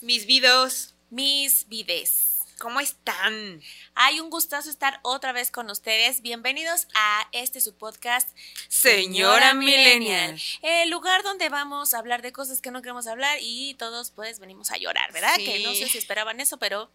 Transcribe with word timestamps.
mis 0.00 0.24
vidos, 0.26 0.94
mis 1.10 1.68
vides. 1.68 2.38
¿Cómo 2.58 2.80
están? 2.80 3.60
Hay 3.94 4.18
un 4.20 4.30
gustazo 4.30 4.70
estar 4.70 5.00
otra 5.02 5.32
vez 5.32 5.50
con 5.50 5.68
ustedes. 5.70 6.22
Bienvenidos 6.22 6.86
a 6.94 7.28
este 7.32 7.60
su 7.60 7.76
podcast 7.76 8.28
Señora 8.68 9.52
Millennial. 9.52 10.40
El 10.62 10.88
lugar 10.88 11.22
donde 11.22 11.50
vamos 11.50 11.92
a 11.92 11.98
hablar 11.98 12.22
de 12.22 12.32
cosas 12.32 12.62
que 12.62 12.70
no 12.70 12.80
queremos 12.80 13.06
hablar 13.06 13.38
y 13.42 13.74
todos 13.74 14.10
pues 14.12 14.38
venimos 14.38 14.70
a 14.70 14.78
llorar, 14.78 15.12
¿verdad? 15.12 15.34
Sí. 15.36 15.44
Que 15.44 15.58
no 15.60 15.74
sé 15.74 15.88
si 15.88 15.98
esperaban 15.98 16.40
eso, 16.40 16.58
pero 16.58 16.90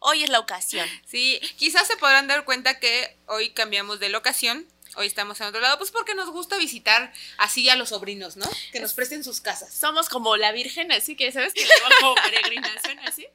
hoy 0.00 0.22
es 0.22 0.30
la 0.30 0.38
ocasión. 0.38 0.88
Sí, 1.06 1.40
quizás 1.56 1.86
se 1.86 1.96
podrán 1.98 2.28
dar 2.28 2.44
cuenta 2.44 2.78
que 2.78 3.14
hoy 3.26 3.50
cambiamos 3.50 4.00
de 4.00 4.08
locación. 4.08 4.66
Hoy 4.96 5.06
estamos 5.06 5.40
en 5.40 5.46
otro 5.48 5.60
lado, 5.60 5.78
pues 5.78 5.90
porque 5.90 6.14
nos 6.14 6.30
gusta 6.30 6.56
visitar 6.56 7.12
así 7.38 7.68
a 7.68 7.76
los 7.76 7.90
sobrinos, 7.90 8.36
¿no? 8.36 8.46
Que 8.72 8.80
nos 8.80 8.94
presten 8.94 9.22
sus 9.24 9.40
casas. 9.40 9.72
Somos 9.74 10.08
como 10.08 10.36
la 10.36 10.52
Virgen, 10.52 10.90
así 10.92 11.16
que 11.16 11.30
sabes 11.32 11.52
que 11.54 11.64
le 11.66 11.74
va 11.82 11.88
como 12.00 12.14
peregrinación 12.22 12.98
así. 13.00 13.26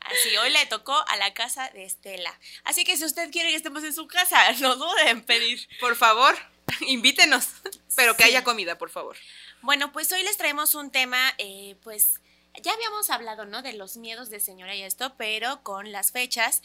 Así, 0.00 0.36
hoy 0.38 0.50
le 0.50 0.64
tocó 0.66 0.96
a 1.08 1.16
la 1.16 1.34
casa 1.34 1.68
de 1.70 1.84
Estela. 1.84 2.32
Así 2.64 2.84
que 2.84 2.96
si 2.96 3.04
usted 3.04 3.30
quiere 3.30 3.50
que 3.50 3.56
estemos 3.56 3.84
en 3.84 3.92
su 3.92 4.06
casa, 4.06 4.52
no 4.60 4.76
duden 4.76 5.08
en 5.08 5.22
pedir. 5.22 5.68
Por 5.80 5.96
favor, 5.96 6.36
invítenos, 6.80 7.48
pero 7.96 8.16
que 8.16 8.24
Sí. 8.24 8.30
haya 8.30 8.44
comida, 8.44 8.78
por 8.78 8.90
favor. 8.90 9.16
Bueno, 9.62 9.92
pues 9.92 10.10
hoy 10.12 10.22
les 10.22 10.36
traemos 10.36 10.74
un 10.74 10.90
tema, 10.90 11.34
eh, 11.38 11.76
pues 11.82 12.20
ya 12.62 12.72
habíamos 12.72 13.10
hablado, 13.10 13.44
¿no? 13.44 13.62
De 13.62 13.72
los 13.72 13.96
miedos 13.96 14.30
de 14.30 14.40
señora 14.40 14.74
y 14.74 14.82
esto, 14.82 15.14
pero 15.16 15.62
con 15.62 15.92
las 15.92 16.12
fechas, 16.12 16.62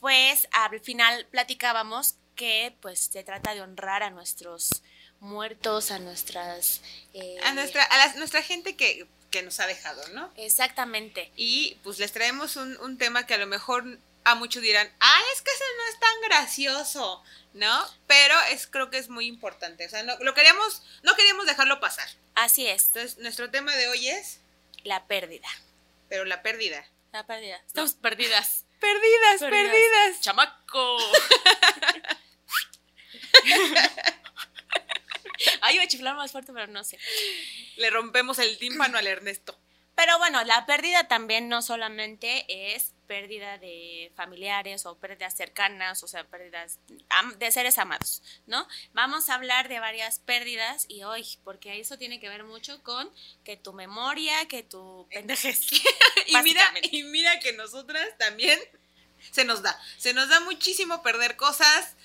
pues 0.00 0.48
al 0.52 0.80
final 0.80 1.26
platicábamos 1.30 2.16
que 2.40 2.74
pues 2.80 2.98
se 3.12 3.22
trata 3.22 3.52
de 3.54 3.60
honrar 3.60 4.02
a 4.02 4.08
nuestros 4.08 4.82
muertos, 5.20 5.90
a 5.90 5.98
nuestras... 5.98 6.80
eh, 7.12 7.38
A 7.44 7.52
nuestra, 7.52 7.82
a 7.84 7.98
la- 7.98 8.14
nuestra 8.14 8.42
gente 8.42 8.76
que, 8.76 9.06
que 9.30 9.42
nos 9.42 9.60
ha 9.60 9.66
dejado, 9.66 10.02
¿no? 10.14 10.32
Exactamente. 10.36 11.30
Y 11.36 11.76
pues 11.82 11.98
les 11.98 12.12
traemos 12.12 12.56
un, 12.56 12.78
un 12.78 12.96
tema 12.96 13.26
que 13.26 13.34
a 13.34 13.38
lo 13.38 13.46
mejor 13.46 13.84
a 14.24 14.34
muchos 14.36 14.62
dirán, 14.62 14.90
ah, 15.00 15.20
es 15.34 15.42
que 15.42 15.50
eso 15.50 15.64
no 15.76 15.92
es 15.92 16.00
tan 16.00 16.20
gracioso, 16.22 17.22
¿no? 17.52 17.84
Pero 18.06 18.34
es 18.50 18.66
creo 18.66 18.88
que 18.90 18.96
es 18.96 19.10
muy 19.10 19.26
importante. 19.26 19.86
O 19.86 19.90
sea, 19.90 20.02
no, 20.02 20.16
lo 20.20 20.32
queríamos, 20.32 20.82
no 21.02 21.14
queríamos 21.16 21.44
dejarlo 21.44 21.78
pasar. 21.80 22.08
Así 22.34 22.66
es, 22.66 22.86
Entonces, 22.86 23.18
nuestro 23.18 23.50
tema 23.50 23.76
de 23.76 23.88
hoy 23.88 24.08
es, 24.08 24.40
la 24.84 25.04
pérdida. 25.06 25.48
pero 26.08 26.24
la 26.24 26.40
pérdida. 26.42 26.86
La 27.12 27.26
pérdida. 27.26 27.60
Estamos 27.66 27.92
perdidas. 27.92 28.64
Perdidas, 28.80 29.40
perdidas. 29.40 30.20
Chamaco. 30.22 30.96
Ay, 35.62 35.76
iba 35.76 35.84
a 35.84 35.88
chiflar 35.88 36.16
más 36.16 36.32
fuerte, 36.32 36.52
pero 36.52 36.66
no 36.66 36.84
sé. 36.84 36.98
Le 37.76 37.88
rompemos 37.90 38.38
el 38.38 38.58
tímpano 38.58 38.98
al 38.98 39.06
Ernesto. 39.06 39.58
Pero 39.94 40.18
bueno, 40.18 40.42
la 40.44 40.64
pérdida 40.64 41.08
también 41.08 41.50
no 41.50 41.60
solamente 41.60 42.46
es 42.48 42.94
pérdida 43.06 43.58
de 43.58 44.10
familiares 44.16 44.86
o 44.86 44.96
pérdidas 44.96 45.36
cercanas, 45.36 46.02
o 46.02 46.08
sea, 46.08 46.24
pérdidas 46.24 46.78
de 47.36 47.52
seres 47.52 47.76
amados, 47.76 48.22
¿no? 48.46 48.66
Vamos 48.94 49.28
a 49.28 49.34
hablar 49.34 49.68
de 49.68 49.78
varias 49.78 50.18
pérdidas 50.20 50.86
y 50.88 51.02
hoy, 51.02 51.26
porque 51.44 51.80
eso 51.80 51.98
tiene 51.98 52.18
que 52.18 52.30
ver 52.30 52.44
mucho 52.44 52.82
con 52.82 53.10
que 53.44 53.58
tu 53.58 53.74
memoria, 53.74 54.48
que 54.48 54.62
tu 54.62 55.06
pendejez. 55.10 55.68
Y 56.26 56.36
mira, 56.42 56.72
y 56.92 57.02
mira 57.02 57.40
que 57.40 57.52
nosotras 57.52 58.06
también 58.16 58.58
se 59.32 59.44
nos 59.44 59.62
da. 59.62 59.78
Se 59.98 60.14
nos 60.14 60.28
da 60.28 60.40
muchísimo 60.40 61.02
perder 61.02 61.36
cosas. 61.36 61.96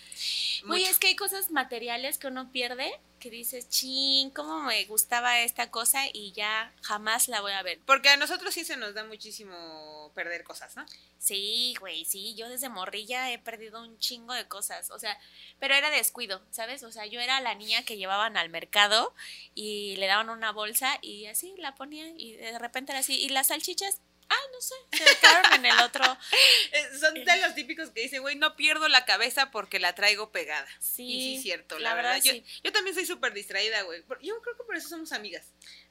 Uy, 0.63 0.79
mucho. 0.79 0.91
es 0.91 0.99
que 0.99 1.07
hay 1.07 1.15
cosas 1.15 1.51
materiales 1.51 2.17
que 2.17 2.27
uno 2.27 2.51
pierde 2.51 2.91
que 3.25 3.31
dices, 3.31 3.69
ching, 3.69 4.29
cómo 4.29 4.61
me 4.61 4.85
gustaba 4.85 5.39
esta 5.41 5.71
cosa 5.71 6.03
y 6.13 6.31
ya 6.33 6.71
jamás 6.83 7.27
la 7.27 7.41
voy 7.41 7.53
a 7.53 7.63
ver. 7.63 7.79
Porque 7.85 8.09
a 8.09 8.17
nosotros 8.17 8.53
sí 8.53 8.63
se 8.63 8.77
nos 8.77 8.93
da 8.93 9.03
muchísimo 9.03 10.11
perder 10.13 10.43
cosas, 10.43 10.75
¿no? 10.75 10.85
Sí, 11.17 11.73
güey, 11.79 12.05
sí, 12.05 12.35
yo 12.35 12.49
desde 12.49 12.69
morrilla 12.69 13.31
he 13.31 13.39
perdido 13.39 13.81
un 13.81 13.97
chingo 13.97 14.33
de 14.33 14.47
cosas, 14.47 14.91
o 14.91 14.99
sea, 14.99 15.17
pero 15.59 15.73
era 15.73 15.89
descuido, 15.89 16.43
¿sabes? 16.51 16.83
O 16.83 16.91
sea, 16.91 17.07
yo 17.07 17.19
era 17.19 17.41
la 17.41 17.55
niña 17.55 17.83
que 17.83 17.97
llevaban 17.97 18.37
al 18.37 18.49
mercado 18.49 19.11
y 19.55 19.95
le 19.95 20.05
daban 20.05 20.29
una 20.29 20.51
bolsa 20.51 20.99
y 21.01 21.25
así 21.25 21.55
la 21.57 21.73
ponía 21.73 22.07
y 22.17 22.33
de 22.33 22.59
repente 22.59 22.91
era 22.91 22.99
así, 22.99 23.19
y 23.19 23.29
las 23.29 23.47
salchichas, 23.47 24.01
ah, 24.29 24.41
no 24.51 24.61
sé, 24.61 24.75
se 24.91 25.17
quedaron 25.19 25.53
en 25.53 25.65
el 25.65 25.79
otro. 25.79 26.03
Eh, 26.71 26.89
Son 26.99 27.13
de 27.13 27.37
los 27.41 27.55
típicos 27.55 27.89
que 27.91 28.01
dicen, 28.01 28.21
güey, 28.21 28.35
no 28.35 28.55
pierdo 28.55 28.87
la 28.89 29.05
cabeza 29.05 29.51
porque 29.51 29.79
la 29.79 29.95
traigo 29.95 30.31
pegada. 30.31 30.67
Sí, 30.79 31.03
y 31.07 31.19
sí, 31.21 31.35
es 31.37 31.43
cierto, 31.43 31.79
la, 31.79 31.89
la 31.89 31.95
verdad. 31.95 32.13
verdad, 32.15 32.25
Yo, 32.25 32.31
sí. 32.33 32.45
yo 32.63 32.71
también 32.73 32.95
soy 32.95 33.05
súper 33.05 33.33
distraída, 33.33 33.81
güey. 33.83 34.03
Yo 34.21 34.41
creo 34.41 34.57
que 34.57 34.63
por 34.65 34.75
eso 34.75 34.89
somos 34.89 35.11
amigas. 35.11 35.45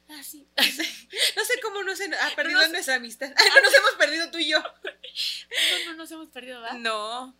Ah, 0.08 0.22
sí. 0.22 0.46
No 1.36 1.44
sé 1.44 1.60
cómo 1.62 1.82
no 1.82 1.96
se 1.96 2.04
ha 2.14 2.34
perdido 2.36 2.58
No 2.60 2.66
sé. 2.66 2.72
nuestra 2.72 2.94
amistad. 2.96 3.28
No 3.30 3.34
nos 3.62 3.74
hemos 3.74 3.92
perdido 3.92 4.30
tú 4.30 4.38
y 4.38 4.48
yo. 4.48 4.58
No, 4.60 5.84
no 5.86 5.94
nos 5.94 6.10
hemos 6.10 6.28
perdido, 6.28 6.60
¿verdad? 6.60 6.76
No. 6.78 7.34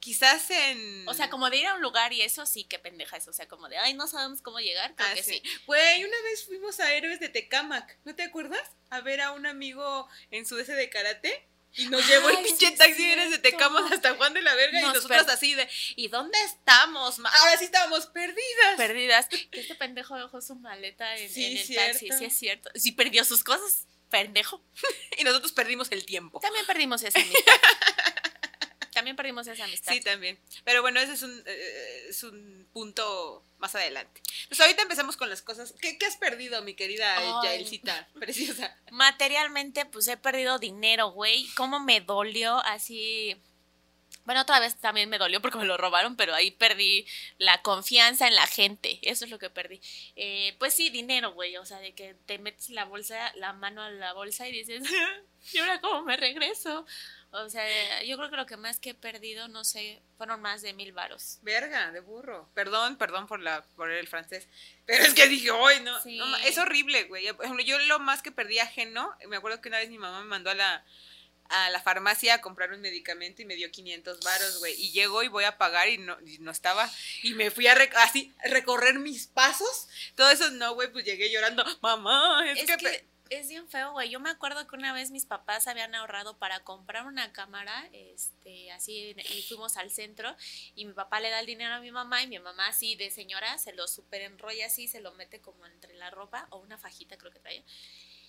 Quizás 0.00 0.50
en. 0.50 1.08
O 1.08 1.14
sea, 1.14 1.30
como 1.30 1.50
de 1.50 1.56
ir 1.58 1.66
a 1.66 1.74
un 1.74 1.82
lugar 1.82 2.12
y 2.12 2.22
eso 2.22 2.46
sí, 2.46 2.64
qué 2.64 2.78
pendeja 2.78 3.16
es, 3.16 3.26
o 3.28 3.32
sea, 3.32 3.48
como 3.48 3.68
de, 3.68 3.78
ay, 3.78 3.94
no 3.94 4.06
sabemos 4.06 4.40
cómo 4.42 4.60
llegar, 4.60 4.94
creo 4.94 5.08
Ah, 5.10 5.14
que 5.14 5.22
sí. 5.22 5.40
sí. 5.44 5.50
Güey, 5.66 6.04
una 6.04 6.16
vez 6.22 6.44
fuimos 6.44 6.78
a 6.80 6.92
Héroes 6.94 7.18
de 7.20 7.28
Tecamac, 7.28 7.98
¿no 8.04 8.14
te 8.14 8.22
acuerdas? 8.22 8.60
A 8.90 9.00
ver 9.00 9.20
a 9.20 9.32
un 9.32 9.46
amigo 9.46 10.08
en 10.30 10.46
su 10.46 10.58
ese 10.58 10.74
de 10.74 10.88
karate. 10.90 11.48
Y 11.78 11.88
nos 11.88 12.06
llevó 12.08 12.30
el 12.30 12.38
pinche 12.38 12.68
sí, 12.68 12.74
taxi 12.76 13.02
de 13.04 13.12
Héroes 13.12 13.30
de 13.30 13.36
cierto. 13.38 13.50
Tecamac 13.58 13.92
hasta 13.92 14.14
Juan 14.14 14.32
de 14.32 14.40
la 14.40 14.54
Verga 14.54 14.78
y 14.78 14.82
Nos 14.82 14.94
nosotros 14.94 15.24
per- 15.24 15.30
así 15.34 15.52
de, 15.54 15.68
¿y 15.96 16.08
dónde 16.08 16.38
estamos? 16.44 17.18
ma? 17.18 17.28
Ahora 17.28 17.58
sí 17.58 17.64
estábamos 17.66 18.06
perdidas. 18.06 18.76
Perdidas. 18.78 19.28
Que 19.28 19.48
este 19.60 19.74
pendejo 19.74 20.16
dejó 20.16 20.40
su 20.40 20.54
maleta 20.54 21.16
en, 21.18 21.28
Sí, 21.28 21.44
en 21.44 21.56
el 21.58 21.64
cierto. 21.64 21.92
taxi, 21.98 22.08
sí 22.18 22.24
es 22.24 22.38
cierto. 22.38 22.70
Sí 22.76 22.92
perdió 22.92 23.24
sus 23.26 23.44
cosas, 23.44 23.86
pendejo. 24.08 24.64
y 25.18 25.24
nosotros 25.24 25.52
perdimos 25.52 25.92
el 25.92 26.06
tiempo. 26.06 26.40
También 26.40 26.64
perdimos 26.64 27.02
amistad. 27.02 27.20
También 28.96 29.14
perdimos 29.14 29.46
esa 29.46 29.64
amistad. 29.64 29.92
Sí, 29.92 30.00
también. 30.00 30.38
Pero 30.64 30.80
bueno, 30.80 30.98
ese 30.98 31.12
es 31.12 31.22
un, 31.22 31.42
eh, 31.44 32.06
es 32.08 32.22
un 32.22 32.66
punto 32.72 33.44
más 33.58 33.74
adelante. 33.74 34.22
Pues 34.48 34.58
ahorita 34.58 34.80
empezamos 34.80 35.18
con 35.18 35.28
las 35.28 35.42
cosas. 35.42 35.74
¿Qué, 35.82 35.98
qué 35.98 36.06
has 36.06 36.16
perdido, 36.16 36.62
mi 36.62 36.72
querida 36.72 37.14
Ay. 37.18 37.30
Yaelcita? 37.44 38.08
Preciosa. 38.18 38.74
Materialmente, 38.90 39.84
pues 39.84 40.08
he 40.08 40.16
perdido 40.16 40.58
dinero, 40.58 41.10
güey. 41.10 41.46
¿Cómo 41.56 41.78
me 41.78 42.00
dolió 42.00 42.56
así? 42.64 43.36
Bueno, 44.24 44.40
otra 44.40 44.60
vez 44.60 44.76
también 44.76 45.10
me 45.10 45.18
dolió 45.18 45.42
porque 45.42 45.58
me 45.58 45.66
lo 45.66 45.76
robaron, 45.76 46.16
pero 46.16 46.34
ahí 46.34 46.50
perdí 46.50 47.06
la 47.36 47.60
confianza 47.60 48.26
en 48.26 48.34
la 48.34 48.46
gente. 48.46 48.98
Eso 49.02 49.26
es 49.26 49.30
lo 49.30 49.38
que 49.38 49.50
perdí. 49.50 49.78
Eh, 50.16 50.56
pues 50.58 50.72
sí, 50.72 50.88
dinero, 50.88 51.32
güey. 51.34 51.58
O 51.58 51.66
sea, 51.66 51.80
de 51.80 51.94
que 51.94 52.14
te 52.24 52.38
metes 52.38 52.70
la 52.70 52.86
bolsa, 52.86 53.30
la 53.36 53.52
mano 53.52 53.82
a 53.82 53.90
la 53.90 54.14
bolsa 54.14 54.48
y 54.48 54.52
dices, 54.52 54.82
¿y 55.52 55.58
ahora 55.58 55.82
cómo 55.82 56.02
me 56.02 56.16
regreso? 56.16 56.86
O 57.44 57.50
sea, 57.50 58.02
yo 58.02 58.16
creo 58.16 58.30
que 58.30 58.36
lo 58.36 58.46
que 58.46 58.56
más 58.56 58.78
que 58.80 58.90
he 58.90 58.94
perdido, 58.94 59.46
no 59.48 59.62
sé, 59.64 60.00
fueron 60.16 60.40
más 60.40 60.62
de 60.62 60.72
mil 60.72 60.92
varos. 60.92 61.38
Verga, 61.42 61.90
de 61.92 62.00
burro. 62.00 62.48
Perdón, 62.54 62.96
perdón 62.96 63.26
por, 63.26 63.40
la, 63.40 63.62
por 63.76 63.90
el 63.90 64.08
francés. 64.08 64.48
Pero 64.86 65.04
es 65.04 65.14
que 65.14 65.26
dije, 65.28 65.50
hoy 65.50 65.80
no, 65.80 66.00
Sí. 66.02 66.16
no 66.18 66.36
Es 66.38 66.56
horrible, 66.58 67.04
güey. 67.04 67.32
Por 67.34 67.44
ejemplo, 67.44 67.64
yo 67.64 67.78
lo 67.80 67.98
más 67.98 68.22
que 68.22 68.32
perdí 68.32 68.58
ajeno, 68.58 69.14
me 69.28 69.36
acuerdo 69.36 69.60
que 69.60 69.68
una 69.68 69.78
vez 69.78 69.90
mi 69.90 69.98
mamá 69.98 70.20
me 70.20 70.26
mandó 70.26 70.50
a 70.50 70.54
la, 70.54 70.84
a 71.48 71.70
la 71.70 71.80
farmacia 71.82 72.34
a 72.34 72.40
comprar 72.40 72.72
un 72.72 72.80
medicamento 72.80 73.42
y 73.42 73.44
me 73.44 73.54
dio 73.54 73.70
500 73.70 74.20
varos, 74.20 74.58
güey. 74.58 74.74
Y 74.80 74.92
llego 74.92 75.22
y 75.22 75.28
voy 75.28 75.44
a 75.44 75.58
pagar 75.58 75.88
y 75.88 75.98
no, 75.98 76.16
y 76.26 76.38
no 76.38 76.50
estaba. 76.50 76.90
Y 77.22 77.34
me 77.34 77.50
fui 77.50 77.66
a 77.66 77.74
rec- 77.76 77.94
así, 77.96 78.34
recorrer 78.44 78.98
mis 78.98 79.26
pasos. 79.26 79.88
Todo 80.14 80.30
eso, 80.30 80.50
no, 80.52 80.74
güey, 80.74 80.90
pues 80.90 81.04
llegué 81.04 81.30
llorando. 81.30 81.64
Mamá, 81.82 82.50
es, 82.50 82.68
Es 82.68 82.76
que... 82.78 83.06
es 83.30 83.48
bien 83.48 83.68
feo, 83.68 83.92
güey. 83.92 84.10
Yo 84.10 84.20
me 84.20 84.30
acuerdo 84.30 84.66
que 84.66 84.76
una 84.76 84.92
vez 84.92 85.10
mis 85.10 85.26
papás 85.26 85.66
habían 85.66 85.94
ahorrado 85.94 86.38
para 86.38 86.60
comprar 86.64 87.06
una 87.06 87.32
cámara, 87.32 87.88
este, 87.92 88.70
así, 88.72 89.14
y 89.34 89.42
fuimos 89.42 89.76
al 89.76 89.90
centro, 89.90 90.34
y 90.74 90.84
mi 90.84 90.92
papá 90.92 91.20
le 91.20 91.30
da 91.30 91.40
el 91.40 91.46
dinero 91.46 91.74
a 91.74 91.80
mi 91.80 91.90
mamá, 91.90 92.22
y 92.22 92.26
mi 92.26 92.38
mamá 92.38 92.68
así 92.68 92.96
de 92.96 93.10
señora 93.10 93.58
se 93.58 93.72
lo 93.72 93.88
super 93.88 94.22
enrolla 94.22 94.66
así, 94.66 94.88
se 94.88 95.00
lo 95.00 95.12
mete 95.14 95.40
como 95.40 95.66
entre 95.66 95.94
la 95.94 96.10
ropa, 96.10 96.46
o 96.50 96.58
una 96.58 96.78
fajita 96.78 97.16
creo 97.18 97.32
que 97.32 97.40
traía. 97.40 97.62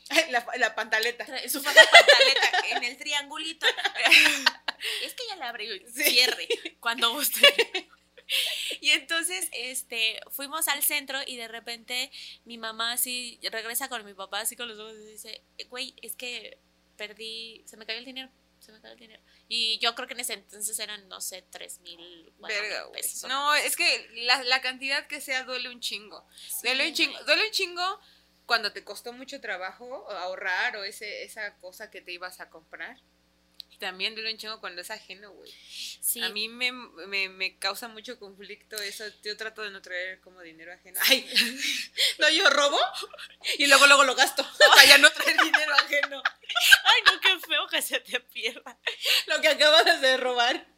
La, 0.29 0.45
la 0.55 0.73
pantaleta. 0.73 1.25
Trae 1.25 1.49
su 1.49 1.61
pantaleta 1.61 2.61
en 2.69 2.81
el 2.85 2.97
triangulito. 2.97 3.65
es 5.03 5.13
que 5.13 5.23
ya 5.27 5.35
le 5.35 5.44
abre 5.44 5.65
y 5.65 5.79
Sí. 5.89 6.11
cierre 6.11 6.47
cuando 6.79 7.11
guste. 7.11 7.41
Y 8.81 8.91
entonces, 8.91 9.50
este, 9.53 10.19
fuimos 10.31 10.68
al 10.68 10.83
centro 10.83 11.19
y 11.25 11.38
de 11.38 11.47
repente 11.47 12.12
mi 12.45 12.57
mamá 12.57 12.94
así 12.94 13.39
regresa 13.51 13.89
con 13.89 14.06
mi 14.06 14.13
papá 14.13 14.41
así 14.41 14.56
con 14.56 14.68
los 14.68 14.79
ojos 14.79 14.94
y 14.94 15.12
dice, 15.12 15.41
güey, 15.69 15.95
es 16.01 16.15
que 16.15 16.57
perdí, 16.95 17.63
se 17.65 17.77
me 17.77 17.85
cayó 17.85 18.00
el 18.00 18.06
dinero, 18.06 18.29
se 18.59 18.71
me 18.71 18.81
cayó 18.81 18.94
el 18.94 19.00
dinero. 19.00 19.21
Y 19.47 19.79
yo 19.79 19.95
creo 19.95 20.07
que 20.07 20.13
en 20.13 20.19
ese 20.19 20.33
entonces 20.33 20.77
eran, 20.79 21.07
no 21.07 21.21
sé, 21.21 21.44
tres 21.50 21.79
mil 21.79 22.33
pesos. 22.94 23.29
No, 23.29 23.56
es 23.56 23.75
que 23.75 24.09
la, 24.15 24.44
la 24.44 24.62
cantidad 24.62 25.07
que 25.07 25.21
sea 25.21 25.44
duele 25.44 25.69
un 25.69 25.80
chingo. 25.80 26.27
Sí, 26.47 26.68
duele 26.68 26.88
un 26.89 26.94
chingo. 26.94 27.23
Duele 27.23 27.45
un 27.45 27.51
chingo 27.51 28.00
cuando 28.45 28.71
te 28.71 28.83
costó 28.83 29.13
mucho 29.13 29.39
trabajo 29.41 30.09
ahorrar 30.09 30.77
o 30.77 30.83
ese, 30.83 31.23
esa 31.23 31.56
cosa 31.57 31.91
que 31.91 32.01
te 32.01 32.12
ibas 32.12 32.39
a 32.39 32.50
comprar. 32.50 32.97
También 33.79 34.15
duele 34.15 34.31
un 34.31 34.38
chingo 34.38 34.59
cuando 34.59 34.81
es 34.81 34.89
ajeno, 34.89 35.31
güey. 35.31 35.51
Sí. 36.01 36.24
A 36.24 36.29
mí 36.29 36.50
me, 36.50 36.71
me, 36.71 37.29
me 37.29 37.59
causa 37.59 37.88
mucho 37.88 38.18
conflicto 38.18 38.75
eso. 38.77 39.03
Yo 39.24 39.38
trato 39.38 39.62
de 39.62 39.69
no 39.69 39.81
traer 39.81 40.19
como 40.21 40.41
dinero 40.41 40.74
ajeno. 40.74 41.00
Ay, 41.03 41.29
no, 42.19 42.29
yo 42.29 42.50
robo 42.50 42.79
y 43.57 43.68
luego 43.68 43.85
luego 43.85 44.03
lo 44.03 44.15
gasto 44.15 44.44
para 44.75 44.85
ya 44.85 44.97
no 44.97 45.12
traer 45.12 45.38
dinero 45.41 45.74
ajeno. 45.75 46.24
Ay, 46.83 47.01
no, 47.06 47.19
qué 47.19 47.39
feo 47.47 47.68
que 47.68 47.81
se 47.81 48.00
te 48.00 48.19
pierda. 48.19 48.77
Lo 49.27 49.41
que 49.41 49.50
acabas 49.50 50.01
de 50.01 50.18
robar. 50.18 50.68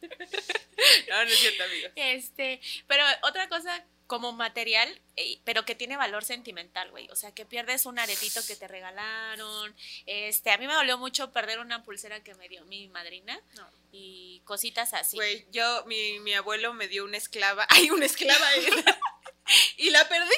No, 1.10 1.24
no 1.24 1.30
es 1.30 1.38
cierto, 1.38 1.62
amigo. 1.62 1.88
Este, 1.94 2.58
pero 2.86 3.04
otra 3.22 3.50
cosa 3.50 3.84
como 4.06 4.32
material, 4.32 5.00
pero 5.44 5.64
que 5.64 5.74
tiene 5.74 5.96
valor 5.96 6.24
sentimental, 6.24 6.90
güey. 6.90 7.08
O 7.10 7.16
sea, 7.16 7.32
que 7.32 7.44
pierdes 7.46 7.86
un 7.86 7.98
aretito 7.98 8.44
que 8.46 8.56
te 8.56 8.68
regalaron. 8.68 9.74
Este, 10.06 10.50
a 10.50 10.58
mí 10.58 10.66
me 10.66 10.74
dolió 10.74 10.98
mucho 10.98 11.32
perder 11.32 11.58
una 11.60 11.82
pulsera 11.84 12.22
que 12.22 12.34
me 12.34 12.48
dio 12.48 12.64
mi 12.66 12.88
madrina 12.88 13.40
No. 13.54 13.68
y 13.92 14.40
cositas 14.44 14.94
así. 14.94 15.16
Güey, 15.16 15.46
yo, 15.50 15.84
mi, 15.86 16.18
mi 16.20 16.34
abuelo 16.34 16.72
me 16.74 16.88
dio 16.88 17.04
una 17.04 17.16
esclava. 17.16 17.66
Ay, 17.70 17.90
una 17.90 18.06
esclava. 18.06 18.46
y 19.76 19.90
la 19.90 20.08
perdí. 20.08 20.34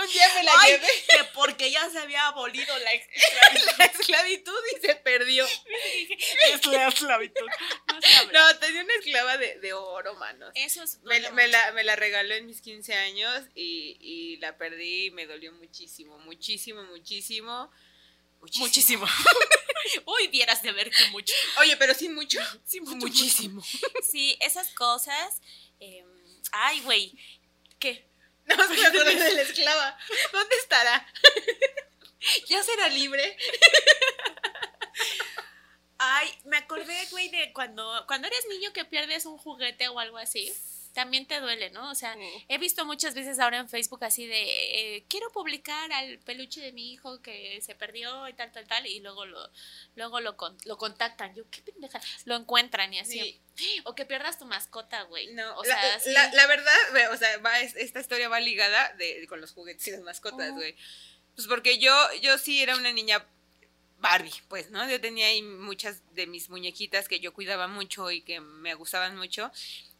Un 0.00 0.06
día 0.12 0.28
me 0.36 0.42
la 0.44 0.52
Ay, 0.60 0.72
llevé. 0.72 0.86
que 1.08 1.24
porque 1.34 1.70
ya 1.70 1.88
se 1.90 1.98
había 1.98 2.26
abolido 2.28 2.76
la 2.78 2.90
La 3.78 3.84
esclavitud 3.86 4.60
y 4.76 4.86
se 4.86 4.94
perdió. 4.96 5.44
es 5.46 6.66
la 6.66 6.88
esclavitud. 6.88 7.46
No. 7.88 8.32
No, 8.32 8.58
tenía 8.58 8.82
una 8.84 8.94
esclava 8.94 9.36
de, 9.36 9.58
de 9.58 9.72
oro, 9.72 10.14
manos. 10.14 10.52
Eso 10.54 10.82
es. 10.84 11.00
Me, 11.02 11.18
me 11.32 11.48
la, 11.48 11.72
me 11.72 11.82
la 11.82 11.96
regaló 11.96 12.34
en 12.34 12.46
mis 12.46 12.60
15 12.60 12.94
años 12.94 13.44
y, 13.56 13.96
y 14.04 14.36
la 14.36 14.56
perdí 14.58 15.06
y 15.06 15.10
me 15.10 15.26
dolió 15.26 15.52
muchísimo, 15.52 16.18
muchísimo, 16.18 16.82
muchísimo. 16.84 17.70
Muchísimo. 18.58 19.06
Uy, 20.06 20.28
vieras 20.28 20.62
de 20.62 20.72
ver 20.72 20.90
que 20.90 21.08
mucho. 21.10 21.32
Oye, 21.60 21.76
pero 21.78 21.94
sí 21.94 22.10
mucho. 22.10 22.38
Sí, 22.66 22.80
mucho, 22.80 22.96
Muchísimo. 22.96 23.64
Sí, 24.10 24.36
esas 24.40 24.68
cosas. 24.74 25.40
eh, 25.80 26.04
ay, 26.52 26.80
güey. 26.80 27.12
¿Qué? 27.78 28.06
No, 28.46 28.62
es 28.62 28.78
que 28.78 28.86
acordé 28.86 29.14
de 29.14 29.32
la 29.32 29.40
esclava. 29.40 29.98
¿Dónde 30.30 30.56
estará? 30.56 31.06
¿Ya 32.46 32.62
será 32.62 32.90
libre? 32.90 33.38
Ay, 35.96 36.28
me 36.44 36.58
acordé, 36.58 37.06
güey, 37.10 37.30
de 37.30 37.52
cuando, 37.54 38.04
cuando 38.06 38.26
eres 38.28 38.44
niño 38.50 38.72
que 38.74 38.84
pierdes 38.84 39.24
un 39.24 39.38
juguete 39.38 39.88
o 39.88 39.98
algo 39.98 40.18
así. 40.18 40.52
También 40.94 41.26
te 41.26 41.40
duele, 41.40 41.70
¿no? 41.70 41.90
O 41.90 41.94
sea, 41.94 42.16
he 42.48 42.56
visto 42.58 42.84
muchas 42.86 43.14
veces 43.14 43.38
ahora 43.40 43.58
en 43.58 43.68
Facebook 43.68 44.04
así 44.04 44.26
de, 44.26 44.96
eh, 44.96 45.04
quiero 45.08 45.28
publicar 45.32 45.92
al 45.92 46.18
peluche 46.20 46.60
de 46.60 46.72
mi 46.72 46.92
hijo 46.92 47.20
que 47.20 47.60
se 47.62 47.74
perdió 47.74 48.28
y 48.28 48.32
tal, 48.34 48.52
tal, 48.52 48.66
tal, 48.68 48.86
y 48.86 49.00
luego 49.00 49.26
lo, 49.26 49.50
luego 49.96 50.20
lo, 50.20 50.36
con- 50.36 50.56
lo 50.64 50.78
contactan. 50.78 51.34
Yo, 51.34 51.44
qué 51.50 51.62
pendeja. 51.62 52.00
Lo 52.26 52.36
encuentran 52.36 52.94
y 52.94 53.00
así. 53.00 53.18
Sí. 53.20 53.40
O 53.84 53.94
que 53.94 54.04
pierdas 54.04 54.38
tu 54.38 54.46
mascota, 54.46 55.02
güey. 55.02 55.32
No, 55.34 55.56
o 55.58 55.64
la, 55.64 55.80
sea, 55.80 56.00
sí. 56.00 56.10
la- 56.12 56.32
la 56.32 56.46
verdad, 56.46 56.76
ve, 56.92 57.06
o 57.08 57.16
sea, 57.16 57.38
va, 57.38 57.60
es- 57.60 57.76
esta 57.76 58.00
historia 58.00 58.28
va 58.28 58.40
ligada 58.40 58.92
de, 58.94 59.26
con 59.28 59.40
los 59.40 59.52
juguetes 59.52 59.86
y 59.88 59.90
las 59.92 60.00
mascotas, 60.00 60.48
Ujú. 60.50 60.56
güey. 60.58 60.76
Pues 61.34 61.46
porque 61.48 61.78
yo, 61.78 61.92
yo 62.22 62.38
sí 62.38 62.62
era 62.62 62.76
una 62.76 62.92
niña 62.92 63.24
Barbie, 63.98 64.32
pues, 64.48 64.70
¿no? 64.70 64.88
Yo 64.88 65.00
tenía 65.00 65.26
ahí 65.28 65.40
muchas 65.42 66.02
de 66.14 66.26
mis 66.26 66.50
muñequitas 66.50 67.08
que 67.08 67.20
yo 67.20 67.32
cuidaba 67.32 67.66
mucho 67.68 68.10
y 68.10 68.22
que 68.22 68.40
me 68.40 68.74
gustaban 68.74 69.16
mucho. 69.16 69.50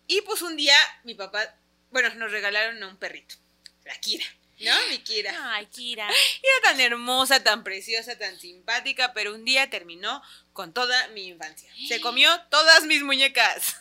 Y 0.07 0.21
pues 0.23 0.43
un 0.43 0.57
día 0.57 0.77
mi 1.05 1.15
papá, 1.15 1.55
bueno, 1.91 2.13
nos 2.15 2.31
regalaron 2.31 2.83
a 2.83 2.89
un 2.89 2.97
perrito, 2.97 3.37
la 3.85 3.95
Kira, 4.01 4.25
¿no? 4.61 4.73
Mi 4.91 4.99
Kira. 4.99 5.55
Ay, 5.55 5.67
Kira. 5.67 6.09
Era 6.43 6.71
tan 6.71 6.81
hermosa, 6.81 7.43
tan 7.43 7.65
preciosa, 7.65 8.19
tan 8.19 8.39
simpática, 8.39 9.13
pero 9.15 9.35
un 9.35 9.45
día 9.45 9.71
terminó 9.71 10.23
con 10.53 10.73
toda 10.73 11.09
mi 11.09 11.29
infancia. 11.29 11.73
Se 11.89 12.01
comió 12.01 12.31
todas 12.51 12.85
mis 12.85 13.03
muñecas. 13.03 13.77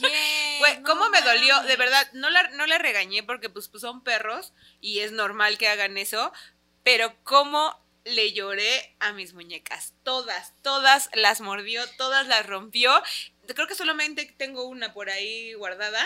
Yeah, 0.00 0.76
no 0.80 0.84
¿cómo 0.84 1.10
me 1.10 1.20
dolió? 1.22 1.62
De 1.62 1.76
verdad, 1.76 2.08
no 2.12 2.30
la, 2.30 2.48
no 2.50 2.66
la 2.66 2.78
regañé 2.78 3.22
porque 3.22 3.50
pues, 3.50 3.68
pues 3.68 3.82
son 3.82 4.02
perros 4.02 4.52
y 4.80 5.00
es 5.00 5.12
normal 5.12 5.58
que 5.58 5.68
hagan 5.68 5.98
eso, 5.98 6.32
pero 6.82 7.16
cómo 7.24 7.84
le 8.06 8.32
lloré 8.32 8.94
a 9.00 9.12
mis 9.12 9.34
muñecas. 9.34 9.92
Todas, 10.04 10.54
todas 10.62 11.10
las 11.14 11.40
mordió, 11.40 11.84
todas 11.96 12.28
las 12.28 12.46
rompió. 12.46 13.02
Creo 13.54 13.66
que 13.66 13.74
solamente 13.74 14.24
tengo 14.36 14.64
una 14.64 14.92
por 14.92 15.10
ahí 15.10 15.54
guardada, 15.54 16.04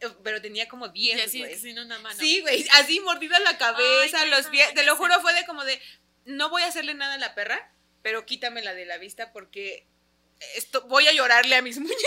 eh, 0.00 0.08
pero 0.22 0.40
tenía 0.40 0.68
como 0.68 0.86
Y 0.88 1.12
10, 1.14 1.26
así, 1.26 1.38
güey. 1.40 1.58
sin 1.58 1.78
una 1.78 1.98
mano. 1.98 2.18
Sí, 2.18 2.40
güey, 2.40 2.66
así 2.72 3.00
mordida 3.00 3.38
la 3.40 3.58
cabeza, 3.58 4.20
Ay, 4.22 4.30
los 4.30 4.46
no, 4.46 4.50
pies. 4.50 4.74
Te 4.74 4.84
lo 4.84 4.96
juro, 4.96 5.20
fue 5.20 5.32
de 5.34 5.46
como 5.46 5.64
de, 5.64 5.80
no 6.24 6.48
voy 6.48 6.62
a 6.62 6.66
hacerle 6.66 6.94
nada 6.94 7.14
a 7.14 7.18
la 7.18 7.34
perra, 7.34 7.72
pero 8.02 8.26
quítamela 8.26 8.74
de 8.74 8.86
la 8.86 8.98
vista 8.98 9.32
porque 9.32 9.86
esto, 10.54 10.82
voy 10.88 11.06
a 11.08 11.12
llorarle 11.12 11.56
a 11.56 11.62
mis 11.62 11.78
muñecas. 11.80 12.00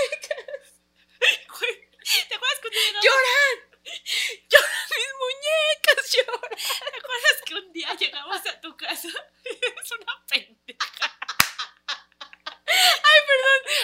Güey, 1.48 1.90
¿Te 2.28 2.36
acuerdas 2.36 2.60
llegamos? 2.74 3.06
¡Lloran! 3.06 3.74
¡Lloran 4.50 4.90
mis 4.90 5.14
muñecas! 5.24 6.12
¡Lloran! 6.16 6.60
¿Te 6.92 6.98
acuerdas 6.98 7.42
que 7.46 7.56
un 7.56 7.74
día 7.74 7.94
llegamos 8.00 8.46
a 8.46 8.62
tu 8.62 8.76
casa? 8.78 9.08
Es 9.46 9.92
una 9.92 10.26
pendeja. 10.28 11.18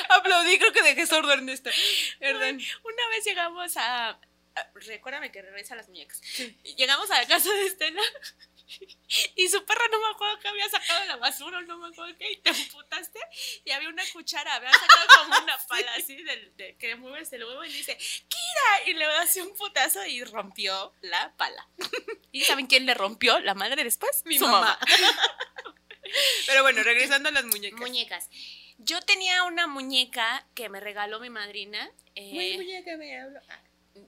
Aplaudí, 0.09 0.57
creo 0.59 0.73
que 0.73 0.81
dejé 0.83 1.05
sordo 1.07 1.31
a 1.31 1.33
Ernesto. 1.35 1.69
Perdón. 2.19 2.59
Una 2.83 3.07
vez 3.09 3.25
llegamos 3.25 3.77
a. 3.77 4.09
a- 4.09 4.19
recuérdame 4.75 5.31
que 5.31 5.41
regresa 5.41 5.75
las 5.75 5.87
muñecas. 5.87 6.21
Llegamos 6.77 7.09
a 7.11 7.21
la 7.21 7.27
casa 7.27 7.51
de 7.51 7.65
Estela. 7.67 8.01
Y 9.35 9.47
su 9.49 9.65
perra 9.65 9.81
no 9.91 9.99
me 9.99 10.09
acuerdo 10.13 10.37
que 10.39 10.47
había 10.47 10.69
sacado 10.69 10.99
de 11.01 11.07
la 11.07 11.15
basura, 11.15 11.59
no 11.61 11.79
me 11.79 11.87
acuerdo 11.87 12.15
qué, 12.19 12.33
y 12.33 12.37
te 12.37 12.51
emputaste. 12.51 13.19
Y 13.65 13.71
había 13.71 13.89
una 13.89 14.03
cuchara, 14.13 14.53
había 14.53 14.71
sacado 14.71 15.07
como 15.17 15.39
una 15.43 15.57
pala 15.67 15.91
así 15.95 16.15
del, 16.21 16.55
de 16.55 16.75
que 16.77 16.95
mueves 16.95 17.33
el 17.33 17.43
huevo 17.45 17.63
y 17.65 17.73
dice, 17.73 17.97
¡Kira! 17.97 18.85
Y 18.89 18.93
le 18.93 19.05
así 19.05 19.39
un 19.41 19.55
putazo 19.55 20.05
y 20.05 20.23
rompió 20.23 20.93
la 21.01 21.33
pala. 21.35 21.67
¿Y 22.31 22.43
saben 22.43 22.67
quién 22.67 22.85
le 22.85 22.93
rompió 22.93 23.39
la 23.39 23.55
madre 23.55 23.83
después? 23.83 24.21
Mi 24.25 24.37
Su 24.37 24.47
mamá. 24.47 24.77
Pero 26.45 26.61
bueno, 26.61 26.83
regresando 26.83 27.29
a 27.29 27.31
las 27.31 27.45
muñecas. 27.45 27.79
Muñecas. 27.79 28.29
Yo 28.79 29.01
tenía 29.01 29.43
una 29.43 29.67
muñeca 29.67 30.45
que 30.55 30.69
me 30.69 30.79
regaló 30.79 31.19
mi 31.19 31.29
madrina. 31.29 31.91
eh, 32.15 32.33
Muy 32.33 32.57
muñeca 32.57 32.97
me 32.97 33.19
hablo. 33.19 33.39
Ah, 33.49 33.59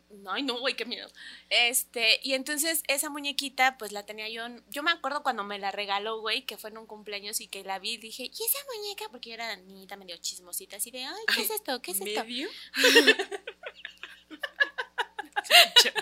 no, 0.09 0.31
ay, 0.31 0.43
no, 0.43 0.59
güey, 0.59 0.75
qué 0.75 0.85
miedo. 0.85 1.09
Este, 1.49 2.19
y 2.23 2.33
entonces 2.33 2.83
esa 2.87 3.09
muñequita, 3.09 3.77
pues 3.77 3.91
la 3.91 4.05
tenía 4.05 4.29
yo. 4.29 4.43
Yo 4.69 4.83
me 4.83 4.91
acuerdo 4.91 5.23
cuando 5.23 5.43
me 5.43 5.59
la 5.59 5.71
regaló, 5.71 6.21
güey, 6.21 6.43
que 6.45 6.57
fue 6.57 6.69
en 6.69 6.77
un 6.77 6.87
cumpleaños 6.87 7.41
y 7.41 7.47
que 7.47 7.63
la 7.63 7.79
vi 7.79 7.97
dije, 7.97 8.23
¿y 8.23 8.29
esa 8.29 8.59
muñeca? 8.75 9.05
Porque 9.11 9.29
yo 9.29 9.35
era 9.35 9.55
niñita 9.57 9.97
medio 9.97 10.15
chismosita, 10.17 10.77
así 10.77 10.91
de, 10.91 11.03
ay, 11.03 11.23
¿qué 11.35 11.41
es 11.41 11.49
esto? 11.51 11.81
¿Qué 11.81 11.91
es 11.91 12.01
esto? 12.01 12.23
¿Medio? 12.23 12.49
Y 15.91 16.00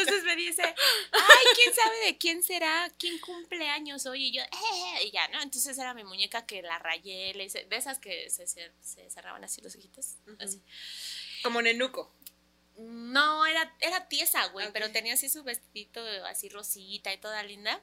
entonces 0.00 0.24
me 0.24 0.36
dice, 0.36 0.62
ay, 0.62 1.46
¿quién 1.54 1.74
sabe 1.74 1.96
de 2.06 2.18
quién 2.18 2.42
será? 2.42 2.90
¿Quién 2.98 3.18
cumple 3.18 3.68
años 3.68 4.06
hoy? 4.06 4.26
Y 4.26 4.32
yo, 4.32 4.42
eh, 4.42 5.04
y 5.04 5.10
ya, 5.10 5.28
¿no? 5.28 5.40
Entonces 5.42 5.76
era 5.78 5.94
mi 5.94 6.04
muñeca 6.04 6.46
que 6.46 6.62
la 6.62 6.78
rayé, 6.78 7.32
le 7.34 7.44
hice- 7.44 7.64
de 7.66 7.76
esas 7.76 7.98
que 7.98 8.28
se, 8.30 8.46
se- 8.46 8.72
se 8.80 9.08
cerraban 9.10 9.42
así 9.44 9.60
los 9.60 9.74
ojitos. 9.76 10.16
Así. 10.38 10.62
Como 11.42 11.62
nenuco. 11.62 12.14
No, 12.76 13.44
era, 13.46 13.76
era 13.80 14.08
tiesa, 14.08 14.46
güey, 14.48 14.72
pero 14.72 14.90
tenía 14.90 15.14
así 15.14 15.28
su 15.28 15.42
vestidito 15.42 16.02
así 16.26 16.48
rosita 16.48 17.12
y 17.12 17.18
toda 17.18 17.42
linda. 17.42 17.82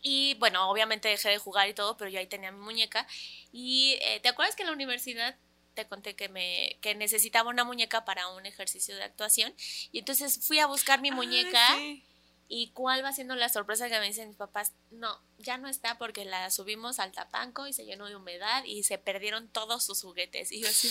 Y 0.00 0.34
bueno, 0.34 0.70
obviamente 0.70 1.08
dejé 1.08 1.30
de 1.30 1.38
jugar 1.38 1.68
y 1.68 1.74
todo, 1.74 1.96
pero 1.96 2.08
yo 2.08 2.18
ahí 2.20 2.26
tenía 2.26 2.52
mi 2.52 2.60
muñeca. 2.60 3.06
Y 3.52 3.98
eh, 4.00 4.20
¿te 4.20 4.28
acuerdas 4.28 4.54
que 4.56 4.62
en 4.62 4.68
la 4.68 4.72
universidad 4.74 5.36
te 5.78 5.86
conté 5.88 6.16
que 6.16 6.28
me 6.28 6.76
que 6.80 6.96
necesitaba 6.96 7.50
una 7.50 7.62
muñeca 7.62 8.04
para 8.04 8.26
un 8.30 8.46
ejercicio 8.46 8.96
de 8.96 9.04
actuación? 9.04 9.54
Y 9.92 10.00
entonces 10.00 10.40
fui 10.44 10.58
a 10.58 10.66
buscar 10.66 11.00
mi 11.00 11.12
muñeca. 11.12 11.64
Ah, 11.72 11.76
sí. 11.76 12.04
¿Y 12.48 12.70
cuál 12.70 13.04
va 13.04 13.12
siendo 13.12 13.36
la 13.36 13.48
sorpresa 13.48 13.88
que 13.88 14.00
me 14.00 14.06
dicen 14.06 14.26
mis 14.28 14.36
papás? 14.36 14.72
No, 14.90 15.22
ya 15.38 15.56
no 15.56 15.68
está 15.68 15.98
porque 15.98 16.24
la 16.24 16.50
subimos 16.50 16.98
al 16.98 17.12
tapanco 17.12 17.68
y 17.68 17.72
se 17.72 17.84
llenó 17.84 18.06
de 18.06 18.16
humedad 18.16 18.64
y 18.64 18.82
se 18.82 18.98
perdieron 18.98 19.48
todos 19.50 19.84
sus 19.84 20.02
juguetes. 20.02 20.50
Y 20.50 20.62
yo 20.62 20.68
así, 20.68 20.90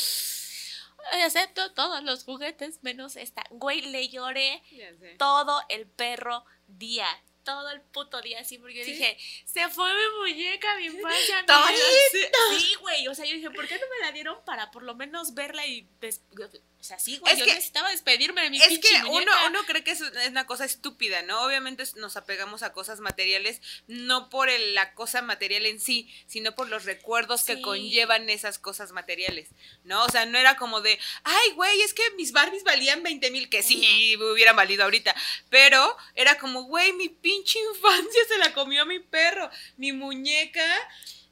"Ay, 1.12 1.24
acepto 1.24 1.74
todos 1.74 2.02
los 2.04 2.24
juguetes 2.24 2.82
menos 2.84 3.18
esta. 3.18 3.44
Güey, 3.50 3.82
le 3.82 4.08
lloré 4.08 4.62
todo 5.18 5.62
el 5.68 5.86
perro 5.88 6.46
día. 6.68 7.08
Todo 7.48 7.70
el 7.70 7.80
puto 7.80 8.22
día 8.22 8.42
así, 8.42 8.58
porque 8.58 8.80
yo 8.80 8.84
¿Sí? 8.84 8.92
dije, 8.92 9.18
se 9.46 9.70
fue 9.70 9.90
mi 9.90 10.20
muñeca, 10.20 10.76
mi 10.76 10.88
infancia. 10.88 11.42
mi 11.44 11.48
¡Torito! 11.48 11.80
vida". 12.14 12.60
Sí, 12.60 12.76
güey. 12.82 13.08
O 13.08 13.16
sea, 13.16 13.24
yo 13.24 13.36
dije, 13.36 13.50
¿por 13.52 13.66
qué 13.70 13.76
no 13.76 13.86
me 13.88 14.06
la 14.06 14.12
dieron 14.12 14.38
para 14.44 14.70
por 14.70 14.84
lo 14.84 14.96
menos 14.96 15.34
verla 15.34 15.66
y. 15.66 15.88
des- 16.88 16.96
O 16.96 17.00
sea, 17.00 17.00
sí, 17.00 17.18
güey. 17.18 17.34
Es 17.34 17.40
yo 17.40 17.46
que- 17.46 17.54
necesitaba 17.54 17.90
despedirme 17.92 18.42
de 18.44 18.50
mi 18.50 18.62
Es 18.62 18.80
que 18.80 18.96
uno, 19.02 19.10
muñeca. 19.12 19.48
uno 19.48 19.64
cree 19.66 19.84
que 19.84 19.92
es 19.92 20.02
una 20.30 20.46
cosa 20.46 20.64
estúpida, 20.64 21.22
¿no? 21.24 21.42
Obviamente 21.44 21.84
nos 21.96 22.16
apegamos 22.16 22.64
a 22.64 22.72
cosas 22.72 23.00
materiales, 23.02 23.60
no 23.88 24.30
por 24.30 24.50
el- 24.50 24.74
la 24.74 24.94
cosa 24.94 25.22
material 25.22 25.66
en 25.66 25.80
sí, 25.82 26.10
sino 26.28 26.56
por 26.56 26.70
los 26.70 26.86
recuerdos 26.86 27.44
que 27.44 27.62
conllevan 27.62 28.30
esas 28.30 28.58
cosas 28.58 28.92
materiales, 28.94 29.50
¿no? 29.84 30.04
O 30.06 30.10
sea, 30.10 30.26
no 30.26 30.38
era 30.38 30.56
como 30.56 30.80
de, 30.82 30.98
ay, 31.24 31.52
güey, 31.52 31.82
es 31.82 31.94
que 31.94 32.04
mis 32.12 32.32
Barbies 32.32 32.64
valían 32.64 33.04
20 33.04 33.32
mil, 33.32 33.50
que 33.50 33.64
sí, 33.64 34.16
hubieran 34.18 34.56
valido 34.56 34.84
ahorita, 34.86 35.14
pero 35.50 35.96
era 36.16 36.38
como, 36.38 36.64
güey, 36.64 36.94
mi 36.94 37.10
pinche 37.10 37.60
infancia 37.74 38.22
se 38.30 38.38
la 38.38 38.54
comió 38.54 38.86
mi 38.86 39.00
perro, 39.00 39.50
mi 39.76 39.92
muñeca 39.92 40.64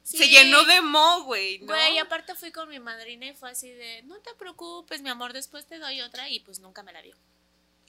Se 0.06 0.28
llenó 0.28 0.64
de 0.64 0.80
mo, 0.82 1.24
güey, 1.24 1.58
¿no? 1.58 1.66
Güey, 1.66 1.98
aparte 1.98 2.36
fui 2.36 2.52
con 2.52 2.68
mi 2.68 2.78
madrina 2.78 3.26
y 3.26 3.34
fue 3.34 3.50
así 3.50 3.70
de, 3.70 4.02
no 4.02 4.20
te 4.20 4.32
preocupes, 4.34 5.02
mi 5.02 5.08
amor, 5.08 5.32
después 5.32 5.66
te 5.66 5.78
doy 5.78 6.00
otra 6.00 6.28
y 6.28 6.40
pues 6.40 6.60
nunca 6.60 6.84
me 6.84 6.92
la 6.92 7.02
dio. 7.02 7.16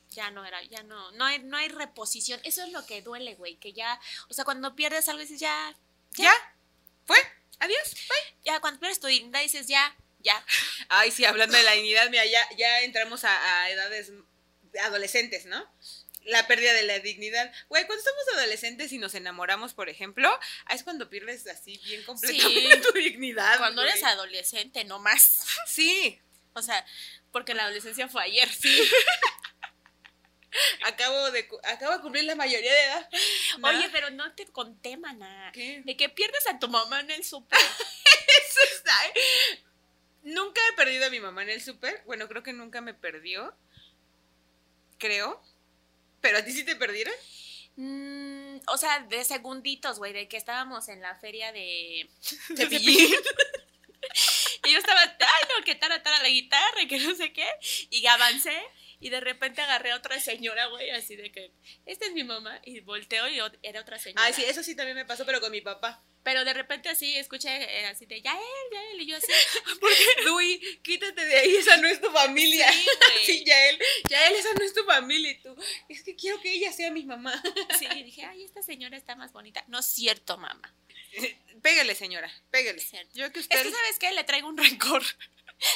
Ya 0.09 0.31
no 0.31 0.43
era, 0.43 0.63
ya 0.63 0.81
no, 0.81 1.11
no 1.11 1.25
hay, 1.25 1.39
no 1.43 1.57
hay 1.57 1.69
reposición. 1.69 2.39
Eso 2.43 2.63
es 2.63 2.71
lo 2.71 2.83
que 2.87 3.03
duele, 3.03 3.35
güey, 3.35 3.57
que 3.57 3.71
ya, 3.71 3.99
o 4.29 4.33
sea, 4.33 4.45
cuando 4.45 4.75
pierdes 4.75 5.07
algo 5.09 5.21
dices 5.21 5.39
ya, 5.39 5.75
¿Ya? 6.15 6.33
¿Fue? 7.05 7.17
¿Adiós? 7.59 7.95
ya, 8.43 8.59
cuando 8.59 8.79
pierdes 8.79 8.99
tu 8.99 9.07
dignidad 9.07 9.41
dices 9.41 9.67
ya, 9.67 9.95
ya. 10.19 10.43
Ay, 10.89 11.11
sí, 11.11 11.23
hablando 11.23 11.55
de 11.55 11.63
la 11.63 11.73
dignidad, 11.73 12.09
mira, 12.09 12.25
ya, 12.25 12.47
ya 12.57 12.81
entramos 12.81 13.23
a, 13.25 13.61
a 13.61 13.69
edades 13.69 14.11
adolescentes, 14.83 15.45
¿no? 15.45 15.63
La 16.27 16.47
pérdida 16.47 16.73
de 16.73 16.83
la 16.83 16.99
dignidad. 16.99 17.51
Güey, 17.69 17.85
cuando 17.85 17.99
estamos 17.99 18.23
adolescentes 18.35 18.91
y 18.91 18.97
nos 18.97 19.15
enamoramos, 19.15 19.73
por 19.73 19.89
ejemplo, 19.89 20.29
es 20.69 20.83
cuando 20.83 21.09
pierdes 21.09 21.47
así 21.47 21.79
bien 21.85 22.03
completamente 22.03 22.77
tu 22.77 22.91
dignidad. 22.91 23.57
Cuando 23.57 23.81
güey. 23.81 23.91
eres 23.91 24.03
adolescente, 24.03 24.83
no 24.83 24.99
más. 24.99 25.45
Sí, 25.65 26.19
O 26.53 26.61
sea, 26.61 26.85
porque 27.31 27.53
la 27.53 27.63
adolescencia 27.63 28.07
fue 28.07 28.23
ayer, 28.23 28.49
sí. 28.49 28.69
acabo 30.85 31.31
de, 31.31 31.47
acabo 31.63 31.93
de 31.93 32.01
cumplir 32.01 32.23
la 32.25 32.35
mayoría 32.35 32.71
de 32.71 32.83
edad. 32.83 33.09
¿no? 33.59 33.67
Oye, 33.67 33.89
pero 33.91 34.09
no 34.09 34.33
te 34.33 34.45
conté, 34.47 34.97
maná. 34.97 35.51
¿Qué? 35.53 35.81
De 35.85 35.95
que 35.95 36.09
pierdes 36.09 36.47
a 36.47 36.59
tu 36.59 36.67
mamá 36.67 37.01
en 37.01 37.11
el 37.11 37.23
súper. 37.23 37.59
Eso 37.59 38.75
está. 38.75 38.95
Nunca 40.23 40.61
he 40.69 40.73
perdido 40.73 41.05
a 41.05 41.09
mi 41.09 41.19
mamá 41.19 41.43
en 41.43 41.49
el 41.49 41.61
súper. 41.61 42.01
Bueno, 42.05 42.27
creo 42.27 42.43
que 42.43 42.53
nunca 42.53 42.81
me 42.81 42.93
perdió. 42.93 43.55
Creo. 44.97 45.41
¿Pero 46.27 46.39
a 46.39 46.43
ti 46.43 46.51
sí 46.51 46.65
te 46.65 46.75
perdieron? 46.75 47.13
Mm, 47.77 48.57
o 48.67 48.77
sea, 48.77 48.99
de 48.99 49.23
segunditos, 49.23 49.97
güey, 49.97 50.11
de 50.11 50.27
que 50.27 50.35
estábamos 50.35 50.89
en 50.89 50.99
la 50.99 51.15
feria 51.15 51.53
de... 51.53 52.09
Cepillín. 52.57 53.15
Y 54.65 54.73
yo 54.73 54.79
estaba, 54.79 55.01
ay, 55.01 55.47
no, 55.49 55.63
que 55.63 55.75
tara, 55.75 56.03
tara 56.03 56.21
la 56.21 56.27
guitarra, 56.27 56.81
y 56.81 56.87
que 56.87 56.99
no 56.99 57.15
sé 57.15 57.31
qué. 57.31 57.47
Y 57.89 58.05
avancé 58.07 58.61
y 58.99 59.09
de 59.09 59.19
repente 59.19 59.61
agarré 59.61 59.91
a 59.91 59.95
otra 59.95 60.19
señora, 60.19 60.65
güey, 60.67 60.89
así 60.91 61.15
de 61.15 61.31
que, 61.31 61.51
esta 61.85 62.05
es 62.05 62.13
mi 62.13 62.23
mamá. 62.23 62.59
Y 62.65 62.79
volteo 62.81 63.27
y 63.27 63.39
era 63.63 63.81
otra 63.81 63.99
señora. 63.99 64.23
Ay, 64.23 64.33
sí, 64.33 64.43
eso 64.43 64.63
sí 64.63 64.75
también 64.75 64.95
me 64.95 65.05
pasó, 65.05 65.25
pero 65.25 65.39
con 65.39 65.51
mi 65.51 65.61
papá. 65.61 66.03
Pero 66.23 66.43
de 66.43 66.53
repente 66.53 66.89
así 66.89 67.15
escuché 67.15 67.49
eh, 67.49 67.85
así 67.85 68.05
de, 68.05 68.21
ya 68.21 68.33
él, 68.33 68.73
ya 68.73 68.83
él. 68.91 69.01
Y 69.01 69.05
yo 69.05 69.15
así, 69.15 69.31
Luis, 70.25 70.59
quítate 70.83 71.23
de 71.23 71.37
ahí, 71.37 71.55
esa 71.55 71.77
no 71.77 71.87
es 71.87 72.01
tu 72.01 72.11
familia. 72.11 72.69
Sí, 72.71 72.85
güey. 72.85 73.17
Sí, 73.25 73.43
Yael, 73.45 73.79
Yael, 74.09 74.35
esa 74.35 74.53
no 74.53 74.65
es 74.65 74.73
tu 74.73 74.83
familia. 74.83 75.31
Y 75.31 75.41
tú, 75.41 75.55
es 75.87 76.03
que 76.03 76.15
quiero 76.15 76.41
que 76.41 76.51
ella 76.51 76.73
sea 76.73 76.91
mi 76.91 77.05
mamá. 77.05 77.41
sí, 77.79 77.87
y 77.95 78.03
dije, 78.03 78.25
ay, 78.25 78.43
esta 78.43 78.61
señora 78.61 78.97
está 78.97 79.15
más 79.15 79.31
bonita. 79.31 79.63
No 79.67 79.79
es 79.79 79.85
cierto, 79.85 80.37
mamá. 80.37 80.73
Pégale, 81.61 81.95
señora, 81.95 82.31
pégale. 82.51 82.79
Es 82.79 82.89
cierto. 82.89 83.11
Yo 83.13 83.31
que 83.31 83.39
Es 83.39 83.45
usted. 83.45 83.63
que, 83.63 83.71
¿sabes 83.71 83.99
qué? 83.99 84.11
Le 84.11 84.23
traigo 84.23 84.47
un 84.47 84.57
rencor. 84.57 85.03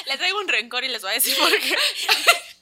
Le 0.06 0.16
traigo 0.16 0.38
un 0.38 0.48
rencor 0.48 0.84
y 0.84 0.88
les 0.88 1.02
voy 1.02 1.10
a 1.10 1.14
decir 1.14 1.36
por 1.36 1.50
qué. 1.58 1.76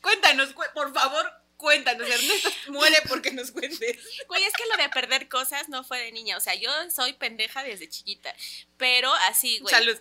Cuéntanos, 0.02 0.52
cu- 0.52 0.62
por 0.74 0.92
favor, 0.94 1.30
cuéntanos. 1.56 2.08
Ernesto 2.08 2.50
muere 2.68 2.96
porque 3.08 3.30
nos 3.32 3.50
cuentes. 3.50 3.98
Güey, 4.28 4.44
es 4.44 4.52
que 4.54 4.64
lo 4.66 4.76
de 4.82 4.88
perder 4.88 5.28
cosas 5.28 5.68
no 5.68 5.84
fue 5.84 5.98
de 6.00 6.12
niña. 6.12 6.36
O 6.36 6.40
sea, 6.40 6.54
yo 6.54 6.70
soy 6.90 7.12
pendeja 7.14 7.62
desde 7.62 7.88
chiquita. 7.88 8.34
Pero 8.76 9.12
así, 9.28 9.58
güey. 9.60 9.74
Salud. 9.74 9.98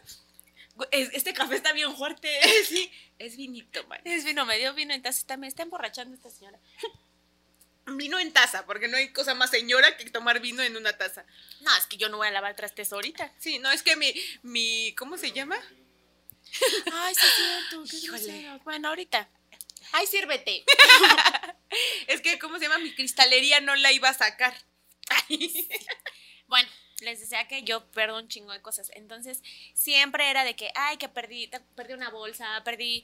Este 0.91 1.33
café 1.33 1.55
está 1.55 1.73
bien 1.73 1.95
fuerte. 1.97 2.39
Sí, 2.67 2.89
es 3.17 3.35
vinito, 3.35 3.85
man. 3.87 3.99
Es 4.05 4.23
vino, 4.23 4.45
me 4.45 4.57
dio 4.57 4.73
vino, 4.73 4.93
entonces 4.93 5.19
está, 5.19 5.35
me 5.35 5.47
está 5.47 5.63
emborrachando 5.63 6.15
esta 6.15 6.29
señora. 6.29 6.57
Vino 7.91 8.19
en 8.19 8.31
taza, 8.31 8.67
porque 8.67 8.87
no 8.87 8.97
hay 8.97 9.11
cosa 9.11 9.33
más 9.33 9.49
señora 9.49 9.97
que 9.97 10.07
tomar 10.11 10.39
vino 10.41 10.61
en 10.61 10.77
una 10.77 10.95
taza. 10.95 11.25
No, 11.61 11.75
es 11.75 11.87
que 11.87 11.97
yo 11.97 12.07
no 12.07 12.17
voy 12.17 12.27
a 12.27 12.31
lavar 12.31 12.55
trastes 12.55 12.93
ahorita. 12.93 13.33
Sí, 13.39 13.57
no, 13.57 13.71
es 13.71 13.81
que 13.81 13.95
mi, 13.95 14.13
mi, 14.43 14.93
¿cómo 14.95 15.17
se 15.17 15.31
llama? 15.31 15.57
Ay, 16.93 17.15
sí, 17.15 17.25
es 17.25 17.35
cierto. 17.35 17.83
Qué 17.89 17.97
Híjole. 17.97 18.21
grosero. 18.23 18.59
Bueno, 18.63 18.89
ahorita. 18.89 19.27
Ay, 19.91 20.07
sírvete. 20.07 20.63
Es 22.07 22.21
que, 22.21 22.39
¿cómo 22.39 22.57
se 22.57 22.63
llama? 22.63 22.79
Mi 22.79 22.95
cristalería 22.95 23.61
no 23.61 23.75
la 23.75 23.91
iba 23.91 24.09
a 24.09 24.13
sacar. 24.13 24.55
Bueno, 26.47 26.67
les 27.01 27.19
decía 27.19 27.47
que 27.47 27.61
yo 27.61 27.91
perdo 27.91 28.17
un 28.17 28.27
chingo 28.27 28.51
de 28.51 28.61
cosas. 28.61 28.89
Entonces, 28.95 29.43
siempre 29.75 30.31
era 30.31 30.43
de 30.43 30.55
que, 30.55 30.71
ay, 30.73 30.97
que 30.97 31.07
perdí, 31.07 31.49
perdí 31.75 31.93
una 31.93 32.09
bolsa, 32.09 32.63
perdí, 32.65 33.03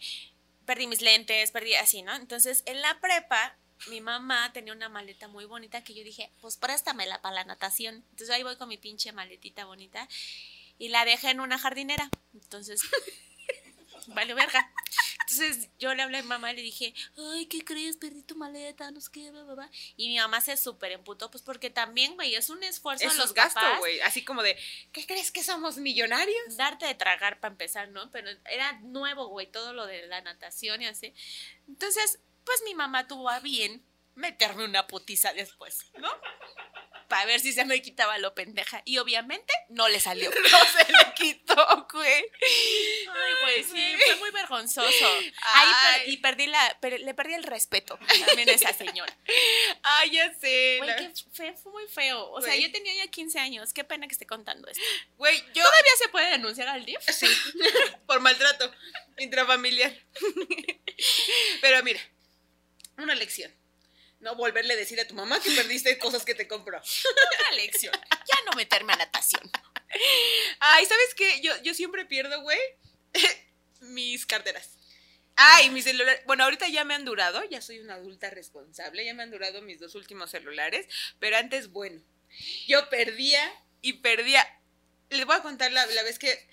perdí 0.66 0.88
mis 0.88 1.02
lentes, 1.02 1.52
perdí 1.52 1.76
así, 1.76 2.02
¿no? 2.02 2.16
Entonces, 2.16 2.64
en 2.66 2.82
la 2.82 3.00
prepa, 3.00 3.56
mi 3.88 4.02
mamá 4.02 4.52
tenía 4.54 4.74
una 4.74 4.90
maleta 4.90 5.28
muy 5.28 5.46
bonita 5.46 5.84
que 5.84 5.94
yo 5.94 6.04
dije, 6.04 6.32
pues 6.42 6.58
préstamela 6.58 7.22
para 7.22 7.36
la 7.36 7.44
natación. 7.44 8.04
Entonces 8.12 8.32
ahí 8.32 8.44
voy 8.44 8.58
con 8.58 8.70
mi 8.70 8.78
pinche 8.78 9.12
maletita 9.12 9.66
bonita 9.66 10.08
y 10.78 10.90
la 10.90 11.06
dejé 11.06 11.30
en 11.30 11.40
una 11.40 11.60
jardinera. 11.60 12.10
Entonces, 12.34 12.82
vale 14.08 14.34
verga. 14.34 14.72
Entonces 15.22 15.70
yo 15.80 15.94
le 15.96 16.04
hablé 16.04 16.20
a 16.20 16.22
mi 16.22 16.28
mamá 16.28 16.52
y 16.52 16.58
le 16.58 16.62
dije, 16.62 16.94
ay, 17.18 17.48
¿qué 17.48 17.64
crees? 17.64 17.98
Perdí 17.98 18.22
tu 18.22 18.36
maleta, 18.36 18.92
no 18.92 19.02
sé 19.02 19.10
qué, 19.12 19.32
bla, 19.32 19.44
bla, 19.44 19.56
bla". 19.56 19.72
Y 19.98 20.10
mi 20.10 20.18
mamá 20.18 20.42
se 20.42 20.56
súper 20.56 20.92
emputó, 20.92 21.32
pues 21.32 21.44
porque 21.44 21.70
también, 21.70 22.16
güey, 22.16 22.36
es 22.36 22.50
un 22.50 22.64
esfuerzo 22.64 23.08
de 23.08 23.16
los 23.16 23.28
es 23.28 23.34
gasto, 23.34 23.60
güey. 23.80 24.00
Así 24.02 24.24
como 24.24 24.44
de, 24.44 24.58
¿qué 24.92 25.06
crees 25.06 25.32
que 25.32 25.44
somos 25.44 25.78
millonarios? 25.78 26.36
darte 26.58 26.86
de 26.86 26.96
tragar 26.96 27.40
para 27.40 27.52
empezar, 27.52 27.90
¿no? 27.90 28.12
Pero 28.12 28.30
era 28.50 28.80
nuevo, 28.82 29.28
güey, 29.28 29.48
todo 29.48 29.74
lo 29.74 29.86
de 29.86 30.08
la 30.08 30.22
natación 30.22 30.82
y 30.82 30.86
así. 30.86 31.14
Entonces, 31.68 32.20
pues 32.44 32.62
mi 32.64 32.76
mamá 32.76 33.08
tuvo 33.08 33.30
a 33.30 33.40
bien 33.40 33.84
meterme 34.16 34.66
una 34.66 34.88
putiza 34.88 35.34
después, 35.34 35.86
¿no? 35.98 36.10
Para 37.08 37.26
ver 37.26 37.40
si 37.40 37.54
se 37.54 37.66
me 37.66 37.82
quitaba 37.82 38.18
lo 38.18 38.34
pendeja. 38.34 38.82
Y 38.86 38.98
obviamente 38.98 39.54
no 39.70 39.88
le 39.90 40.00
salió. 40.00 40.32
No 40.52 40.60
se 40.66 40.92
le 40.92 41.14
quitó, 41.16 41.88
güey. 41.92 42.26
Ay, 43.14 43.34
güey, 43.42 43.64
sí, 43.64 43.96
fue 44.06 44.16
muy 44.18 44.32
vergonzoso. 44.32 44.88
Ahí 44.88 45.68
per- 45.68 46.02
Ay. 46.02 46.12
y 46.14 46.18
perdí 46.18 46.48
la, 46.48 46.78
per- 46.82 47.00
le 47.00 47.14
perdí 47.14 47.34
el 47.34 47.44
respeto 47.44 47.98
también 48.26 48.50
a 48.50 48.54
esa 48.54 48.74
señora. 48.74 49.16
Ay, 49.84 50.12
ya 50.12 50.34
sé. 50.34 50.78
Güey, 50.78 51.14
fe- 51.34 51.54
fue 51.62 51.72
muy 51.72 51.88
feo. 51.88 52.30
O 52.32 52.42
sea, 52.42 52.56
yo 52.56 52.72
tenía 52.72 52.94
ya 52.96 53.08
15 53.08 53.40
años. 53.40 53.74
Qué 53.74 53.84
pena 53.84 54.08
que 54.08 54.14
esté 54.14 54.26
contando 54.26 54.68
esto. 54.68 54.84
Güey, 55.18 55.38
yo. 55.54 55.64
¿Todavía 55.64 55.92
se 55.98 56.10
puede 56.10 56.30
denunciar 56.32 56.68
al 56.68 56.86
DIF? 56.86 57.00
Sí, 57.12 57.28
por 58.06 58.20
maltrato 58.20 58.72
intrafamiliar. 59.18 59.94
Pero 61.62 61.84
mira, 61.84 62.00
una 62.98 63.16
lección. 63.16 63.54
No 64.26 64.34
volverle 64.36 64.74
a 64.74 64.76
decir 64.76 65.00
a 65.00 65.08
tu 65.08 65.14
mamá 65.14 65.40
que 65.40 65.52
perdiste 65.52 65.96
cosas 66.00 66.26
que 66.26 66.34
te 66.34 66.48
compró. 66.48 66.82
Una 66.82 67.58
lección. 67.58 67.94
Ya 67.94 68.38
no 68.50 68.58
meterme 68.58 68.94
a 68.94 68.96
natación. 68.96 69.52
Ay, 70.60 70.84
¿sabes 70.88 71.14
qué? 71.16 71.42
Yo, 71.42 71.54
yo 71.62 71.76
siempre 71.76 72.06
pierdo, 72.06 72.42
güey, 72.42 72.60
mis 73.82 74.26
carteras. 74.26 74.80
Ay, 75.36 75.70
mi 75.70 75.84
celular. 75.84 76.24
Bueno, 76.26 76.44
ahorita 76.44 76.68
ya 76.70 76.84
me 76.84 76.96
han 76.96 77.06
durado, 77.06 77.44
ya 77.52 77.62
soy 77.62 77.78
una 77.78 77.94
adulta 77.94 78.32
responsable, 78.32 79.06
ya 79.06 79.14
me 79.14 79.22
han 79.22 79.30
durado 79.30 79.62
mis 79.62 79.80
dos 79.80 79.94
últimos 79.94 80.32
celulares, 80.32 80.88
pero 81.20 81.38
antes, 81.38 81.70
bueno, 81.70 82.02
yo 82.66 82.90
perdía 82.90 83.48
y 83.84 83.94
perdía. 83.94 84.44
Les 85.12 85.26
voy 85.28 85.36
a 85.36 85.44
contar 85.44 85.72
la, 85.72 85.86
la 85.86 86.02
vez 86.02 86.18
que 86.18 86.50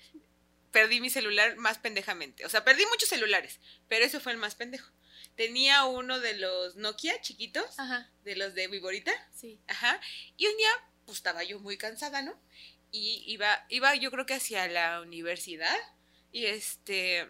perdí 0.71 1.01
mi 1.01 1.09
celular 1.09 1.55
más 1.55 1.79
pendejamente. 1.79 2.45
O 2.45 2.49
sea, 2.49 2.63
perdí 2.63 2.85
muchos 2.85 3.09
celulares, 3.09 3.59
pero 3.87 4.05
ese 4.05 4.19
fue 4.19 4.31
el 4.31 4.37
más 4.37 4.53
pendejo. 4.53 4.91
Tenía 5.35 5.85
uno 5.85 6.19
de 6.19 6.37
los 6.37 6.75
Nokia 6.75 7.19
chiquitos, 7.21 7.79
Ajá, 7.79 8.09
de 8.23 8.35
los 8.35 8.53
de 8.53 8.67
Viborita. 8.67 9.11
sí. 9.35 9.59
Ajá. 9.67 9.99
Y 10.37 10.47
un 10.47 10.57
día, 10.57 10.69
pues 11.05 11.17
estaba 11.17 11.43
yo 11.43 11.59
muy 11.59 11.77
cansada, 11.77 12.21
¿no? 12.21 12.39
Y 12.91 13.23
iba, 13.27 13.65
iba 13.69 13.95
yo 13.95 14.11
creo 14.11 14.25
que 14.25 14.35
hacia 14.35 14.67
la 14.67 15.01
universidad. 15.01 15.75
Y 16.31 16.45
este. 16.45 17.27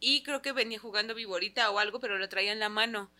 Y 0.00 0.22
creo 0.22 0.42
que 0.42 0.52
venía 0.52 0.78
jugando 0.78 1.14
viborita 1.14 1.70
o 1.70 1.78
algo, 1.78 1.98
pero 2.00 2.18
lo 2.18 2.28
traía 2.28 2.52
en 2.52 2.58
la 2.58 2.68
mano. 2.68 3.10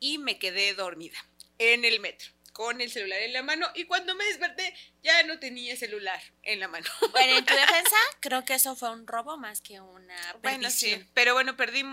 Y 0.00 0.18
me 0.18 0.38
quedé 0.38 0.74
dormida 0.74 1.16
en 1.58 1.84
el 1.84 2.00
metro, 2.00 2.32
con 2.52 2.80
el 2.80 2.90
celular 2.90 3.20
en 3.20 3.32
la 3.32 3.42
mano. 3.42 3.68
Y 3.74 3.84
cuando 3.84 4.14
me 4.16 4.24
desperté, 4.24 4.74
ya 5.02 5.22
no 5.22 5.38
tenía 5.38 5.76
celular 5.76 6.20
en 6.42 6.58
la 6.58 6.66
mano. 6.68 6.86
Bueno, 7.12 7.36
en 7.36 7.44
tu 7.44 7.54
defensa, 7.54 7.96
creo 8.20 8.44
que 8.44 8.54
eso 8.54 8.74
fue 8.74 8.90
un 8.90 9.06
robo 9.06 9.36
más 9.36 9.60
que 9.60 9.80
una 9.80 10.16
Bueno, 10.42 10.68
sí. 10.70 11.06
Pero 11.14 11.34
bueno, 11.34 11.56
perdí. 11.56 11.84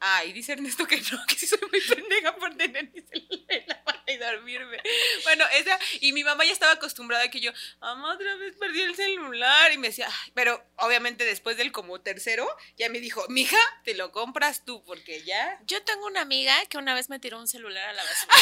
Ay, 0.00 0.32
dice 0.32 0.52
Ernesto 0.52 0.86
que 0.86 1.00
no, 1.00 1.24
que 1.26 1.34
sí 1.36 1.46
soy 1.46 1.60
muy 1.70 1.80
pendeja 1.80 2.36
por 2.36 2.54
tener 2.56 2.90
mi 2.92 3.00
celular 3.00 3.46
en 3.48 3.64
la 3.68 3.82
mano 3.84 4.02
y 4.06 4.16
dormirme. 4.16 4.80
Bueno, 5.24 5.44
esa. 5.54 5.78
Y 6.00 6.12
mi 6.12 6.24
mamá 6.24 6.44
ya 6.44 6.52
estaba 6.52 6.72
acostumbrada 6.72 7.24
a 7.24 7.30
que 7.30 7.40
yo, 7.40 7.52
mamá, 7.80 8.14
otra 8.14 8.36
vez 8.36 8.54
perdí 8.56 8.82
el 8.82 8.94
celular. 8.94 9.72
Y 9.72 9.78
me 9.78 9.88
decía, 9.88 10.08
"Ay", 10.08 10.32
pero 10.34 10.64
obviamente 10.76 11.24
después 11.24 11.56
del 11.56 11.72
como 11.72 12.00
tercero, 12.00 12.48
ya 12.76 12.88
me 12.88 13.00
dijo, 13.00 13.24
mija, 13.28 13.58
te 13.84 13.94
lo 13.94 14.12
compras 14.12 14.64
tú, 14.64 14.82
porque 14.84 15.22
ya. 15.24 15.58
Yo 15.66 15.82
tengo 15.82 16.06
una 16.06 16.20
amiga 16.22 16.54
que 16.66 16.78
una 16.78 16.94
vez 16.94 17.08
me 17.10 17.18
tiró 17.18 17.38
un 17.38 17.48
celular 17.48 17.88
a 17.88 17.92
la 17.92 18.02
basura. 18.04 18.34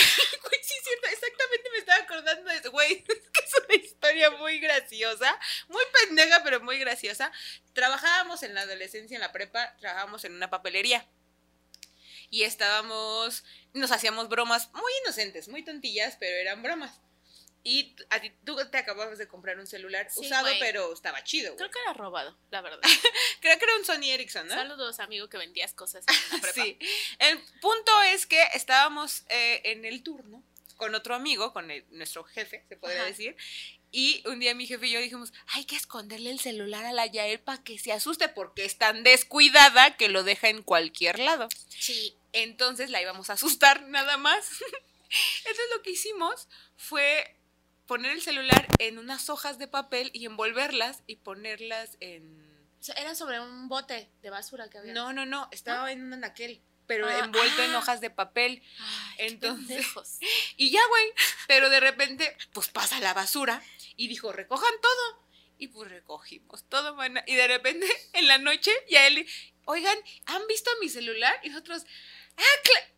Güey, 0.43 0.61
sí, 0.63 0.75
es 0.79 0.85
cierto, 0.85 1.07
exactamente 1.09 1.71
me 1.71 1.79
estaba 1.79 2.03
acordando 2.03 2.51
de 2.51 2.57
eso, 2.59 2.71
güey. 2.71 3.05
Es 3.15 3.31
que 3.31 3.45
es 3.45 3.65
una 3.65 3.75
historia 3.75 4.31
muy 4.31 4.59
graciosa, 4.59 5.39
muy 5.69 5.83
pendeja, 6.01 6.43
pero 6.45 6.61
muy 6.61 6.79
graciosa. 6.79 7.33
Trabajábamos 7.73 8.43
en 8.43 8.55
la 8.55 8.63
adolescencia, 8.63 9.15
en 9.15 9.21
la 9.21 9.33
prepa, 9.33 9.75
trabajábamos 9.79 10.25
en 10.25 10.35
una 10.35 10.51
papelería. 10.51 11.07
Y 12.35 12.43
estábamos, 12.43 13.45
nos 13.75 13.93
hacíamos 13.93 14.29
bromas 14.29 14.69
muy 14.73 14.91
inocentes, 15.05 15.47
muy 15.47 15.63
tontillas, 15.65 16.17
pero 16.19 16.37
eran 16.37 16.65
bromas. 16.65 17.01
Y 17.63 17.95
a 18.11 18.21
ti, 18.21 18.33
tú 18.45 18.57
te 18.73 18.77
acababas 18.77 19.19
de 19.19 19.29
comprar 19.29 19.57
un 19.61 19.69
celular 19.69 20.09
Sí, 20.11 20.27
usado, 20.27 20.49
pero 20.59 20.93
estaba 20.93 21.23
chido. 21.23 21.55
Creo 21.55 21.71
que 21.71 21.79
era 21.79 21.93
robado, 21.93 22.37
la 22.51 22.61
verdad. 22.61 22.81
Creo 23.41 23.57
que 23.57 23.65
era 23.65 23.77
un 23.77 23.85
Sony 23.85 24.11
Ericsson, 24.11 24.49
¿no? 24.49 24.55
Saludos, 24.55 24.99
amigo, 24.99 25.29
que 25.29 25.39
vendías 25.39 25.75
cosas 25.75 26.05
en 26.09 26.15
la 26.33 26.41
prepa. 26.43 26.63
Sí. 26.65 26.77
El 27.21 27.39
punto 27.61 28.03
es 28.03 28.27
que 28.27 28.43
estábamos 28.55 29.23
eh, 29.29 29.63
en 29.67 29.85
el 29.85 30.03
turno 30.03 30.43
con 30.77 30.93
otro 30.97 31.15
amigo, 31.15 31.53
con 31.53 31.71
el- 31.71 31.85
nuestro 31.91 32.25
jefe, 32.25 32.65
se 32.69 32.77
podría 32.77 32.99
Ajá. 33.03 33.07
decir. 33.11 33.37
Y 33.93 34.25
un 34.27 34.41
día 34.41 34.57
mi 34.57 34.67
jefe 34.67 34.89
y 34.89 34.91
yo 34.91 34.99
dijimos, 35.01 35.33
hay 35.55 35.65
que 35.67 35.77
esconderle 35.77 36.31
el 36.33 36.41
celular 36.41 36.85
a 36.85 36.93
la 36.93 37.07
Yael 37.07 37.39
para 37.39 37.63
que 37.63 37.79
se 37.79 37.93
asuste 37.93 38.29
porque 38.29 38.65
es 38.65 38.77
tan 38.77 39.05
descuidada 39.05 39.97
que 39.97 40.09
lo 40.09 40.25
deja 40.25 40.49
en 40.49 40.65
cualquier 40.65 41.21
lado. 41.21 41.49
Sí. 41.69 42.17
Entonces 42.35 42.91
la 42.91 43.01
íbamos 43.01 43.31
a 43.31 43.35
asustar 43.35 43.83
nada 43.89 44.19
más. 44.19 44.51
Entonces 45.39 45.65
lo 45.75 45.83
que 45.83 45.93
hicimos 45.93 46.49
fue 46.77 47.37
poner 47.87 48.13
el 48.13 48.23
celular 48.23 48.67
en 48.79 48.99
unas 48.99 49.31
hojas 49.31 49.59
de 49.59 49.69
papel 49.69 50.11
y 50.13 50.27
envolverlas 50.27 51.03
y 51.07 51.17
ponerlas 51.17 51.97
en... 52.01 52.45
Era 52.97 53.15
sobre 53.15 53.41
un 53.41 53.69
bote 53.69 54.11
de 54.21 54.31
basura 54.31 54.69
que 54.69 54.77
había. 54.77 54.93
No, 54.93 55.15
no, 55.15 55.25
no, 55.25 55.49
estaba 55.53 55.91
en 55.91 56.03
un 56.03 56.13
anaquel, 56.13 56.61
pero 56.87 57.09
Ah, 57.09 57.21
envuelto 57.21 57.63
en 57.63 57.71
ah. 57.71 57.79
hojas 57.79 58.01
de 58.03 58.11
papel. 58.11 58.63
Ay, 58.79 59.29
Entonces-. 59.29 59.87
Y 60.57 60.71
ya, 60.71 60.81
güey. 60.89 61.05
Pero 61.47 61.71
de 61.71 61.81
repente, 61.81 62.37
pues 62.53 62.69
pasa 62.69 63.01
la 63.01 63.15
basura 63.15 63.63
y 63.97 64.09
dijo, 64.09 64.33
recojan 64.33 64.75
todo. 64.83 65.25
Y 65.57 65.69
pues 65.69 65.91
recogimos 65.91 66.65
todo, 66.69 66.95
mana. 66.95 67.25
Y 67.27 67.35
de 67.37 67.49
repente, 67.49 67.87
en 68.13 68.29
la 68.29 68.39
noche, 68.39 68.71
ya 68.91 69.07
él, 69.07 69.27
oigan, 69.65 69.97
¿han 70.27 70.47
visto 70.47 70.71
mi 70.81 70.89
celular? 70.89 71.35
Y 71.43 71.49
nosotros, 71.49 71.87
ah, 72.37 72.61
cla-". 72.65 72.91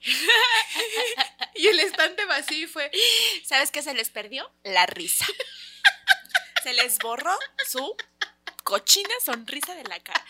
y 1.54 1.66
el 1.68 1.80
estante 1.80 2.24
vacío 2.24 2.68
fue, 2.68 2.90
¿Sabes 3.44 3.70
qué 3.70 3.82
se 3.82 3.94
les 3.94 4.10
perdió? 4.10 4.50
La 4.64 4.86
risa. 4.86 5.26
se 6.62 6.72
les 6.72 6.98
borró 6.98 7.36
su 7.66 7.96
cochina 8.64 9.14
sonrisa 9.24 9.74
de 9.74 9.84
la 9.84 10.00
cara. 10.00 10.24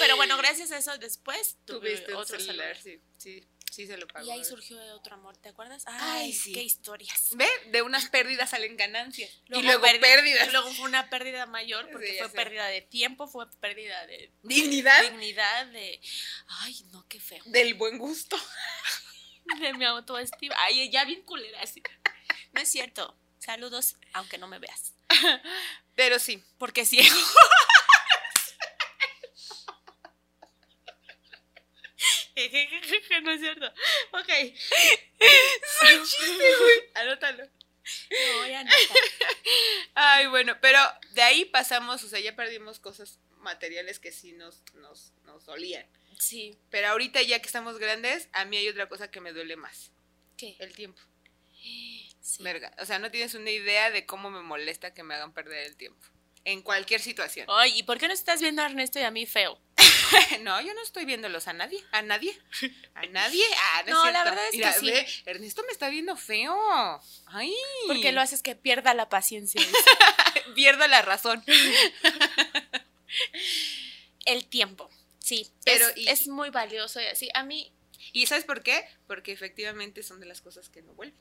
Pero 0.00 0.16
bueno, 0.16 0.36
gracias 0.38 0.72
a 0.72 0.78
eso 0.78 0.96
después 0.98 1.58
tuviste 1.66 2.14
otro 2.14 2.40
celular. 2.40 2.74
Sí, 2.82 3.00
sí, 3.18 3.46
sí 3.70 3.86
se 3.86 3.98
lo 3.98 4.06
pagó. 4.08 4.24
Y 4.26 4.30
ahí 4.30 4.42
surgió 4.42 4.78
otro 4.94 5.14
amor, 5.16 5.36
¿te 5.36 5.50
acuerdas? 5.50 5.82
Ay, 5.86 6.22
Ay, 6.24 6.32
sí. 6.32 6.52
qué 6.54 6.62
historias. 6.62 7.28
¿Ve? 7.32 7.46
De 7.66 7.82
unas 7.82 8.08
pérdidas 8.08 8.48
salen 8.48 8.78
ganancias. 8.78 9.30
y 9.30 9.50
Luego 9.50 9.62
luego 9.62 9.84
perdi- 9.86 10.00
pérdidas. 10.00 10.48
y 10.48 10.52
Luego 10.52 10.72
fue 10.72 10.86
una 10.86 11.10
pérdida 11.10 11.44
mayor 11.44 11.90
porque 11.92 12.12
Sí, 12.12 12.18
fue 12.18 12.28
sé. 12.30 12.34
pérdida 12.34 12.66
de 12.68 12.80
tiempo, 12.80 13.28
fue 13.28 13.44
pérdida 13.60 14.06
de 14.06 14.32
Dignidad 14.42 15.02
dignidad, 15.02 15.66
de... 15.66 16.00
Ay, 16.46 16.84
no, 16.92 17.06
qué 17.08 17.20
feo. 17.20 17.42
del 17.46 17.74
buen 17.74 17.98
gusto. 17.98 18.36
De 19.60 19.74
mi 19.74 19.84
autoestima. 19.84 20.54
Ay, 20.58 20.90
ya 20.90 21.04
bien 21.04 21.22
culera 21.22 21.60
así. 21.62 21.82
No 22.52 22.60
es 22.60 22.70
cierto. 22.70 23.16
Saludos, 23.38 23.96
aunque 24.14 24.38
no 24.38 24.48
me 24.48 24.58
veas. 24.58 24.94
Pero 25.94 26.18
sí. 26.18 26.42
Porque 26.58 26.86
ciego. 26.86 27.14
no 33.22 33.30
es 33.30 33.40
cierto. 33.40 33.66
Ok. 34.12 34.28
Anótalo. 36.94 37.44
No 37.44 38.38
voy 38.38 38.52
a 38.52 38.60
anotar. 38.60 38.96
Ay, 39.94 40.26
bueno, 40.26 40.56
pero 40.60 40.78
de 41.12 41.22
ahí 41.22 41.44
pasamos, 41.44 42.02
o 42.02 42.08
sea, 42.08 42.18
ya 42.18 42.34
perdimos 42.34 42.80
cosas 42.80 43.20
materiales 43.38 44.00
que 44.00 44.10
sí 44.10 44.32
nos, 44.32 44.62
nos, 44.74 45.12
nos 45.24 45.44
dolían. 45.44 45.86
Sí. 46.18 46.58
Pero 46.70 46.88
ahorita 46.88 47.22
ya 47.22 47.40
que 47.40 47.46
estamos 47.46 47.78
grandes, 47.78 48.28
a 48.32 48.44
mí 48.44 48.56
hay 48.56 48.68
otra 48.68 48.88
cosa 48.88 49.10
que 49.10 49.20
me 49.20 49.32
duele 49.32 49.56
más, 49.56 49.90
¿Qué? 50.36 50.56
el 50.58 50.74
tiempo. 50.74 51.00
Sí. 52.20 52.42
Verga, 52.42 52.74
o 52.78 52.86
sea, 52.86 52.98
no 52.98 53.10
tienes 53.10 53.34
una 53.34 53.50
idea 53.50 53.90
de 53.90 54.06
cómo 54.06 54.30
me 54.30 54.42
molesta 54.42 54.94
que 54.94 55.02
me 55.02 55.14
hagan 55.14 55.32
perder 55.32 55.66
el 55.66 55.76
tiempo. 55.76 56.06
En 56.46 56.60
cualquier 56.62 57.00
situación. 57.00 57.46
Ay, 57.50 57.78
¿y 57.78 57.82
por 57.84 57.98
qué 57.98 58.06
no 58.06 58.12
estás 58.12 58.40
viendo 58.40 58.60
a 58.62 58.66
Ernesto 58.66 58.98
y 58.98 59.02
a 59.02 59.10
mí 59.10 59.26
feo? 59.26 59.58
No, 60.42 60.60
yo 60.60 60.74
no 60.74 60.82
estoy 60.82 61.06
viéndolos 61.06 61.48
a 61.48 61.54
nadie, 61.54 61.82
a 61.90 62.02
nadie, 62.02 62.38
a 62.94 63.06
nadie. 63.10 63.42
Ah, 63.72 63.82
no, 63.86 64.10
la 64.10 64.22
verdad 64.24 64.44
es 64.46 64.50
que 64.52 64.56
Mira, 64.58 64.72
sí. 64.74 64.86
ve, 64.86 65.06
Ernesto 65.24 65.62
me 65.64 65.72
está 65.72 65.88
viendo 65.88 66.16
feo. 66.16 66.54
Ay. 67.26 67.54
Porque 67.86 68.12
lo 68.12 68.20
haces 68.20 68.42
que 68.42 68.54
pierda 68.54 68.94
la 68.94 69.08
paciencia. 69.08 69.60
Pierdo 70.54 70.86
la 70.86 71.02
razón. 71.02 71.42
El 74.26 74.46
tiempo. 74.46 74.90
Sí, 75.24 75.50
Pero, 75.64 75.88
es, 75.88 75.96
y- 75.96 76.08
es 76.08 76.28
muy 76.28 76.50
valioso 76.50 77.00
y 77.00 77.06
así. 77.06 77.28
A 77.34 77.44
mí, 77.44 77.72
¿Y 78.12 78.26
sabes 78.26 78.44
por 78.44 78.62
qué? 78.62 78.84
Porque 79.06 79.32
efectivamente 79.32 80.02
son 80.02 80.20
de 80.20 80.26
las 80.26 80.42
cosas 80.42 80.68
que 80.68 80.82
no 80.82 80.92
vuelven. 80.94 81.18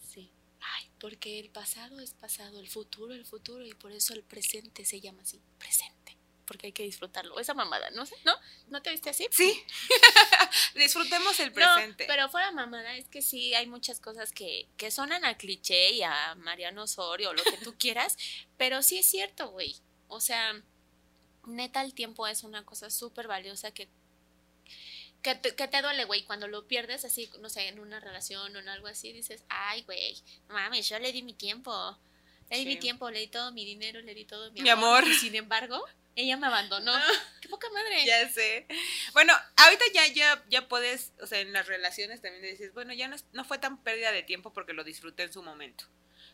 sí. 0.00 0.30
Ay, 0.60 0.90
porque 1.00 1.38
el 1.38 1.50
pasado 1.50 2.00
es 2.00 2.14
pasado, 2.14 2.58
el 2.60 2.68
futuro 2.68 3.14
el 3.14 3.24
futuro 3.26 3.64
y 3.64 3.72
por 3.74 3.92
eso 3.92 4.12
el 4.14 4.22
presente 4.24 4.84
se 4.84 5.00
llama 5.00 5.22
así, 5.22 5.40
presente. 5.58 6.16
Porque 6.46 6.66
hay 6.68 6.72
que 6.72 6.82
disfrutarlo. 6.82 7.38
Esa 7.40 7.54
mamada, 7.54 7.90
¿no 7.90 8.06
sé? 8.06 8.14
¿No? 8.24 8.34
¿No 8.68 8.80
te 8.82 8.90
viste 8.90 9.10
así? 9.10 9.26
Sí. 9.30 9.62
Disfrutemos 10.74 11.38
el 11.40 11.48
No, 11.48 11.54
presente. 11.54 12.04
pero 12.06 12.28
fuera 12.28 12.50
mamada, 12.52 12.94
es 12.96 13.06
que 13.08 13.22
sí 13.22 13.54
hay 13.54 13.66
muchas 13.66 14.00
cosas 14.00 14.32
que, 14.32 14.68
que 14.76 14.90
sonan 14.90 15.24
a 15.24 15.36
cliché 15.36 15.90
y 15.92 16.02
a 16.02 16.34
Mariano 16.36 16.84
Osorio 16.84 17.30
o 17.30 17.34
lo 17.34 17.42
que 17.44 17.58
tú 17.58 17.76
quieras, 17.78 18.16
pero 18.56 18.82
sí 18.82 18.98
es 18.98 19.08
cierto, 19.10 19.50
güey. 19.50 19.76
O 20.08 20.20
sea, 20.20 20.60
neta, 21.48 21.82
el 21.82 21.94
tiempo 21.94 22.26
es 22.26 22.44
una 22.44 22.64
cosa 22.64 22.90
súper 22.90 23.26
valiosa 23.26 23.70
que, 23.72 23.88
que, 25.22 25.34
te, 25.34 25.54
que 25.54 25.68
te 25.68 25.82
duele, 25.82 26.04
güey. 26.04 26.24
Cuando 26.24 26.48
lo 26.48 26.66
pierdes, 26.66 27.04
así, 27.04 27.30
no 27.40 27.48
sé, 27.50 27.68
en 27.68 27.80
una 27.80 28.00
relación 28.00 28.54
o 28.54 28.58
en 28.58 28.68
algo 28.68 28.86
así, 28.86 29.12
dices, 29.12 29.42
ay, 29.48 29.82
güey, 29.82 30.16
no 30.48 30.54
mames, 30.54 30.88
yo 30.88 30.98
le 30.98 31.12
di 31.12 31.22
mi 31.22 31.34
tiempo. 31.34 31.98
Le 32.50 32.56
di 32.58 32.62
Sí. 32.62 32.68
mi 32.68 32.76
tiempo, 32.76 33.10
le 33.10 33.20
di 33.20 33.26
todo 33.26 33.52
mi 33.52 33.64
dinero, 33.64 34.00
le 34.00 34.14
di 34.14 34.24
todo 34.24 34.50
mi, 34.52 34.62
Mi 34.62 34.70
amor. 34.70 35.06
Y 35.06 35.12
sin 35.14 35.34
embargo, 35.34 35.84
ella 36.16 36.36
me 36.38 36.46
abandonó. 36.46 36.92
Qué 37.42 37.48
poca 37.48 37.68
madre. 37.70 38.06
Ya 38.06 38.26
sé. 38.30 38.66
Bueno, 39.12 39.34
ahorita 39.56 39.84
ya, 39.92 40.06
ya, 40.06 40.44
ya 40.48 40.66
puedes, 40.68 41.12
o 41.20 41.26
sea, 41.26 41.40
en 41.40 41.52
las 41.52 41.66
relaciones 41.66 42.22
también 42.22 42.42
dices, 42.44 42.72
bueno, 42.72 42.92
ya 42.94 43.06
no, 43.08 43.16
no 43.32 43.44
fue 43.44 43.58
tan 43.58 43.82
pérdida 43.82 44.12
de 44.12 44.22
tiempo 44.22 44.52
porque 44.52 44.72
lo 44.72 44.82
disfruté 44.82 45.24
en 45.24 45.32
su 45.32 45.42
momento, 45.42 45.84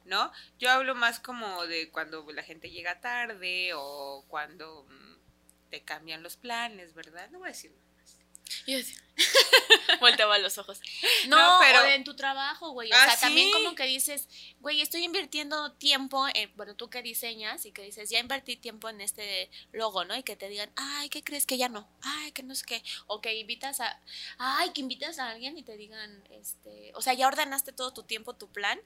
¿no? 0.05 0.31
Yo 0.59 0.71
hablo 0.71 0.95
más 0.95 1.21
como 1.21 1.67
de 1.67 1.91
cuando 1.91 2.31
la 2.33 2.43
gente 2.43 2.71
llega 2.71 3.01
tarde 3.01 3.73
o 3.75 4.25
cuando 4.29 4.87
mm, 4.89 5.71
te 5.71 5.83
cambian 5.83 6.23
los 6.23 6.37
planes, 6.37 6.95
¿verdad? 6.95 7.31
No 7.31 7.41
voy 7.41 7.49
a 7.49 7.53
decir 7.53 7.73
nada 7.73 7.93
más. 7.97 8.19
Yo 8.67 8.77
decía, 8.77 9.03
volteaba 10.05 10.39
los 10.39 10.59
ojos. 10.59 10.81
No, 11.29 11.37
No, 11.37 11.59
pero- 11.61 11.81
o 11.83 11.85
en 11.87 12.05
tu 12.05 12.15
trabajo, 12.17 12.71
güey. 12.71 12.91
O 12.93 12.95
Ah, 12.97 13.07
sea, 13.11 13.21
también 13.21 13.47
sí. 13.49 13.53
como 13.53 13.75
que 13.75 13.85
dices, 13.85 14.29
güey, 14.61 14.81
estoy 14.81 15.05
invirtiendo 15.05 15.73
tiempo 15.73 16.27
en, 16.35 16.53
bueno, 16.57 16.75
tú 16.77 16.91
que 16.91 17.03
diseñas 17.03 17.65
y 17.67 17.73
que 17.73 17.83
dices, 17.83 18.11
ya 18.11 18.19
invertí 18.19 18.57
tiempo 18.57 18.89
en 18.89 19.01
este 19.01 19.51
logo, 19.73 20.05
¿no? 20.05 20.15
Y 20.17 20.23
que 20.23 20.37
te 20.37 20.49
digan, 20.49 20.71
ay, 20.77 21.09
¿qué 21.09 21.23
crees 21.25 21.47
que 21.47 21.57
ya 21.57 21.69
no? 21.69 21.89
Ay, 22.03 22.33
que 22.33 22.43
no 22.43 22.55
sé 22.55 22.65
qué. 22.67 22.83
O 23.07 23.21
que 23.21 23.35
invitas 23.35 23.81
a, 23.81 24.01
ay, 24.39 24.71
que 24.71 24.81
invitas 24.83 25.19
a 25.19 25.31
alguien 25.31 25.57
y 25.59 25.63
te 25.63 25.77
digan, 25.77 26.23
este, 26.31 26.93
o 26.95 27.01
sea, 27.03 27.15
ya 27.15 27.27
ordenaste 27.27 27.73
todo 27.73 27.93
tu 27.93 28.03
tiempo, 28.03 28.35
tu 28.35 28.51
plan, 28.53 28.79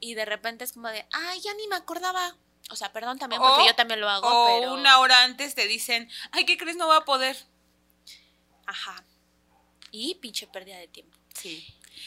y 0.00 0.14
de 0.14 0.24
repente 0.24 0.64
es 0.64 0.72
como 0.72 0.88
de, 0.88 1.06
ay, 1.12 1.40
ya 1.40 1.54
ni 1.54 1.66
me 1.68 1.76
acordaba. 1.76 2.36
O 2.70 2.76
sea, 2.76 2.92
perdón 2.92 3.18
también 3.18 3.40
porque 3.40 3.62
O- 3.62 3.66
yo 3.66 3.74
también 3.74 4.00
lo 4.00 4.08
hago, 4.10 4.28
O 4.28 4.60
pero... 4.60 4.74
una 4.74 4.98
hora 4.98 5.22
antes 5.24 5.54
te 5.54 5.66
dicen, 5.66 6.10
ay, 6.32 6.44
¿qué 6.44 6.58
crees? 6.58 6.76
No 6.76 6.86
va 6.88 6.98
a 6.98 7.04
poder. 7.06 7.36
Ajá. 8.66 9.02
Y 9.90 10.14
pinche 10.16 10.46
pérdida 10.46 10.78
de 10.78 10.88
tiempo. 10.88 11.16
Sí. 11.34 11.66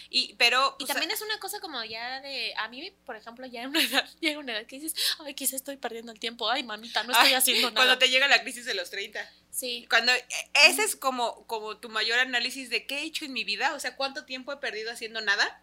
Y, 0.10 0.36
pero, 0.36 0.76
Y 0.80 0.84
o 0.84 0.86
sea, 0.86 0.96
también 0.96 1.12
es 1.12 1.22
una 1.22 1.38
cosa 1.40 1.60
como 1.60 1.84
ya 1.84 2.22
de, 2.22 2.54
a 2.58 2.68
mí, 2.70 2.92
por 3.06 3.16
ejemplo, 3.18 3.46
ya 3.46 3.64
en 3.64 3.70
una 3.70 3.82
edad, 3.84 4.10
llega 4.22 4.40
una 4.40 4.54
edad 4.58 4.66
que 4.66 4.80
dices, 4.80 4.96
ay, 5.20 5.34
quizá 5.34 5.56
estoy 5.58 5.76
perdiendo 5.78 6.12
el 6.12 6.20
tiempo, 6.20 6.50
ay, 6.50 6.64
mamita, 6.64 7.04
no 7.04 7.12
estoy 7.12 7.30
ay, 7.30 7.34
haciendo 7.34 7.70
nada. 7.72 7.76
Cuando 7.86 7.98
te 7.98 8.10
llega 8.10 8.28
la 8.28 8.42
crisis 8.42 8.66
de 8.66 8.74
los 8.74 8.90
30. 8.90 9.30
Sí, 9.52 9.86
Cuando 9.90 10.14
e- 10.14 10.26
ese 10.66 10.84
es 10.84 10.96
como, 10.96 11.46
como 11.46 11.78
tu 11.78 11.90
mayor 11.90 12.20
análisis 12.20 12.70
de 12.70 12.86
qué 12.88 13.00
he 13.00 13.04
hecho 13.04 13.26
en 13.26 13.34
mi 13.34 13.44
vida, 13.44 13.74
o 13.74 13.80
sea, 13.82 13.96
cuánto 13.98 14.24
tiempo 14.26 14.54
he 14.54 14.58
perdido 14.58 14.92
haciendo 14.92 15.20
nada, 15.22 15.62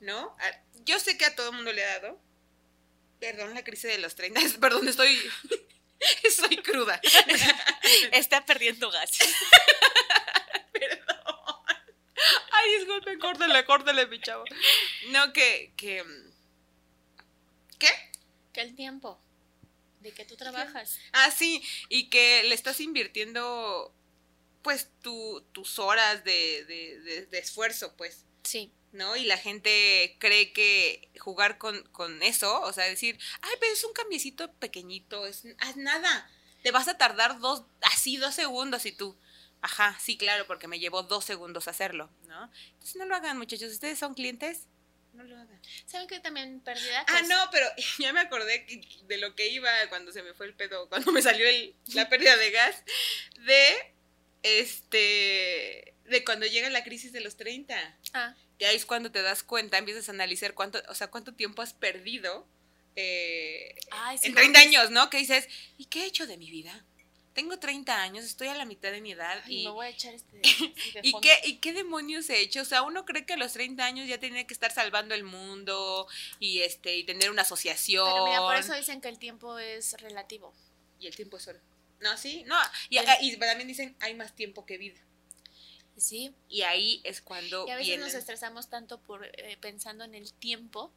¿no? 0.00 0.36
Yo 0.84 1.00
sé 1.00 1.18
que 1.18 1.24
a 1.24 1.34
todo 1.34 1.50
el 1.50 1.56
mundo 1.56 1.72
le 1.72 1.84
ha 1.84 1.98
dado. 2.00 2.20
Perdón, 3.18 3.54
la 3.54 3.64
crisis 3.64 3.90
de 3.90 3.98
los 3.98 4.14
30, 4.14 4.40
es- 4.42 4.52
perdón, 4.60 4.86
estoy 4.88 5.18
estoy 6.22 6.56
cruda. 6.58 7.00
está 8.12 8.44
perdiendo 8.46 8.90
gas. 8.92 9.10
Perdón. 10.72 11.15
Ay, 12.52 12.78
disculpen, 12.78 13.18
córtale, 13.18 13.64
córtale, 13.64 14.06
mi 14.06 14.20
chavo. 14.20 14.44
No, 15.10 15.32
que, 15.32 15.72
que 15.76 16.02
¿Qué? 17.78 17.88
que 18.52 18.60
el 18.62 18.74
tiempo 18.74 19.20
de 20.00 20.12
que 20.12 20.24
tú 20.24 20.36
trabajas. 20.36 20.98
Ah, 21.12 21.30
sí, 21.30 21.62
y 21.88 22.08
que 22.08 22.42
le 22.44 22.54
estás 22.54 22.80
invirtiendo 22.80 23.92
pues 24.62 24.88
tu, 25.02 25.42
tus 25.52 25.78
horas 25.78 26.24
de, 26.24 26.64
de, 26.64 27.00
de- 27.00 27.26
de 27.26 27.38
esfuerzo, 27.38 27.94
pues. 27.96 28.24
Sí. 28.44 28.72
¿no? 28.92 29.14
Y 29.16 29.24
la 29.24 29.36
gente 29.36 30.16
cree 30.18 30.52
que 30.54 31.10
jugar 31.18 31.58
con, 31.58 31.82
con 31.88 32.22
eso, 32.22 32.62
o 32.62 32.72
sea, 32.72 32.84
decir, 32.84 33.18
ay, 33.42 33.52
pero 33.60 33.72
es 33.72 33.84
un 33.84 33.92
cambiecito 33.92 34.50
pequeñito, 34.54 35.26
es, 35.26 35.44
es 35.44 35.76
nada. 35.76 36.30
Te 36.62 36.70
vas 36.70 36.88
a 36.88 36.96
tardar 36.96 37.38
dos, 37.40 37.64
así 37.82 38.16
dos 38.16 38.34
segundos 38.34 38.86
y 38.86 38.92
tú, 38.92 39.18
ajá, 39.62 39.98
sí, 40.00 40.16
claro, 40.16 40.46
porque 40.46 40.68
me 40.68 40.78
llevó 40.78 41.02
dos 41.02 41.24
segundos 41.24 41.68
hacerlo, 41.68 42.10
¿no? 42.26 42.50
Entonces 42.72 42.96
no 42.96 43.06
lo 43.06 43.14
hagan, 43.16 43.38
muchachos. 43.38 43.72
¿Ustedes 43.72 43.98
son 43.98 44.14
clientes? 44.14 44.66
no 45.16 45.24
lo 45.24 45.34
hagan. 45.36 45.60
¿Saben 45.86 46.06
que 46.06 46.20
también 46.20 46.60
pérdida? 46.60 47.04
Ah, 47.08 47.22
no, 47.22 47.48
pero 47.50 47.66
ya 47.98 48.12
me 48.12 48.20
acordé 48.20 48.66
de 49.06 49.16
lo 49.18 49.34
que 49.34 49.48
iba 49.48 49.70
cuando 49.88 50.12
se 50.12 50.22
me 50.22 50.34
fue 50.34 50.46
el 50.46 50.54
pedo, 50.54 50.88
cuando 50.88 51.10
me 51.10 51.22
salió 51.22 51.48
el, 51.48 51.74
la 51.94 52.08
pérdida 52.10 52.36
de 52.36 52.50
gas, 52.50 52.82
de 53.46 53.94
este, 54.42 55.94
de 56.04 56.24
cuando 56.24 56.46
llega 56.46 56.68
la 56.70 56.84
crisis 56.84 57.12
de 57.12 57.20
los 57.20 57.36
30. 57.36 57.98
Ah, 58.12 58.34
Que 58.58 58.66
ahí 58.66 58.76
es 58.76 58.86
cuando 58.86 59.10
te 59.10 59.22
das 59.22 59.42
cuenta, 59.42 59.78
empiezas 59.78 60.08
a 60.08 60.12
analizar 60.12 60.54
cuánto, 60.54 60.82
o 60.88 60.94
sea, 60.94 61.08
cuánto 61.08 61.34
tiempo 61.34 61.62
has 61.62 61.72
perdido 61.72 62.46
eh, 62.94 63.74
ay, 63.90 64.16
sí, 64.16 64.28
en 64.28 64.32
no, 64.32 64.40
30 64.40 64.58
pues, 64.58 64.66
años, 64.66 64.90
¿no? 64.90 65.10
Que 65.10 65.18
dices, 65.18 65.48
¿y 65.76 65.84
qué 65.86 66.04
he 66.04 66.06
hecho 66.06 66.26
de 66.26 66.38
mi 66.38 66.50
vida? 66.50 66.84
Tengo 67.36 67.58
30 67.58 67.94
años, 68.00 68.24
estoy 68.24 68.48
a 68.48 68.54
la 68.54 68.64
mitad 68.64 68.90
de 68.90 69.02
mi 69.02 69.12
edad 69.12 69.42
ay, 69.44 69.60
y... 69.60 69.64
me 69.64 69.70
voy 69.70 69.86
a 69.86 69.90
echar 69.90 70.14
este. 70.14 70.38
de 70.94 71.00
¿Y 71.02 71.12
qué, 71.20 71.38
¿Y 71.44 71.56
qué 71.58 71.74
demonios 71.74 72.30
he 72.30 72.40
hecho? 72.40 72.62
O 72.62 72.64
sea, 72.64 72.80
uno 72.80 73.04
cree 73.04 73.26
que 73.26 73.34
a 73.34 73.36
los 73.36 73.52
30 73.52 73.84
años 73.84 74.08
ya 74.08 74.18
tiene 74.18 74.46
que 74.46 74.54
estar 74.54 74.72
salvando 74.72 75.14
el 75.14 75.22
mundo 75.22 76.08
y 76.40 76.62
este 76.62 76.96
y 76.96 77.04
tener 77.04 77.30
una 77.30 77.42
asociación. 77.42 78.08
Pero 78.10 78.24
mira, 78.24 78.40
por 78.40 78.56
eso 78.56 78.72
dicen 78.72 79.02
que 79.02 79.08
el 79.08 79.18
tiempo 79.18 79.58
es 79.58 79.92
relativo. 80.00 80.54
Y 80.98 81.08
el 81.08 81.14
tiempo 81.14 81.36
es 81.36 81.46
oro. 81.46 81.60
No, 82.00 82.16
sí, 82.16 82.42
no. 82.46 82.56
Y, 82.88 82.98
y 82.98 83.36
también 83.36 83.68
dicen, 83.68 83.94
hay 84.00 84.14
más 84.14 84.34
tiempo 84.34 84.64
que 84.64 84.78
vida. 84.78 84.98
Sí. 85.98 86.34
Y 86.48 86.62
ahí 86.62 87.02
es 87.04 87.20
cuando 87.20 87.66
Y 87.66 87.70
a 87.70 87.76
veces 87.76 87.88
vienen... 87.88 88.06
nos 88.06 88.14
estresamos 88.14 88.70
tanto 88.70 88.98
por 89.02 89.26
eh, 89.26 89.58
pensando 89.60 90.04
en 90.04 90.14
el 90.14 90.32
tiempo 90.32 90.90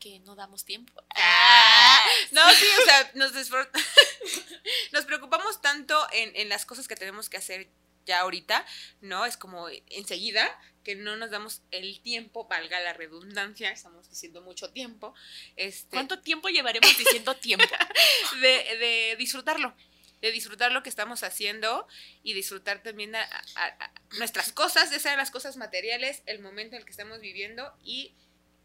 que 0.00 0.20
no 0.20 0.34
damos 0.34 0.64
tiempo. 0.64 0.94
Ah, 1.14 1.59
no, 2.32 2.50
sí, 2.52 2.66
o 2.80 2.84
sea, 2.84 3.10
nos, 3.14 3.32
nos 4.92 5.04
preocupamos 5.04 5.60
tanto 5.60 6.06
en, 6.12 6.34
en 6.36 6.48
las 6.48 6.66
cosas 6.66 6.88
que 6.88 6.96
tenemos 6.96 7.28
que 7.28 7.36
hacer 7.36 7.68
ya 8.06 8.20
ahorita, 8.20 8.64
¿no? 9.02 9.26
Es 9.26 9.36
como 9.36 9.68
enseguida 9.88 10.48
que 10.84 10.94
no 10.96 11.16
nos 11.16 11.30
damos 11.30 11.62
el 11.70 12.00
tiempo, 12.00 12.48
valga 12.48 12.80
la 12.80 12.94
redundancia, 12.94 13.70
estamos 13.70 14.08
diciendo 14.08 14.40
mucho 14.40 14.70
tiempo, 14.72 15.14
este, 15.56 15.90
¿Cuánto 15.90 16.20
tiempo 16.20 16.48
llevaremos 16.48 16.96
diciendo 16.96 17.36
tiempo? 17.36 17.66
de, 18.40 18.48
de 18.78 19.16
disfrutarlo, 19.18 19.76
de 20.22 20.32
disfrutar 20.32 20.72
lo 20.72 20.82
que 20.82 20.88
estamos 20.88 21.22
haciendo 21.22 21.86
y 22.22 22.32
disfrutar 22.32 22.82
también 22.82 23.14
a- 23.14 23.22
a- 23.56 23.84
a 23.84 23.92
nuestras 24.18 24.52
cosas, 24.52 24.90
ya 24.90 24.98
sean 24.98 25.18
las 25.18 25.30
cosas 25.30 25.56
materiales, 25.58 26.22
el 26.26 26.38
momento 26.40 26.76
en 26.76 26.80
el 26.80 26.86
que 26.86 26.92
estamos 26.92 27.20
viviendo 27.20 27.76
y 27.84 28.14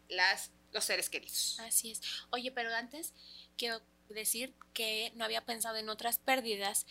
las, 0.08 0.50
los 0.72 0.84
seres 0.84 1.08
queridos. 1.08 1.58
Así 1.60 1.92
es. 1.92 2.00
Oye, 2.30 2.52
pero 2.52 2.74
antes 2.74 3.12
quiero 3.56 3.80
decir 4.08 4.54
que 4.72 5.12
no 5.14 5.24
había 5.24 5.44
pensado 5.44 5.76
en 5.76 5.88
otras 5.88 6.18
pérdidas 6.18 6.86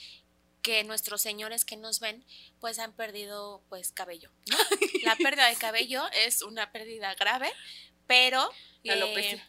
que 0.61 0.83
nuestros 0.83 1.21
señores 1.21 1.63
que 1.63 1.77
nos 1.77 1.99
ven 1.99 2.25
pues 2.59 2.79
han 2.79 2.93
perdido 2.93 3.63
pues 3.69 3.91
cabello. 3.91 4.31
¿no? 4.49 4.57
La 5.03 5.15
pérdida 5.15 5.47
de 5.47 5.55
cabello 5.55 6.03
es 6.11 6.41
una 6.41 6.71
pérdida 6.71 7.13
grave, 7.15 7.51
pero 8.07 8.49
La 8.83 8.95
eh, 8.95 9.41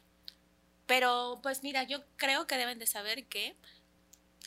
pero 0.86 1.40
pues 1.42 1.62
mira, 1.62 1.82
yo 1.82 2.04
creo 2.16 2.46
que 2.46 2.56
deben 2.56 2.78
de 2.78 2.86
saber 2.86 3.26
que 3.26 3.56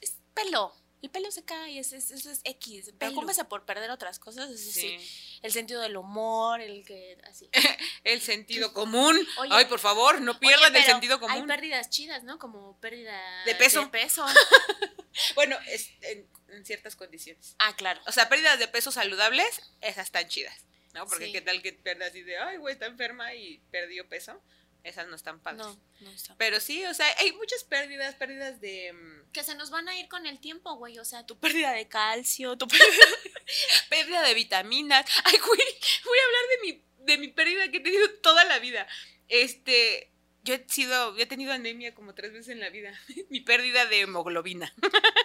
es 0.01 0.17
pelo. 0.33 0.73
El 1.01 1.09
pelo 1.09 1.31
se 1.31 1.43
cae, 1.45 1.79
es, 1.79 1.93
es- 1.93 2.11
eso 2.11 2.29
es 2.29 2.41
X. 2.43 2.91
Preocúpese 2.97 3.45
por 3.45 3.65
perder 3.65 3.89
otras 3.91 4.19
cosas, 4.19 4.49
eso 4.49 4.71
sí. 4.71 4.97
El 5.41 5.51
sentido 5.53 5.81
del 5.81 5.95
humor, 5.95 6.59
el 6.61 6.83
que 6.85 7.17
así. 7.29 7.49
El 8.03 8.19
sentido 8.21 8.73
común. 8.73 9.17
Oye, 9.37 9.49
Ay, 9.53 9.65
por 9.65 9.79
favor, 9.79 10.19
no 10.21 10.31
Oye, 10.31 10.39
pierdan 10.39 10.75
el 10.75 10.83
sentido 10.83 11.15
Hay 11.15 11.19
común. 11.21 11.47
pérdidas 11.47 11.89
chidas, 11.89 12.23
¿no? 12.23 12.37
Como 12.39 12.77
pérdida 12.79 13.17
De 13.45 13.55
peso. 13.55 13.81
De 13.81 13.87
peso. 13.87 14.25
Bueno, 15.35 15.57
es 15.67 15.89
en, 16.01 16.27
en 16.49 16.65
ciertas 16.65 16.95
condiciones. 16.95 17.55
ah, 17.59 17.75
claro. 17.75 17.99
O 18.07 18.11
sea, 18.11 18.29
pérdidas 18.29 18.57
de 18.59 18.67
peso 18.67 18.91
saludables, 18.91 19.61
esas 19.81 20.05
están 20.05 20.27
chidas, 20.29 20.55
¿no? 20.93 21.05
Porque 21.07 21.25
Sí. 21.25 21.31
qué 21.33 21.41
tal 21.41 21.61
que 21.61 21.73
pierdas 21.73 22.09
así 22.11 22.21
de, 22.21 22.37
ay, 22.37 22.57
güey, 22.57 22.73
está 22.73 22.85
enferma 22.85 23.33
y 23.33 23.57
perdió 23.71 24.07
peso. 24.07 24.41
Esas 24.83 25.07
no 25.07 25.15
están 25.15 25.39
padres. 25.41 25.65
No, 25.65 25.77
no 26.01 26.09
está. 26.11 26.35
Pero 26.37 26.59
sí, 26.59 26.85
o 26.85 26.93
sea, 26.93 27.05
hay 27.19 27.33
muchas 27.33 27.63
pérdidas, 27.65 28.15
pérdidas 28.15 28.61
de... 28.61 28.93
mm, 28.93 29.31
Que 29.31 29.43
se 29.43 29.55
nos 29.55 29.69
van 29.71 29.89
a 29.89 29.97
ir 29.99 30.07
con 30.07 30.25
el 30.25 30.39
tiempo, 30.39 30.75
güey. 30.77 30.97
O 30.99 31.05
sea, 31.05 31.25
tu 31.25 31.37
pérdida 31.37 31.73
de 31.73 31.87
calcio, 31.87 32.57
tu 32.57 32.67
pérdida 33.89 34.21
de 34.23 34.33
vitaminas. 34.35 35.05
Ay, 35.25 35.37
güey, 35.37 35.61
voy 36.05 36.17
a 36.17 36.25
hablar 36.25 36.43
de 36.49 36.57
mi, 36.65 36.83
de 37.05 37.17
mi 37.17 37.27
pérdida 37.27 37.69
que 37.69 37.77
he 37.77 37.81
tenido 37.81 38.09
toda 38.21 38.45
la 38.45 38.59
vida. 38.59 38.87
Este, 39.27 40.11
yo 40.43 40.53
he 40.55 40.65
sido, 40.67 41.15
yo 41.15 41.23
he 41.23 41.25
tenido 41.25 41.51
anemia 41.53 41.93
como 41.93 42.13
tres 42.15 42.31
veces 42.33 42.49
en 42.49 42.59
la 42.59 42.69
vida. 42.69 42.93
mi 43.29 43.41
pérdida 43.41 43.85
de 43.85 44.01
hemoglobina. 44.01 44.73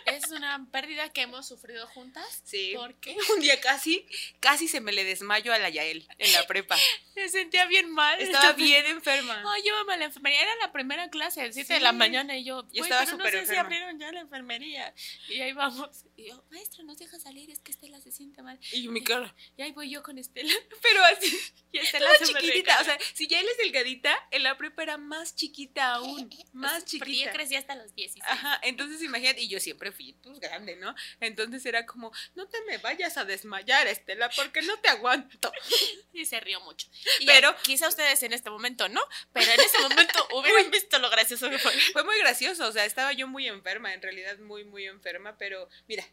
Es 0.06 0.30
una 0.30 0.66
pérdida 0.70 1.08
que 1.12 1.22
hemos 1.22 1.46
sufrido 1.48 1.86
juntas. 1.88 2.42
Sí. 2.44 2.72
¿Por 2.76 2.94
qué? 2.96 3.16
Un 3.34 3.40
día 3.40 3.60
casi, 3.60 4.06
casi 4.40 4.68
se 4.68 4.80
me 4.80 4.92
le 4.92 5.04
desmayó 5.04 5.52
a 5.52 5.58
la 5.58 5.70
Yael 5.70 6.06
en 6.18 6.32
la 6.32 6.46
prepa. 6.46 6.76
Me 7.14 7.28
sentía 7.28 7.64
bien 7.66 7.90
mal. 7.90 8.20
Estaba 8.20 8.54
bien 8.54 8.84
enferma. 8.86 9.40
Ay, 9.46 9.62
llévame 9.62 9.92
a 9.94 9.96
la 9.98 10.04
enfermería. 10.06 10.42
Era 10.42 10.56
la 10.62 10.72
primera 10.72 11.08
clase, 11.10 11.40
a 11.42 11.46
las 11.46 11.54
7 11.54 11.74
de 11.74 11.78
Sí. 11.78 11.82
la 11.84 11.92
mañana. 11.92 12.36
Y 12.36 12.44
yo, 12.44 12.62
Yo 12.72 12.82
"Güey, 12.82 12.90
estaba 12.90 13.04
pero 13.04 13.18
no 13.18 13.24
sé 13.24 13.30
si 13.30 13.38
enferma. 13.38 13.60
abrieron 13.62 13.98
ya 14.00 14.10
la 14.10 14.20
enfermería. 14.20 14.92
Y 15.28 15.40
ahí 15.40 15.52
vamos. 15.52 16.06
Y 16.16 16.26
yo, 16.30 16.44
maestra, 16.50 16.82
nos 16.82 16.98
deja 16.98 17.20
salir. 17.20 17.50
Es 17.52 17.60
que 17.60 17.70
Estela 17.70 18.00
se 18.00 18.10
siente 18.10 18.42
mal. 18.42 18.58
Y 18.72 18.88
mi 18.88 19.04
cara. 19.04 19.32
Y 19.56 19.62
ahí 19.62 19.70
voy 19.70 19.90
yo 19.90 20.02
con 20.02 20.18
Estela. 20.18 20.52
Pero 20.82 21.04
así, 21.04 21.38
Y 21.70 21.78
Estela 21.78 22.12
se 22.16 22.24
chiquitita. 22.26 22.80
O 22.80 22.84
sea, 22.84 22.98
si 23.14 23.28
Yael 23.28 23.46
es 23.48 23.58
delgadita, 23.58 24.12
en 24.32 24.42
la 24.42 24.56
prepa 24.58 24.82
era 24.82 24.98
más 24.98 25.13
chiquita 25.34 25.94
aún. 25.94 26.28
Más 26.52 26.82
Porque 26.84 26.98
yo 26.98 27.06
chiquita. 27.06 27.32
crecí 27.32 27.56
hasta 27.56 27.74
los 27.76 27.94
16. 27.94 28.24
Ajá, 28.26 28.58
entonces 28.62 29.02
imagínate, 29.02 29.40
y 29.42 29.48
yo 29.48 29.60
siempre 29.60 29.92
fui 29.92 30.14
pues 30.22 30.40
grande, 30.40 30.76
¿no? 30.76 30.94
Entonces 31.20 31.64
era 31.66 31.86
como, 31.86 32.12
no 32.34 32.46
te 32.48 32.60
me 32.62 32.78
vayas 32.78 33.16
a 33.16 33.24
desmayar, 33.24 33.86
Estela, 33.86 34.30
porque 34.30 34.62
no 34.62 34.78
te 34.78 34.88
aguanto. 34.88 35.52
Y 36.12 36.26
se 36.26 36.38
rió 36.38 36.60
mucho. 36.60 36.88
Y 37.18 37.26
pero 37.26 37.54
quizá 37.62 37.88
ustedes 37.88 38.22
en 38.22 38.32
este 38.32 38.48
momento 38.48 38.88
no, 38.88 39.00
pero 39.32 39.50
en 39.50 39.60
ese 39.60 39.80
momento 39.80 40.28
hubieran 40.34 40.70
visto 40.70 40.98
lo 41.00 41.10
gracioso 41.10 41.50
que 41.50 41.58
fue. 41.58 41.72
Fue 41.92 42.04
muy 42.04 42.16
gracioso, 42.18 42.68
o 42.68 42.72
sea, 42.72 42.84
estaba 42.84 43.12
yo 43.12 43.26
muy 43.26 43.48
enferma, 43.48 43.92
en 43.92 44.00
realidad 44.00 44.38
muy, 44.38 44.64
muy 44.64 44.86
enferma, 44.86 45.36
pero 45.38 45.68
mira, 45.88 46.06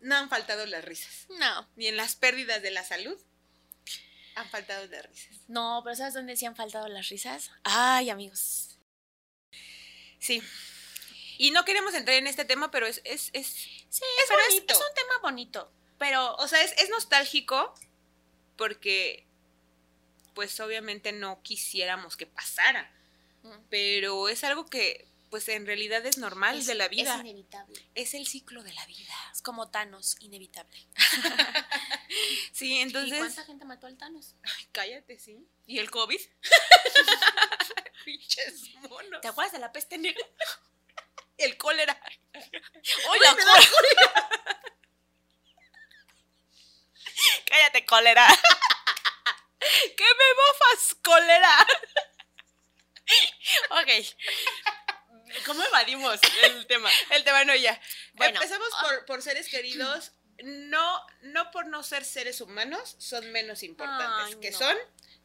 no 0.00 0.16
han 0.16 0.28
faltado 0.28 0.66
las 0.66 0.84
risas, 0.84 1.26
No, 1.30 1.68
ni 1.76 1.88
en 1.88 1.96
las 1.96 2.14
pérdidas 2.14 2.62
de 2.62 2.70
la 2.70 2.84
salud 2.84 3.18
han 4.36 4.48
faltado 4.50 4.86
las 4.86 5.06
risas. 5.06 5.36
no, 5.48 5.80
pero 5.84 5.96
¿sabes 5.96 6.14
dónde 6.14 6.36
sí 6.36 6.44
han 6.46 6.56
faltado 6.56 6.88
las 6.88 7.08
risas? 7.08 7.50
Ay, 7.62 8.10
amigos. 8.10 8.78
Sí. 10.18 10.42
Y 11.38 11.50
no 11.50 11.64
queremos 11.64 11.94
entrar 11.94 12.16
en 12.16 12.26
este 12.26 12.44
tema, 12.44 12.70
pero 12.70 12.86
es, 12.86 13.00
es, 13.04 13.30
es 13.32 13.46
Sí, 13.46 14.02
Es 14.22 14.26
pero 14.28 14.40
es, 14.40 14.48
bonito. 14.54 14.74
es 14.74 14.80
un 14.80 14.94
tema 14.94 15.18
bonito. 15.22 15.72
Pero 15.98 16.34
o 16.36 16.48
sea, 16.48 16.62
es, 16.62 16.72
es 16.78 16.90
nostálgico 16.90 17.74
porque, 18.56 19.26
pues 20.34 20.58
obviamente 20.60 21.12
no 21.12 21.42
quisiéramos 21.42 22.16
que 22.16 22.26
pasara, 22.26 22.92
mm, 23.42 23.52
pero 23.70 24.28
es 24.28 24.42
algo 24.44 24.66
que, 24.66 25.06
pues 25.34 25.48
en 25.48 25.66
realidad 25.66 26.06
es 26.06 26.16
normal 26.16 26.60
es, 26.60 26.66
de 26.66 26.76
la 26.76 26.84
es 26.84 26.90
vida. 26.92 27.16
inevitable. 27.18 27.90
Es 27.96 28.14
el 28.14 28.24
ciclo 28.24 28.62
de 28.62 28.72
la 28.72 28.86
vida. 28.86 29.12
Es 29.32 29.42
como 29.42 29.68
Thanos, 29.68 30.14
inevitable. 30.20 30.86
Sí, 32.52 32.74
¿Y 32.76 32.78
entonces. 32.82 33.18
cuánta 33.18 33.44
gente 33.44 33.64
mató 33.64 33.88
al 33.88 33.98
Thanos? 33.98 34.36
Ay, 34.44 34.68
cállate, 34.70 35.18
sí. 35.18 35.44
¿Y 35.66 35.80
el 35.80 35.90
COVID? 35.90 36.20
Pinches 38.04 38.74
monos. 38.88 39.20
¿Te 39.22 39.26
acuerdas 39.26 39.52
de 39.54 39.58
la 39.58 39.72
peste 39.72 39.98
negra? 39.98 40.24
El 41.36 41.56
cólera. 41.56 42.00
¡Oye, 42.32 43.34
me 43.36 43.44
da 43.44 43.54
¡Cállate, 47.46 47.84
cólera! 47.84 48.28
¡Que 49.96 50.04
me 50.04 50.34
bofas, 50.36 50.94
cólera! 51.02 51.66
ok. 53.70 54.83
¿Cómo 55.46 55.62
evadimos 55.62 56.20
el 56.42 56.66
tema? 56.66 56.90
El 57.10 57.24
tema 57.24 57.44
no 57.44 57.54
ya. 57.54 57.80
Bueno. 58.14 58.40
Empezamos 58.40 58.68
por, 58.80 59.04
por 59.06 59.22
seres 59.22 59.48
queridos. 59.48 60.12
No, 60.42 61.00
no 61.22 61.50
por 61.52 61.66
no 61.66 61.82
ser 61.82 62.04
seres 62.04 62.40
humanos, 62.40 62.96
son 62.98 63.30
menos 63.30 63.62
importantes. 63.62 64.34
Ay, 64.34 64.40
que 64.40 64.50
no. 64.50 64.58
son 64.58 64.76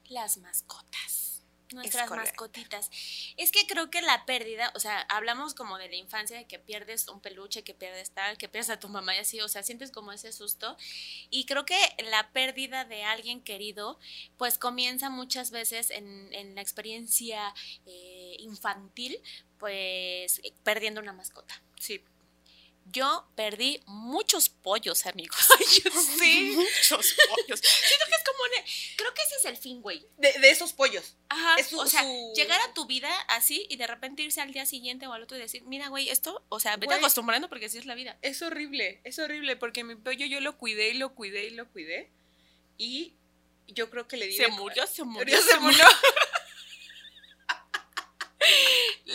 Las 0.05 0.37
mascotas. 0.37 1.28
Nuestras 1.71 2.09
correcto. 2.09 2.31
mascotitas. 2.31 2.89
Es 3.37 3.51
que 3.51 3.67
creo 3.67 3.91
que 3.91 4.01
la 4.01 4.25
pérdida, 4.25 4.71
o 4.75 4.79
sea, 4.79 5.01
hablamos 5.01 5.53
como 5.53 5.77
de 5.77 5.87
la 5.87 5.95
infancia, 5.95 6.37
de 6.37 6.45
que 6.45 6.57
pierdes 6.57 7.07
un 7.07 7.19
peluche, 7.19 7.63
que 7.63 7.73
pierdes 7.73 8.11
tal, 8.11 8.37
que 8.37 8.49
pierdes 8.49 8.71
a 8.71 8.79
tu 8.79 8.89
mamá 8.89 9.15
y 9.15 9.19
así, 9.19 9.39
o 9.41 9.47
sea, 9.47 9.61
sientes 9.61 9.91
como 9.91 10.11
ese 10.11 10.31
susto. 10.31 10.77
Y 11.29 11.45
creo 11.45 11.65
que 11.65 11.77
la 12.09 12.31
pérdida 12.31 12.85
de 12.85 13.03
alguien 13.03 13.41
querido, 13.41 13.99
pues 14.37 14.57
comienza 14.57 15.09
muchas 15.09 15.51
veces 15.51 15.91
en, 15.91 16.33
en 16.33 16.55
la 16.55 16.61
experiencia 16.61 17.53
eh, 17.85 18.35
infantil, 18.39 19.21
pues 19.59 20.39
eh, 20.39 20.53
perdiendo 20.63 21.01
una 21.01 21.13
mascota. 21.13 21.61
Sí. 21.79 22.01
Yo 22.91 23.27
perdí 23.35 23.81
muchos 23.85 24.49
pollos, 24.49 25.05
amigos. 25.05 25.37
sí. 26.19 26.53
muchos 26.55 27.15
pollos. 27.29 27.59
Siento 27.59 28.05
que 28.07 28.15
es 28.15 28.23
como 28.25 28.39
una- 28.43 28.65
Creo 28.95 29.13
que 29.13 29.21
ese 29.21 29.35
es 29.37 29.45
el 29.45 29.57
fin, 29.57 29.81
güey. 29.81 30.05
De, 30.17 30.31
de 30.39 30.49
esos 30.49 30.73
pollos. 30.73 31.15
Ajá, 31.29 31.55
Es 31.59 31.67
su- 31.67 31.79
o 31.79 31.85
sea, 31.85 32.01
su- 32.03 32.33
llegar 32.35 32.59
a 32.61 32.73
tu 32.73 32.85
vida 32.85 33.09
así 33.27 33.65
y 33.69 33.75
de 33.75 33.85
repente 33.87 34.23
irse 34.23 34.41
al 34.41 34.51
día 34.53 34.65
siguiente 34.65 35.05
o 35.07 35.13
al 35.13 35.23
otro 35.23 35.37
y 35.37 35.39
decir, 35.41 35.61
mira, 35.63 35.87
güey, 35.89 36.09
esto, 36.09 36.43
o 36.49 36.59
sea, 36.59 36.73
vete 36.77 36.87
Güey. 36.87 36.97
acostumbrando 36.99 37.47
porque 37.49 37.65
así 37.65 37.77
es 37.77 37.85
la 37.85 37.95
vida. 37.95 38.17
Es 38.21 38.41
horrible, 38.41 39.01
es 39.03 39.19
horrible 39.19 39.55
porque 39.55 39.83
mi 39.83 39.95
pollo 39.95 40.25
yo 40.25 40.39
lo 40.41 40.57
cuidé 40.57 40.89
y 40.89 40.93
lo 40.95 41.13
cuidé 41.13 41.45
y 41.45 41.49
lo 41.51 41.67
cuidé. 41.69 42.09
Y 42.77 43.13
yo 43.67 43.89
creo 43.91 44.07
que 44.07 44.17
le 44.17 44.27
di. 44.27 44.35
Se 44.37 44.47
murió, 44.47 44.87
se 44.87 45.03
murió. 45.03 45.37
Murió, 45.37 45.41
se 45.53 45.59
murió. 45.59 45.85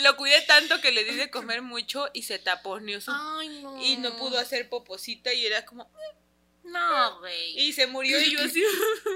Lo 0.05 0.17
cuidé 0.17 0.41
tanto 0.43 0.81
que 0.81 0.93
le 0.93 1.05
di 1.05 1.17
de 1.17 1.31
comer 1.31 1.63
mucho 1.63 2.09
y 2.13 2.23
se 2.23 2.39
taponeó 2.39 3.01
su 3.01 3.11
Ay, 3.13 3.49
no. 3.63 3.83
y 3.83 3.97
no 3.97 4.17
pudo 4.17 4.39
hacer 4.39 4.69
poposita 4.69 5.33
y 5.33 5.47
era 5.47 5.65
como 5.65 5.91
No, 6.63 7.19
güey. 7.21 7.59
y 7.59 7.73
se 7.73 7.87
murió 7.87 8.21
y 8.21 8.33
yo 8.33 8.41
así 8.45 8.63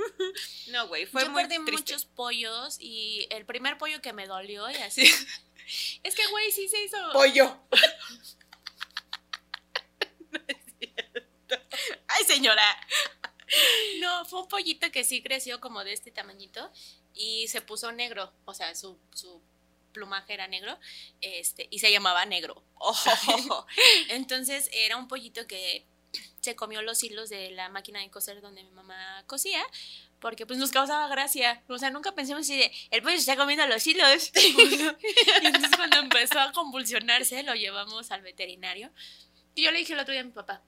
no 0.69 0.89
güey 0.89 1.07
fue 1.07 1.23
Yo 1.25 1.31
muy 1.31 1.43
perdí 1.45 1.65
triste 1.65 1.93
muchos 1.95 2.05
pollos 2.07 2.77
y 2.81 3.27
el 3.31 3.45
primer 3.45 3.79
pollo 3.79 4.01
que 4.03 4.13
me 4.13 4.27
dolió 4.27 4.69
y 4.71 4.77
así. 4.77 5.03
es 6.03 6.15
que, 6.15 6.27
güey, 6.29 6.51
sí 6.51 6.69
se 6.69 6.83
hizo. 6.83 6.97
pollo 7.13 7.59
Ay, 12.09 12.25
señora. 12.25 12.63
No, 14.01 14.25
fue 14.27 14.43
un 14.43 14.49
pollito 14.49 14.91
que 14.91 15.05
sí 15.05 15.23
creció 15.23 15.61
como 15.61 15.85
de 15.85 15.93
este 15.93 16.11
tamañito 16.11 16.71
y 17.15 17.49
se 17.49 17.63
puso 17.63 17.93
negro. 17.93 18.33
O 18.45 18.53
sea, 18.55 18.75
su, 18.75 18.99
su 19.15 19.41
plumaje 19.99 20.33
era 20.33 20.47
negro 20.47 20.79
este, 21.21 21.67
y 21.71 21.81
se 21.81 21.91
llamaba 21.91 22.25
negro. 22.25 22.65
oh, 22.75 23.67
Entonces 24.09 24.71
era 24.73 24.97
un 24.97 25.09
pollito 25.09 25.47
que 25.49 25.85
se 26.41 26.55
comió 26.55 26.81
los 26.83 27.03
hilos 27.03 27.29
de 27.29 27.51
la 27.51 27.69
máquina 27.69 28.01
de 28.01 28.11
coser 28.11 28.41
donde 28.41 28.63
mi 28.63 28.71
mamá 28.71 29.25
cosía 29.27 29.63
porque 30.21 30.47
pues 30.47 30.59
nos 30.59 30.71
causaba 30.71 31.09
gracia. 31.09 31.63
O 31.69 31.79
sea, 31.79 31.91
nunca 31.91 32.15
pensamos 32.15 32.47
de, 32.47 32.73
el 32.91 33.03
pollo 33.03 33.17
se 33.17 33.21
está 33.21 33.37
comiendo 33.37 33.67
los 33.67 33.87
hilos. 33.87 34.31
y 34.35 35.47
entonces 35.47 35.71
cuando 35.77 35.99
empezó 35.99 36.41
a 36.41 36.53
convulsionarse 36.53 37.43
lo 37.43 37.55
llevamos 37.55 38.11
al 38.11 38.23
veterinario. 38.23 38.93
Y 39.55 39.65
yo 39.65 39.73
le 39.73 39.79
dije 39.79 39.95
el 39.95 39.99
otro 39.99 40.13
día 40.13 40.21
a 40.21 40.25
mi 40.25 40.31
papá, 40.31 40.63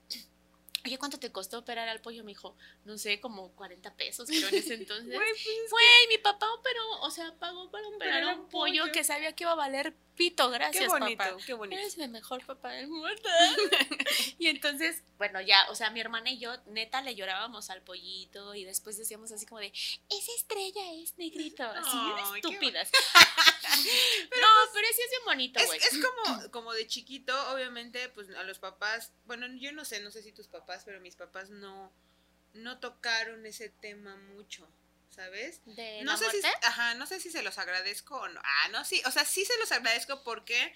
oye, 0.85 0.97
¿cuánto 0.97 1.19
te 1.19 1.31
costó 1.31 1.59
operar 1.59 1.87
al 1.87 2.01
pollo? 2.01 2.23
Me 2.23 2.31
dijo, 2.31 2.55
no 2.85 2.97
sé, 2.97 3.19
como 3.19 3.51
40 3.53 3.93
pesos, 3.95 4.29
pero 4.29 4.47
en 4.47 4.55
ese 4.55 4.73
entonces. 4.75 5.07
Güey, 5.13 5.29
pues, 5.29 6.07
mi 6.09 6.17
papá 6.17 6.51
operó, 6.53 7.01
o 7.01 7.11
sea, 7.11 7.33
pagó 7.39 7.69
para 7.71 7.87
operar 7.87 8.23
un 8.25 8.41
un 8.41 8.49
pollo, 8.49 8.83
pollo. 8.83 8.91
que 8.91 9.03
sabía 9.03 9.33
que 9.33 9.43
iba 9.43 9.51
a 9.51 9.55
valer 9.55 9.95
pito, 10.21 10.49
gracias, 10.51 10.83
qué 10.83 10.87
bonito 10.87 11.17
papá. 11.17 11.37
qué 11.43 11.53
bonito 11.53 11.81
Eres 11.81 11.97
el 11.97 12.09
mejor 12.09 12.45
papá 12.45 12.71
del 12.73 12.87
mundo. 12.87 13.09
y 14.37 14.47
entonces, 14.47 15.03
bueno, 15.17 15.41
ya, 15.41 15.65
o 15.69 15.75
sea, 15.75 15.89
mi 15.89 15.99
hermana 15.99 16.29
y 16.29 16.37
yo, 16.37 16.55
neta, 16.67 17.01
le 17.01 17.15
llorábamos 17.15 17.71
al 17.71 17.81
pollito 17.81 18.53
y 18.53 18.63
después 18.63 18.97
decíamos 18.97 19.31
así 19.31 19.47
como 19.47 19.59
de, 19.59 19.67
esa 19.67 20.31
estrella 20.37 20.93
es 20.93 21.17
negrito, 21.17 21.63
así 21.63 21.97
estúpidas. 22.35 22.91
no, 24.41 24.47
pero 24.73 24.87
sí 24.95 25.01
es 25.01 25.09
bien 25.09 25.25
bonito, 25.25 25.59
Es, 25.59 25.65
güey. 25.65 25.79
es 25.79 25.97
como, 25.97 26.51
como 26.51 26.73
de 26.73 26.85
chiquito, 26.85 27.33
obviamente, 27.51 28.09
pues 28.09 28.29
a 28.29 28.43
los 28.43 28.59
papás, 28.59 29.13
bueno, 29.25 29.47
yo 29.55 29.71
no 29.71 29.85
sé, 29.85 30.01
no 30.01 30.11
sé 30.11 30.21
si 30.21 30.31
tus 30.31 30.47
papás, 30.47 30.83
pero 30.85 31.01
mis 31.01 31.15
papás 31.15 31.49
no, 31.49 31.91
no 32.53 32.79
tocaron 32.79 33.43
ese 33.47 33.69
tema 33.69 34.15
mucho, 34.17 34.67
¿sabes? 35.15 35.61
¿De 35.65 36.01
No 36.03 36.11
la 36.13 36.17
sé 36.17 36.31
si, 36.31 36.41
ajá, 36.63 36.93
no 36.95 37.05
sé 37.05 37.19
si 37.19 37.31
se 37.31 37.41
los 37.43 37.57
agradezco 37.57 38.15
o 38.17 38.27
no. 38.27 38.41
Ah, 38.43 38.67
no, 38.69 38.83
sí, 38.85 39.01
o 39.05 39.11
sea, 39.11 39.25
sí 39.25 39.45
se 39.45 39.57
los 39.59 39.71
agradezco 39.71 40.23
porque, 40.23 40.73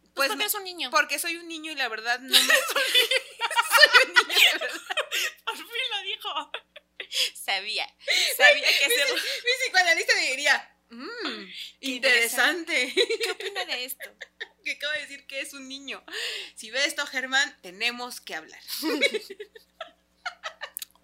Pues 0.00 0.12
pues, 0.14 0.28
porque 0.28 0.36
me- 0.38 0.44
es 0.46 0.54
un 0.54 0.64
niño. 0.64 0.90
porque 0.90 1.18
soy 1.18 1.36
un 1.36 1.48
niño 1.48 1.72
y 1.72 1.76
la 1.76 1.88
verdad 1.88 2.18
no 2.20 2.28
me... 2.38 2.38
soy 2.38 4.06
un 4.06 4.12
niño, 4.14 4.52
de 4.52 4.58
verdad. 4.58 4.80
Por 5.44 5.56
fin 5.56 5.66
lo 5.90 6.02
dijo. 6.02 6.52
Sabía, 7.34 7.86
sabía 8.36 8.66
que 8.66 8.88
se... 8.90 9.14
Mi 9.14 9.50
psicoanalista 9.64 10.14
me 10.14 10.30
diría, 10.30 10.76
"Mm, 10.90 11.44
Qué 11.80 11.88
interesante. 11.88 12.92
¿Qué 13.22 13.30
opina 13.30 13.64
de 13.64 13.84
esto? 13.84 14.10
que 14.64 14.72
acaba 14.72 14.94
de 14.94 15.00
decir 15.02 15.26
que 15.28 15.40
es 15.40 15.52
un 15.54 15.68
niño. 15.68 16.04
Si 16.56 16.70
ve 16.72 16.84
esto, 16.84 17.06
Germán, 17.06 17.56
tenemos 17.62 18.20
que 18.20 18.34
hablar. 18.34 18.60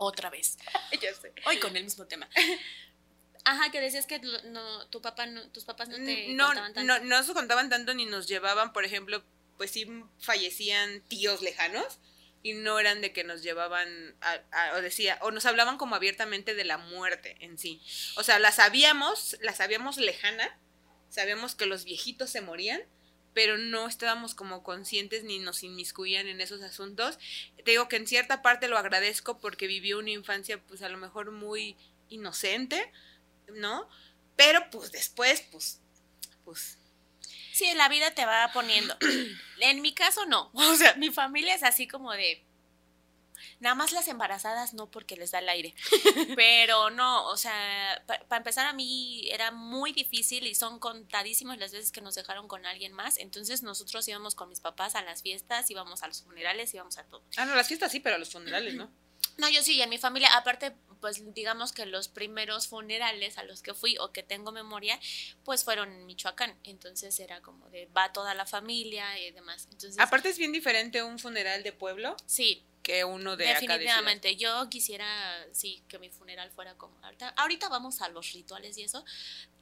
Otra 0.02 0.30
vez. 0.30 0.58
sé. 1.20 1.32
Hoy 1.46 1.58
con 1.60 1.76
el 1.76 1.84
mismo 1.84 2.06
tema. 2.06 2.28
Ajá, 3.44 3.70
que 3.72 3.80
decías 3.80 4.06
que 4.06 4.18
no, 4.20 4.88
tu 4.88 5.00
papá 5.02 5.26
no, 5.26 5.48
tus 5.50 5.64
papás 5.64 5.88
no 5.88 5.96
te 5.96 6.28
No, 6.34 6.46
contaban 6.46 6.74
tanto. 6.74 6.82
no, 7.00 7.04
no 7.04 7.22
se 7.24 7.32
contaban 7.32 7.68
tanto 7.70 7.92
ni 7.94 8.06
nos 8.06 8.28
llevaban, 8.28 8.72
por 8.72 8.84
ejemplo, 8.84 9.22
pues 9.56 9.70
sí 9.72 9.86
fallecían 10.20 11.00
tíos 11.08 11.42
lejanos 11.42 11.98
y 12.44 12.54
no 12.54 12.78
eran 12.78 13.00
de 13.00 13.12
que 13.12 13.24
nos 13.24 13.42
llevaban, 13.42 14.16
a- 14.20 14.40
a- 14.52 14.76
o 14.76 14.82
decía, 14.82 15.18
o 15.22 15.30
nos 15.32 15.44
hablaban 15.46 15.76
como 15.76 15.96
abiertamente 15.96 16.54
de 16.54 16.64
la 16.64 16.78
muerte 16.78 17.36
en 17.40 17.58
sí. 17.58 17.80
O 18.16 18.22
sea, 18.22 18.38
la 18.38 18.52
sabíamos, 18.52 19.36
la 19.40 19.54
sabíamos 19.54 19.96
lejana, 19.98 20.56
sabíamos 21.08 21.54
que 21.56 21.66
los 21.66 21.84
viejitos 21.84 22.30
se 22.30 22.40
morían, 22.42 22.80
pero 23.34 23.58
no 23.58 23.86
estábamos 23.88 24.34
como 24.34 24.62
conscientes 24.62 25.24
ni 25.24 25.38
nos 25.38 25.62
inmiscuían 25.62 26.26
en 26.26 26.40
esos 26.40 26.62
asuntos. 26.62 27.18
Te 27.64 27.72
digo 27.72 27.88
que 27.88 27.96
en 27.96 28.06
cierta 28.06 28.42
parte 28.42 28.68
lo 28.68 28.78
agradezco 28.78 29.38
porque 29.38 29.66
vivió 29.66 29.98
una 29.98 30.10
infancia 30.10 30.62
pues 30.62 30.82
a 30.82 30.88
lo 30.88 30.98
mejor 30.98 31.30
muy 31.30 31.76
inocente, 32.08 32.92
¿no? 33.54 33.88
Pero 34.36 34.70
pues 34.70 34.92
después, 34.92 35.42
pues, 35.50 35.80
pues 36.44 36.78
Sí, 37.52 37.66
la 37.74 37.88
vida 37.88 38.12
te 38.12 38.24
va 38.24 38.50
poniendo. 38.52 38.96
En 39.60 39.80
mi 39.80 39.94
caso 39.94 40.26
no. 40.26 40.50
O 40.54 40.74
sea, 40.74 40.94
mi 40.94 41.10
familia 41.10 41.54
es 41.54 41.62
así 41.62 41.86
como 41.86 42.12
de. 42.12 42.44
Nada 43.62 43.76
más 43.76 43.92
las 43.92 44.08
embarazadas 44.08 44.74
no 44.74 44.90
porque 44.90 45.14
les 45.16 45.30
da 45.30 45.38
el 45.38 45.48
aire. 45.48 45.72
Pero 46.36 46.90
no, 46.90 47.28
o 47.28 47.36
sea, 47.36 48.02
para 48.06 48.38
empezar 48.38 48.66
a 48.66 48.72
mí 48.72 49.30
era 49.30 49.52
muy 49.52 49.92
difícil 49.92 50.48
y 50.48 50.56
son 50.56 50.80
contadísimas 50.80 51.58
las 51.58 51.70
veces 51.70 51.92
que 51.92 52.00
nos 52.00 52.16
dejaron 52.16 52.48
con 52.48 52.66
alguien 52.66 52.92
más. 52.92 53.18
Entonces 53.18 53.62
nosotros 53.62 54.06
íbamos 54.08 54.34
con 54.34 54.48
mis 54.48 54.58
papás 54.58 54.96
a 54.96 55.02
las 55.02 55.22
fiestas, 55.22 55.70
íbamos 55.70 56.02
a 56.02 56.08
los 56.08 56.22
funerales, 56.22 56.74
íbamos 56.74 56.98
a 56.98 57.04
todo. 57.04 57.22
Ah, 57.36 57.44
no, 57.44 57.54
las 57.54 57.68
fiestas 57.68 57.92
sí, 57.92 58.00
pero 58.00 58.18
los 58.18 58.32
funerales, 58.32 58.74
¿no? 58.74 58.90
No, 59.38 59.48
yo 59.48 59.62
sí, 59.62 59.76
y 59.76 59.82
en 59.82 59.88
mi 59.88 59.96
familia, 59.96 60.28
aparte, 60.36 60.76
pues 61.00 61.22
digamos 61.32 61.72
que 61.72 61.86
los 61.86 62.08
primeros 62.08 62.68
funerales 62.68 63.38
a 63.38 63.44
los 63.44 63.62
que 63.62 63.72
fui 63.72 63.96
o 63.98 64.12
que 64.12 64.22
tengo 64.22 64.52
memoria, 64.52 65.00
pues 65.42 65.64
fueron 65.64 65.90
en 65.90 66.04
Michoacán. 66.04 66.54
Entonces 66.64 67.18
era 67.18 67.40
como 67.40 67.70
de 67.70 67.86
va 67.96 68.12
toda 68.12 68.34
la 68.34 68.44
familia 68.44 69.18
y 69.20 69.30
demás. 69.30 69.68
Entonces, 69.70 69.98
Aparte 69.98 70.28
es 70.28 70.36
bien 70.36 70.52
diferente 70.52 71.02
un 71.02 71.18
funeral 71.18 71.62
de 71.62 71.72
pueblo 71.72 72.14
sí, 72.26 72.66
que 72.82 73.04
uno 73.04 73.36
de 73.36 73.44
acá 73.50 73.60
definitivamente. 73.60 74.36
Yo 74.36 74.68
quisiera, 74.68 75.06
sí, 75.52 75.82
que 75.88 75.98
mi 75.98 76.10
funeral 76.10 76.50
fuera 76.50 76.74
como 76.76 76.98
ahorita. 77.04 77.28
Ahorita 77.36 77.68
vamos 77.68 78.00
a 78.02 78.08
los 78.08 78.32
rituales 78.32 78.76
y 78.78 78.82
eso, 78.82 79.04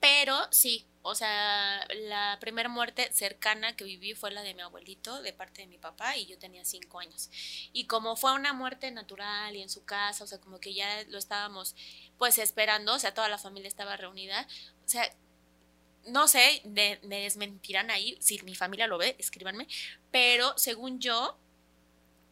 pero 0.00 0.37
sí, 0.50 0.87
o 1.02 1.14
sea, 1.14 1.87
la 1.94 2.38
primera 2.40 2.68
muerte 2.70 3.12
cercana 3.12 3.76
que 3.76 3.85
viví 3.85 4.14
fue 4.14 4.30
la 4.30 4.42
de 4.42 4.54
mi 4.54 4.62
abuelito, 4.62 5.20
de 5.22 5.33
parte 5.35 5.62
de 5.62 5.66
mi 5.68 5.76
papá, 5.78 6.16
y 6.16 6.26
yo 6.26 6.38
tenía 6.38 6.64
cinco 6.64 6.98
años. 6.98 7.28
Y 7.72 7.85
como 7.87 8.16
fue 8.16 8.33
una 8.33 8.52
muerte 8.54 8.90
natural 8.90 9.54
y 9.54 9.62
en 9.62 9.68
su 9.68 9.85
casa, 9.85 10.24
o 10.24 10.26
sea, 10.26 10.40
como 10.40 10.59
que 10.59 10.72
ya 10.72 11.04
lo 11.09 11.18
estábamos 11.18 11.74
pues 12.16 12.38
esperando, 12.38 12.94
o 12.94 12.98
sea, 12.98 13.12
toda 13.14 13.28
la 13.28 13.38
familia 13.38 13.68
estaba 13.68 13.96
reunida, 13.96 14.46
o 14.85 14.88
sea, 14.88 15.14
no 16.06 16.26
sé, 16.28 16.62
de- 16.64 16.98
me 17.02 17.20
desmentirán 17.20 17.90
ahí, 17.90 18.16
si 18.20 18.40
mi 18.42 18.54
familia 18.54 18.87
lo 18.87 18.96
ve, 18.96 19.16
escríbanme, 19.18 19.66
pero 20.11 20.56
según 20.56 20.98
yo, 21.00 21.38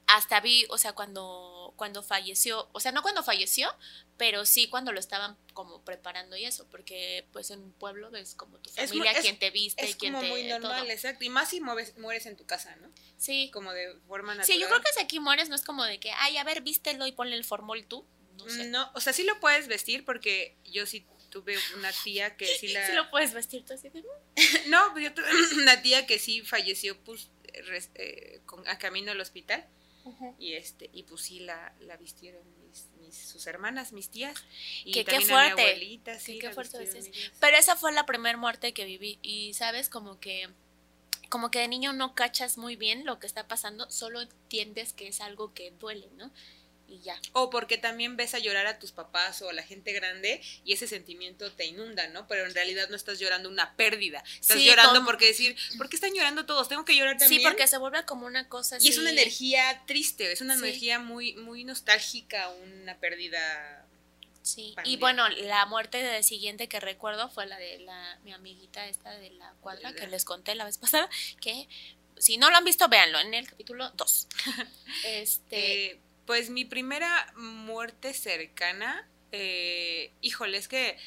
hasta 0.08 0.40
vi, 0.40 0.66
o 0.70 0.78
sea, 0.78 0.92
cuando, 0.94 1.72
cuando 1.76 2.02
falleció, 2.02 2.68
o 2.72 2.80
sea, 2.80 2.92
no 2.92 3.02
cuando 3.02 3.22
falleció, 3.22 3.72
pero 4.16 4.44
sí 4.46 4.68
cuando 4.68 4.90
lo 4.90 4.98
estaban 5.00 5.36
como 5.52 5.82
preparando 5.84 6.36
y 6.36 6.44
eso, 6.44 6.66
porque 6.70 7.26
pues 7.32 7.50
en 7.50 7.60
un 7.62 7.72
pueblo 7.72 8.10
ves 8.10 8.34
como 8.34 8.58
tu 8.58 8.70
familia, 8.70 9.12
es- 9.12 9.20
quien 9.20 9.38
te 9.38 9.50
viste, 9.50 9.84
Es 9.84 9.96
quien 9.96 10.14
como 10.14 10.24
te... 10.24 10.30
muy 10.30 10.44
normal, 10.44 10.82
todo. 10.82 10.90
exacto. 10.90 11.24
Y 11.24 11.28
más 11.28 11.50
si 11.50 11.60
mueves- 11.60 11.96
mueres 11.98 12.26
en 12.26 12.36
tu 12.36 12.46
casa, 12.46 12.74
¿no? 12.76 12.90
Sí. 13.16 13.50
Como 13.52 13.72
de 13.72 13.94
forma 14.08 14.34
natural. 14.34 14.46
Sí, 14.46 14.58
yo 14.60 14.66
creo 14.68 14.80
que 14.80 14.92
si 14.94 15.00
aquí 15.00 15.20
mueres 15.20 15.48
no 15.50 15.54
es 15.54 15.62
como 15.62 15.84
de 15.84 16.00
que, 16.00 16.10
ay, 16.12 16.36
a 16.38 16.44
ver, 16.44 16.62
vístelo 16.62 17.06
y 17.06 17.12
ponle 17.12 17.36
el 17.36 17.44
formol 17.44 17.84
tú. 17.86 18.06
No 18.38 18.48
sé. 18.48 18.64
No, 18.66 18.90
o 18.94 19.00
sea, 19.00 19.12
sí 19.12 19.24
lo 19.24 19.38
puedes 19.40 19.68
vestir 19.68 20.04
porque 20.04 20.56
yo 20.64 20.86
sí 20.86 21.04
tuve 21.28 21.56
una 21.76 21.92
tía 21.92 22.36
que 22.36 22.46
sí 22.46 22.68
la... 22.72 22.86
Sí 22.86 22.92
lo 22.94 23.10
puedes 23.10 23.34
vestir 23.34 23.64
tú 23.66 23.74
así 23.74 23.88
de... 23.90 24.02
No, 24.68 24.90
pues 24.92 25.04
yo 25.04 25.12
tuve 25.12 25.26
una 25.62 25.82
tía 25.82 26.06
que 26.06 26.18
sí 26.18 26.40
falleció 26.42 26.98
pues 27.04 27.28
eh, 27.94 28.40
con, 28.46 28.66
a 28.68 28.78
camino 28.78 29.12
al 29.12 29.20
hospital 29.20 29.66
y 30.38 30.54
este 30.54 30.90
y 30.92 31.02
pues 31.04 31.22
sí 31.22 31.40
la, 31.40 31.74
la 31.80 31.96
vistieron 31.96 32.42
mis, 32.66 32.86
mis- 33.00 33.28
sus 33.28 33.46
hermanas, 33.46 33.92
mis 33.92 34.08
tías 34.10 34.34
y 34.84 34.92
Que 34.92 35.04
qué 35.04 35.12
también 35.12 35.30
a 35.32 35.42
mi 35.44 35.48
fuerte. 35.50 35.62
abuelita, 35.70 36.18
sí, 36.18 36.38
qué 36.38 36.50
fuerte 36.52 36.82
es. 36.82 37.10
Pero 37.40 37.56
esa 37.56 37.76
fue 37.76 37.92
la 37.92 38.06
primera 38.06 38.36
muerte 38.38 38.72
que 38.72 38.84
viví 38.84 39.18
y, 39.22 39.54
¿sabes? 39.54 39.88
Como 39.88 40.18
que... 40.20 40.48
Como 41.30 41.50
que 41.50 41.58
de 41.58 41.68
niño 41.68 41.92
no 41.92 42.14
cachas 42.14 42.56
muy 42.56 42.74
bien 42.76 43.04
lo 43.04 43.18
que 43.18 43.26
está 43.26 43.46
pasando, 43.46 43.90
solo 43.90 44.22
entiendes 44.22 44.94
que 44.94 45.08
es 45.08 45.20
algo 45.20 45.52
que 45.52 45.72
duele, 45.72 46.08
¿no? 46.16 46.30
Y 46.90 47.00
ya. 47.00 47.20
O 47.34 47.50
porque 47.50 47.76
también 47.76 48.16
ves 48.16 48.32
a 48.32 48.38
llorar 48.38 48.66
a 48.66 48.78
tus 48.78 48.92
papás 48.92 49.42
o 49.42 49.50
a 49.50 49.52
la 49.52 49.62
gente 49.62 49.92
grande 49.92 50.40
y 50.64 50.72
ese 50.72 50.88
sentimiento 50.88 51.52
te 51.52 51.66
inunda, 51.66 52.06
¿no? 52.08 52.26
Pero 52.26 52.46
en 52.46 52.54
realidad 52.54 52.88
no 52.88 52.96
estás 52.96 53.18
llorando 53.18 53.50
una 53.50 53.76
pérdida. 53.76 54.24
Estás 54.40 54.56
Sí, 54.56 54.64
llorando 54.64 54.94
con- 55.00 55.04
porque 55.04 55.26
decir, 55.26 55.54
¿por 55.76 55.90
qué 55.90 55.96
están 55.96 56.14
llorando 56.14 56.46
todos? 56.46 56.66
Tengo 56.68 56.86
que 56.86 56.96
llorar 56.96 57.18
también. 57.18 57.42
Sí, 57.42 57.46
porque 57.46 57.66
se 57.66 57.76
vuelve 57.76 58.04
como 58.06 58.24
una 58.26 58.48
cosa 58.48 58.76
así. 58.76 58.86
Y 58.86 58.90
es 58.90 58.96
una 58.98 59.10
energía 59.10 59.82
triste, 59.86 60.32
es 60.32 60.40
una 60.40 60.54
Sí. 60.56 60.60
energía 60.64 60.98
muy, 60.98 61.34
muy 61.34 61.62
nostálgica, 61.64 62.48
una 62.48 62.96
pérdida. 62.98 63.84
Sí. 64.40 64.74
Y 64.84 64.96
bueno, 64.96 65.28
la 65.28 65.66
muerte 65.66 65.98
de 66.02 66.22
siguiente 66.22 66.68
que 66.70 66.80
recuerdo 66.80 67.28
fue 67.28 67.44
la 67.46 67.58
de 67.58 67.80
la 67.80 68.18
mi 68.24 68.32
amiguita 68.32 68.86
esta 68.86 69.10
de 69.10 69.28
la 69.32 69.52
cuadra 69.60 69.92
que 69.92 70.06
les 70.06 70.24
conté 70.24 70.54
la 70.54 70.64
vez 70.64 70.78
pasada, 70.78 71.10
que 71.42 71.68
si 72.16 72.38
no 72.38 72.48
lo 72.50 72.56
han 72.56 72.64
visto, 72.64 72.88
véanlo 72.88 73.20
en 73.20 73.34
el 73.34 73.46
capítulo 73.46 73.90
2. 73.90 74.26
Este, 75.04 75.90
Eh, 75.92 76.00
pues 76.28 76.50
mi 76.50 76.66
primera 76.66 77.32
muerte 77.36 78.12
cercana, 78.12 79.08
eh, 79.32 80.12
híjole, 80.20 80.58
es 80.58 80.68
que 80.68 80.98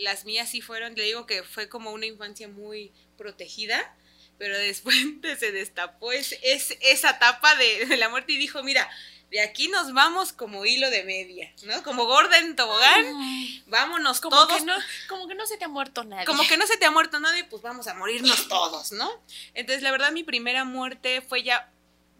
las 0.00 0.24
mías 0.24 0.48
sí 0.48 0.62
fueron, 0.62 0.94
le 0.94 1.04
digo 1.04 1.26
que 1.26 1.42
fue 1.42 1.68
como 1.68 1.92
una 1.92 2.06
infancia 2.06 2.48
muy 2.48 2.90
protegida, 3.18 3.94
pero 4.38 4.56
después 4.56 4.96
se 5.38 5.52
destapó 5.52 6.10
es, 6.10 6.38
es 6.42 6.74
esa 6.80 7.10
etapa 7.10 7.54
de, 7.56 7.84
de 7.84 7.98
la 7.98 8.08
muerte 8.08 8.32
y 8.32 8.38
dijo, 8.38 8.62
mira, 8.62 8.88
de 9.30 9.42
aquí 9.42 9.68
nos 9.68 9.92
vamos 9.92 10.32
como 10.32 10.64
hilo 10.64 10.88
de 10.88 11.04
media, 11.04 11.52
¿no? 11.64 11.82
Como 11.82 12.06
gorda 12.06 12.38
en 12.38 12.56
tobogán, 12.56 13.04
Ay, 13.14 13.62
vámonos 13.66 14.22
como 14.22 14.36
todos. 14.36 14.56
que 14.56 14.64
no, 14.64 14.74
como 15.06 15.28
que 15.28 15.34
no 15.34 15.46
se 15.46 15.58
te 15.58 15.66
ha 15.66 15.68
muerto 15.68 16.02
nadie. 16.04 16.24
Como 16.24 16.46
que 16.48 16.56
no 16.56 16.66
se 16.66 16.78
te 16.78 16.86
ha 16.86 16.90
muerto 16.90 17.20
nadie, 17.20 17.44
pues 17.44 17.60
vamos 17.60 17.88
a 17.88 17.94
morirnos 17.94 18.48
todos, 18.48 18.92
¿no? 18.92 19.10
Entonces, 19.52 19.82
la 19.82 19.90
verdad, 19.90 20.12
mi 20.12 20.22
primera 20.22 20.64
muerte 20.64 21.20
fue 21.20 21.42
ya 21.42 21.70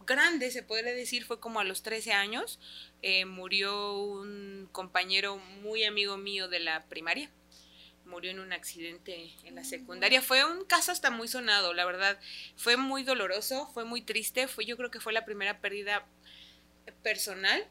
grande, 0.07 0.51
se 0.51 0.63
podría 0.63 0.95
decir, 0.95 1.25
fue 1.25 1.41
como 1.41 1.61
a 1.61 1.65
los 1.65 1.83
13 1.83 2.13
años. 2.13 2.59
Eh, 3.03 3.25
murió 3.25 3.99
un 3.99 4.69
compañero 4.73 5.37
muy 5.63 5.85
amigo 5.85 6.17
mío 6.17 6.49
de 6.49 6.61
la 6.61 6.85
primaria. 6.87 7.31
Murió 8.05 8.31
en 8.31 8.39
un 8.39 8.53
accidente 8.53 9.33
en 9.45 9.57
la 9.57 9.65
secundaria. 9.65 10.23
Fue 10.23 10.45
un 10.45 10.65
caso 10.65 10.93
hasta 10.93 11.11
muy 11.11 11.27
sonado, 11.29 11.75
la 11.75 11.85
verdad. 11.85 12.19
Fue 12.57 12.77
muy 12.77 13.03
doloroso, 13.03 13.69
fue 13.75 13.85
muy 13.85 14.01
triste. 14.01 14.47
Fue, 14.47 14.65
yo 14.65 14.77
creo 14.77 14.91
que 14.93 15.01
fue 15.01 15.13
la 15.13 15.25
primera 15.25 15.61
pérdida 15.61 16.07
personal, 17.03 17.67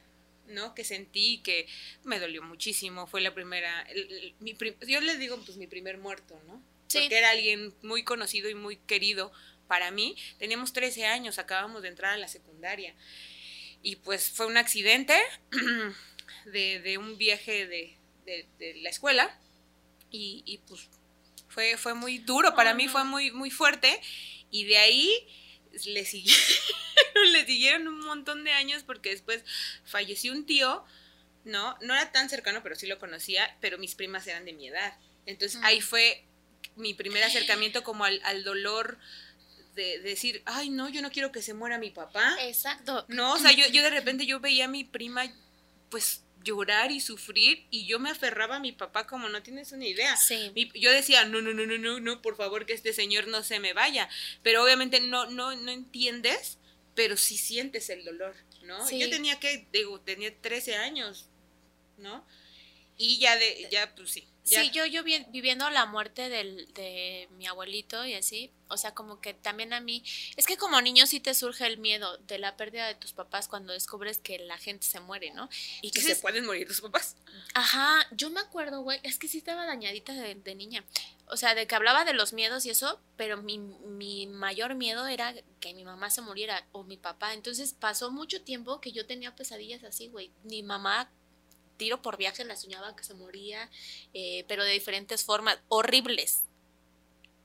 ¿no? 0.47 0.75
Que 0.75 0.83
sentí 0.83 1.39
que 1.41 1.67
me 2.03 2.19
dolió 2.19 2.43
muchísimo. 2.43 3.07
Fue 3.07 3.21
la 3.21 3.33
primera. 3.33 3.81
el- 3.83 4.11
el- 4.11 4.35
mi 4.39 4.53
prim- 4.53 4.75
yo 4.87 4.99
le 5.01 5.17
digo, 5.17 5.37
pues 5.45 5.57
mi 5.57 5.67
primer 5.67 5.97
muerto, 5.97 6.39
¿no? 6.47 6.61
Sí. 6.87 6.99
Porque 6.99 7.17
era 7.17 7.29
alguien 7.31 7.73
muy 7.81 8.03
conocido 8.03 8.49
y 8.49 8.55
muy 8.55 8.77
querido 8.77 9.31
para 9.67 9.91
mí. 9.91 10.15
Teníamos 10.39 10.73
13 10.73 11.05
años, 11.05 11.37
acabamos 11.39 11.81
de 11.81 11.89
entrar 11.89 12.13
a 12.13 12.17
la 12.17 12.27
secundaria. 12.27 12.93
Y 13.81 13.97
pues 13.97 14.29
fue 14.31 14.45
un 14.47 14.57
accidente 14.57 15.15
de, 16.45 16.79
de 16.81 16.97
un 16.97 17.17
viaje 17.17 17.67
de, 17.67 17.95
de- 18.25 18.47
de 18.59 18.75
la 18.81 18.89
escuela. 18.89 19.37
Y, 20.11 20.43
y, 20.45 20.59
pues 20.59 20.87
fue, 21.49 21.77
fue 21.77 21.93
muy 21.93 22.17
duro, 22.19 22.55
para 22.55 22.71
Ay, 22.71 22.75
mí 22.77 22.85
no. 22.85 22.91
fue 22.91 23.03
muy, 23.03 23.31
muy 23.31 23.49
fuerte. 23.51 23.99
Y 24.51 24.63
de 24.65 24.77
ahí 24.77 25.27
le 25.85 26.05
siguieron, 26.05 26.41
le 27.33 27.45
siguieron 27.45 27.87
un 27.87 27.99
montón 27.99 28.43
de 28.43 28.51
años 28.51 28.83
porque 28.83 29.09
después 29.09 29.43
falleció 29.83 30.31
un 30.31 30.45
tío, 30.45 30.83
¿no? 31.43 31.77
No 31.81 31.93
era 31.93 32.11
tan 32.11 32.29
cercano, 32.29 32.63
pero 32.63 32.75
sí 32.75 32.87
lo 32.87 32.97
conocía, 32.99 33.55
pero 33.61 33.77
mis 33.77 33.95
primas 33.95 34.25
eran 34.27 34.45
de 34.45 34.53
mi 34.53 34.67
edad. 34.67 34.97
Entonces 35.25 35.59
Mm. 35.59 35.65
ahí 35.65 35.81
fue 35.81 36.23
mi 36.75 36.93
primer 36.93 37.23
acercamiento 37.23 37.83
como 37.83 38.05
al, 38.05 38.21
al 38.23 38.43
dolor 38.43 38.97
de, 39.75 39.99
de 39.99 40.09
decir, 40.09 40.41
ay, 40.45 40.69
no, 40.69 40.89
yo 40.89 41.01
no 41.01 41.11
quiero 41.11 41.31
que 41.31 41.41
se 41.41 41.53
muera 41.53 41.77
mi 41.77 41.91
papá. 41.91 42.35
Exacto. 42.41 43.05
No, 43.09 43.33
o 43.33 43.37
sea, 43.37 43.51
yo, 43.51 43.67
yo 43.67 43.83
de 43.83 43.89
repente 43.89 44.25
yo 44.25 44.39
veía 44.39 44.65
a 44.65 44.69
mi 44.69 44.83
prima, 44.83 45.25
pues, 45.89 46.21
llorar 46.43 46.91
y 46.91 46.99
sufrir, 47.01 47.65
y 47.71 47.87
yo 47.87 47.97
me 47.99 48.11
aferraba 48.11 48.57
a 48.57 48.59
mi 48.59 48.71
papá 48.71 49.07
como 49.07 49.29
no 49.29 49.41
tienes 49.41 49.71
una 49.71 49.85
idea. 49.87 50.15
Sí. 50.15 50.51
Mi- 50.53 50.71
yo 50.79 50.91
decía, 50.91 51.25
no, 51.25 51.41
no, 51.41 51.53
no, 51.53 51.65
no, 51.65 51.77
no, 51.77 51.99
no, 51.99 52.21
por 52.21 52.37
favor, 52.37 52.65
que 52.65 52.73
este 52.73 52.93
señor 52.93 53.27
no 53.27 53.43
se 53.43 53.59
me 53.59 53.73
vaya. 53.73 54.07
Pero 54.43 54.63
obviamente 54.63 54.99
no, 55.01 55.25
no, 55.29 55.55
no 55.55 55.71
entiendes, 55.71 56.57
pero 56.93 57.17
sí 57.17 57.37
sientes 57.37 57.89
el 57.89 58.05
dolor, 58.05 58.35
¿no? 58.63 58.87
Sí. 58.87 58.99
Yo 58.99 59.09
tenía 59.09 59.39
que, 59.39 59.67
digo, 59.73 59.99
tenía 60.01 60.33
13 60.39 60.75
años, 60.75 61.25
¿no? 61.97 62.25
Y 62.97 63.17
ya 63.17 63.35
de, 63.37 63.67
ya, 63.71 63.93
pues 63.95 64.11
sí. 64.11 64.27
Ya. 64.45 64.61
Sí, 64.61 64.71
yo, 64.71 64.85
yo 64.85 65.03
vi- 65.03 65.25
viviendo 65.29 65.69
la 65.69 65.85
muerte 65.85 66.29
del, 66.29 66.71
de 66.73 67.27
mi 67.31 67.47
abuelito 67.47 68.05
y 68.05 68.13
así, 68.13 68.51
o 68.67 68.77
sea, 68.77 68.93
como 68.93 69.19
que 69.21 69.33
también 69.33 69.73
a 69.73 69.79
mí, 69.79 70.03
es 70.37 70.45
que 70.45 70.57
como 70.57 70.79
niño 70.81 71.05
sí 71.07 71.19
te 71.19 71.33
surge 71.33 71.65
el 71.67 71.77
miedo 71.77 72.17
de 72.19 72.39
la 72.39 72.55
pérdida 72.57 72.87
de 72.87 72.95
tus 72.95 73.13
papás 73.13 73.47
cuando 73.47 73.73
descubres 73.73 74.17
que 74.17 74.39
la 74.39 74.57
gente 74.57 74.85
se 74.87 74.99
muere, 74.99 75.31
¿no? 75.31 75.49
Y 75.81 75.91
que 75.91 76.01
se 76.01 76.15
pueden 76.15 76.45
morir 76.45 76.67
tus 76.67 76.81
papás. 76.81 77.15
Ajá, 77.53 78.07
yo 78.11 78.29
me 78.29 78.39
acuerdo, 78.39 78.81
güey, 78.81 78.99
es 79.03 79.17
que 79.19 79.27
sí 79.27 79.37
estaba 79.39 79.65
dañadita 79.65 80.13
de, 80.13 80.35
de 80.35 80.55
niña. 80.55 80.83
O 81.27 81.37
sea, 81.37 81.55
de 81.55 81.65
que 81.65 81.73
hablaba 81.75 82.05
de 82.05 82.13
los 82.13 82.33
miedos 82.33 82.65
y 82.65 82.69
eso, 82.69 82.99
pero 83.17 83.37
mi, 83.41 83.57
mi 83.57 84.27
mayor 84.27 84.75
miedo 84.75 85.07
era 85.07 85.33
que 85.59 85.73
mi 85.73 85.83
mamá 85.83 86.11
se 86.11 86.21
muriera 86.21 86.67
o 86.71 86.83
mi 86.83 86.97
papá. 86.97 87.33
Entonces 87.33 87.73
pasó 87.73 88.11
mucho 88.11 88.43
tiempo 88.43 88.79
que 88.79 88.91
yo 88.91 89.07
tenía 89.07 89.35
pesadillas 89.35 89.83
así, 89.83 90.07
güey. 90.07 90.31
Mi 90.43 90.61
mamá, 90.61 91.09
tiro 91.77 92.01
por 92.01 92.17
viaje, 92.17 92.43
la 92.45 92.55
soñaba 92.55 92.95
que 92.95 93.03
se 93.03 93.13
moría, 93.13 93.69
eh, 94.13 94.45
pero 94.47 94.63
de 94.63 94.71
diferentes 94.71 95.23
formas, 95.23 95.57
horribles. 95.67 96.41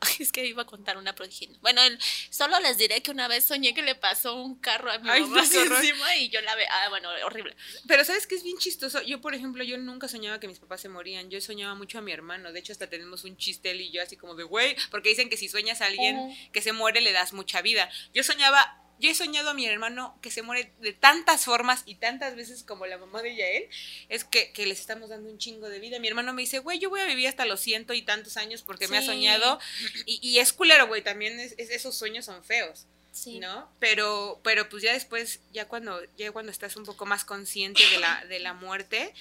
Es 0.19 0.33
que 0.33 0.47
iba 0.47 0.63
a 0.63 0.67
contar 0.67 0.97
una, 0.97 1.15
pero 1.15 1.29
dije, 1.29 1.47
no. 1.49 1.59
Bueno, 1.61 1.83
el- 1.83 1.99
solo 2.31 2.59
les 2.61 2.79
diré 2.79 3.03
que 3.03 3.11
una 3.11 3.29
vez 3.29 3.45
soñé 3.45 3.75
que 3.75 3.83
le 3.83 3.95
pasó 3.95 4.35
un 4.35 4.55
carro 4.59 4.91
a 4.91 4.99
mi 4.99 5.11
Ay, 5.11 5.21
mamá 5.21 5.43
no, 5.43 5.77
encima 5.77 6.17
y 6.17 6.31
yo 6.31 6.41
la 6.41 6.55
ve, 6.55 6.67
ah, 6.71 6.89
bueno, 6.89 7.11
horrible. 7.27 7.55
Pero 7.87 8.03
sabes 8.07 8.27
que 8.27 8.35
es 8.35 8.43
bien 8.43 8.57
chistoso. 8.57 9.03
Yo, 9.03 9.21
por 9.21 9.35
ejemplo, 9.35 9.63
yo 9.63 9.77
nunca 9.77 10.09
soñaba 10.09 10.41
que 10.41 10.49
mis 10.49 10.59
papás 10.59 10.81
se 10.81 10.89
morían. 10.89 11.29
Yo 11.31 11.39
soñaba 11.43 11.75
mucho 11.75 11.99
a 11.99 12.01
mi 12.01 12.13
hermano. 12.13 12.51
De 12.53 12.61
hecho, 12.61 12.73
hasta 12.73 12.89
tenemos 12.89 13.25
un 13.25 13.37
chiste 13.37 13.73
él 13.73 13.83
y 13.83 13.91
yo 13.91 14.03
así 14.03 14.17
como 14.17 14.35
de, 14.37 14.45
güey, 14.45 14.75
porque 14.91 15.11
dicen 15.11 15.29
que 15.29 15.37
si 15.37 15.49
sueñas 15.51 15.83
a 15.83 15.87
alguien 15.87 16.35
que 16.53 16.63
se 16.63 16.73
muere 16.73 17.03
le 17.03 17.13
das 17.13 17.35
mucha 17.35 17.61
vida. 17.61 17.91
Yo 18.15 18.23
soñaba, 18.23 18.83
yo 19.01 19.11
he 19.11 19.15
soñado 19.15 19.51
a 19.51 19.55
mi 19.55 19.67
hermano 19.67 20.17
que 20.23 20.31
se 20.31 20.43
muere 20.43 20.71
de 20.81 20.93
tantas 20.93 21.45
formas 21.45 21.83
y 21.87 21.97
tantas 21.97 22.37
veces 22.37 22.63
como 22.63 22.87
la 22.87 22.99
mamá 22.99 23.23
de 23.23 23.35
Yael. 23.35 23.69
Es 24.09 24.25
que, 24.25 24.53
que 24.53 24.67
les 24.67 24.79
estamos 24.81 25.09
dando 25.09 25.29
un 25.31 25.39
chingo 25.39 25.69
de 25.69 25.81
vida. 25.81 25.99
Mi 25.99 26.09
hermano 26.09 26.33
me 26.33 26.43
dice, 26.43 26.59
güey, 26.61 26.79
yo 26.79 26.91
voy 26.91 27.01
a 27.01 27.07
vivir 27.07 27.27
hasta 27.27 27.45
los 27.47 27.61
ciento 27.61 27.95
y 27.95 28.03
tantos 28.03 28.37
años 28.37 28.63
porque 28.63 28.87
me 28.89 28.99
ha 28.99 29.03
soñado. 29.03 29.59
Y, 30.07 30.21
y 30.23 30.39
es 30.39 30.53
culero, 30.53 30.87
güey. 30.87 31.03
También 31.03 31.41
es- 31.41 31.55
es- 31.59 31.71
esos 31.71 31.97
sueños 31.97 32.25
son 32.27 32.45
feos. 32.45 32.87
Sí. 33.13 33.41
¿no? 33.41 33.69
Pero, 33.81 34.41
pero 34.45 34.69
pues 34.69 34.85
ya 34.85 34.93
después, 34.93 35.41
ya 35.53 35.67
cuando, 35.67 36.01
ya 36.17 36.31
cuando 36.31 36.53
estás 36.53 36.77
un 36.77 36.85
poco 36.85 37.07
más 37.07 37.25
consciente 37.25 37.83
de 37.91 37.99
la, 37.99 38.25
de 38.27 38.39
la 38.39 38.53
muerte, 38.55 39.13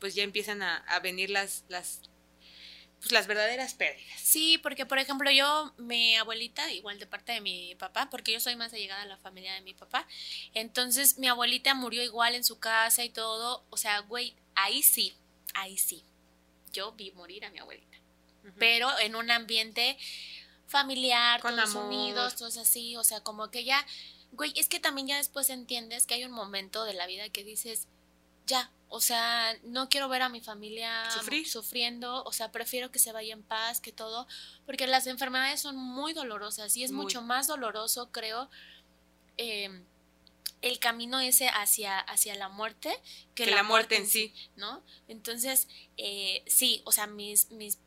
pues 0.00 0.16
ya 0.16 0.24
empiezan 0.24 0.62
a, 0.62 0.78
a 0.78 0.98
venir 0.98 1.30
las, 1.30 1.62
las, 1.68 2.00
pues 3.00 3.12
las 3.12 3.26
verdaderas 3.26 3.74
pérdidas. 3.74 4.20
Sí, 4.20 4.58
porque 4.58 4.86
por 4.86 4.98
ejemplo 4.98 5.30
yo, 5.30 5.72
mi 5.78 6.16
abuelita, 6.16 6.72
igual 6.72 6.98
de 6.98 7.06
parte 7.06 7.32
de 7.32 7.40
mi 7.40 7.74
papá, 7.76 8.08
porque 8.10 8.32
yo 8.32 8.40
soy 8.40 8.56
más 8.56 8.72
allegada 8.72 9.02
a 9.02 9.06
la 9.06 9.18
familia 9.18 9.54
de 9.54 9.60
mi 9.60 9.74
papá, 9.74 10.06
entonces 10.54 11.18
mi 11.18 11.28
abuelita 11.28 11.74
murió 11.74 12.02
igual 12.02 12.34
en 12.34 12.44
su 12.44 12.58
casa 12.58 13.04
y 13.04 13.10
todo, 13.10 13.64
o 13.70 13.76
sea, 13.76 14.00
güey, 14.00 14.34
ahí 14.54 14.82
sí, 14.82 15.14
ahí 15.54 15.78
sí, 15.78 16.02
yo 16.72 16.92
vi 16.92 17.12
morir 17.12 17.44
a 17.44 17.50
mi 17.50 17.58
abuelita, 17.58 17.98
pero 18.58 18.98
en 18.98 19.14
un 19.14 19.30
ambiente 19.30 19.98
familiar, 20.66 21.40
Con 21.40 21.54
todos 21.54 21.70
amor. 21.70 21.84
unidos, 21.84 22.36
todos 22.36 22.56
así, 22.56 22.96
o 22.96 23.04
sea, 23.04 23.20
como 23.20 23.50
que 23.50 23.64
ya, 23.64 23.86
güey, 24.32 24.52
es 24.56 24.68
que 24.68 24.80
también 24.80 25.06
ya 25.06 25.16
después 25.16 25.50
entiendes 25.50 26.06
que 26.06 26.14
hay 26.14 26.24
un 26.24 26.32
momento 26.32 26.84
de 26.84 26.94
la 26.94 27.06
vida 27.06 27.28
que 27.28 27.44
dices, 27.44 27.86
ya, 28.46 28.70
o 28.88 29.00
sea, 29.00 29.56
no 29.64 29.88
quiero 29.88 30.08
ver 30.08 30.22
a 30.22 30.28
mi 30.28 30.40
familia 30.40 31.10
Sufrir. 31.10 31.48
sufriendo, 31.48 32.22
o 32.24 32.32
sea, 32.32 32.52
prefiero 32.52 32.90
que 32.90 32.98
se 32.98 33.12
vaya 33.12 33.32
en 33.32 33.42
paz, 33.42 33.80
que 33.80 33.92
todo, 33.92 34.26
porque 34.64 34.86
las 34.86 35.06
enfermedades 35.06 35.60
son 35.60 35.76
muy 35.76 36.12
dolorosas 36.12 36.76
y 36.76 36.84
es 36.84 36.92
Muy. 36.92 37.04
mucho 37.04 37.22
más 37.22 37.46
doloroso, 37.48 38.10
creo, 38.12 38.48
eh, 39.38 39.82
el 40.62 40.78
camino 40.78 41.20
ese 41.20 41.48
hacia, 41.48 41.98
hacia 41.98 42.34
la 42.36 42.48
muerte 42.48 42.96
que, 43.34 43.44
Que 43.44 43.50
la 43.50 43.62
muerte 43.62 43.96
en 43.96 44.06
sí. 44.06 44.32
¿no? 44.56 44.82
Entonces, 45.08 45.68
eh, 45.96 46.42
sí, 46.46 46.82
o 46.84 46.92
sea, 46.92 47.06
mis, 47.06 47.50
mis, 47.50 47.78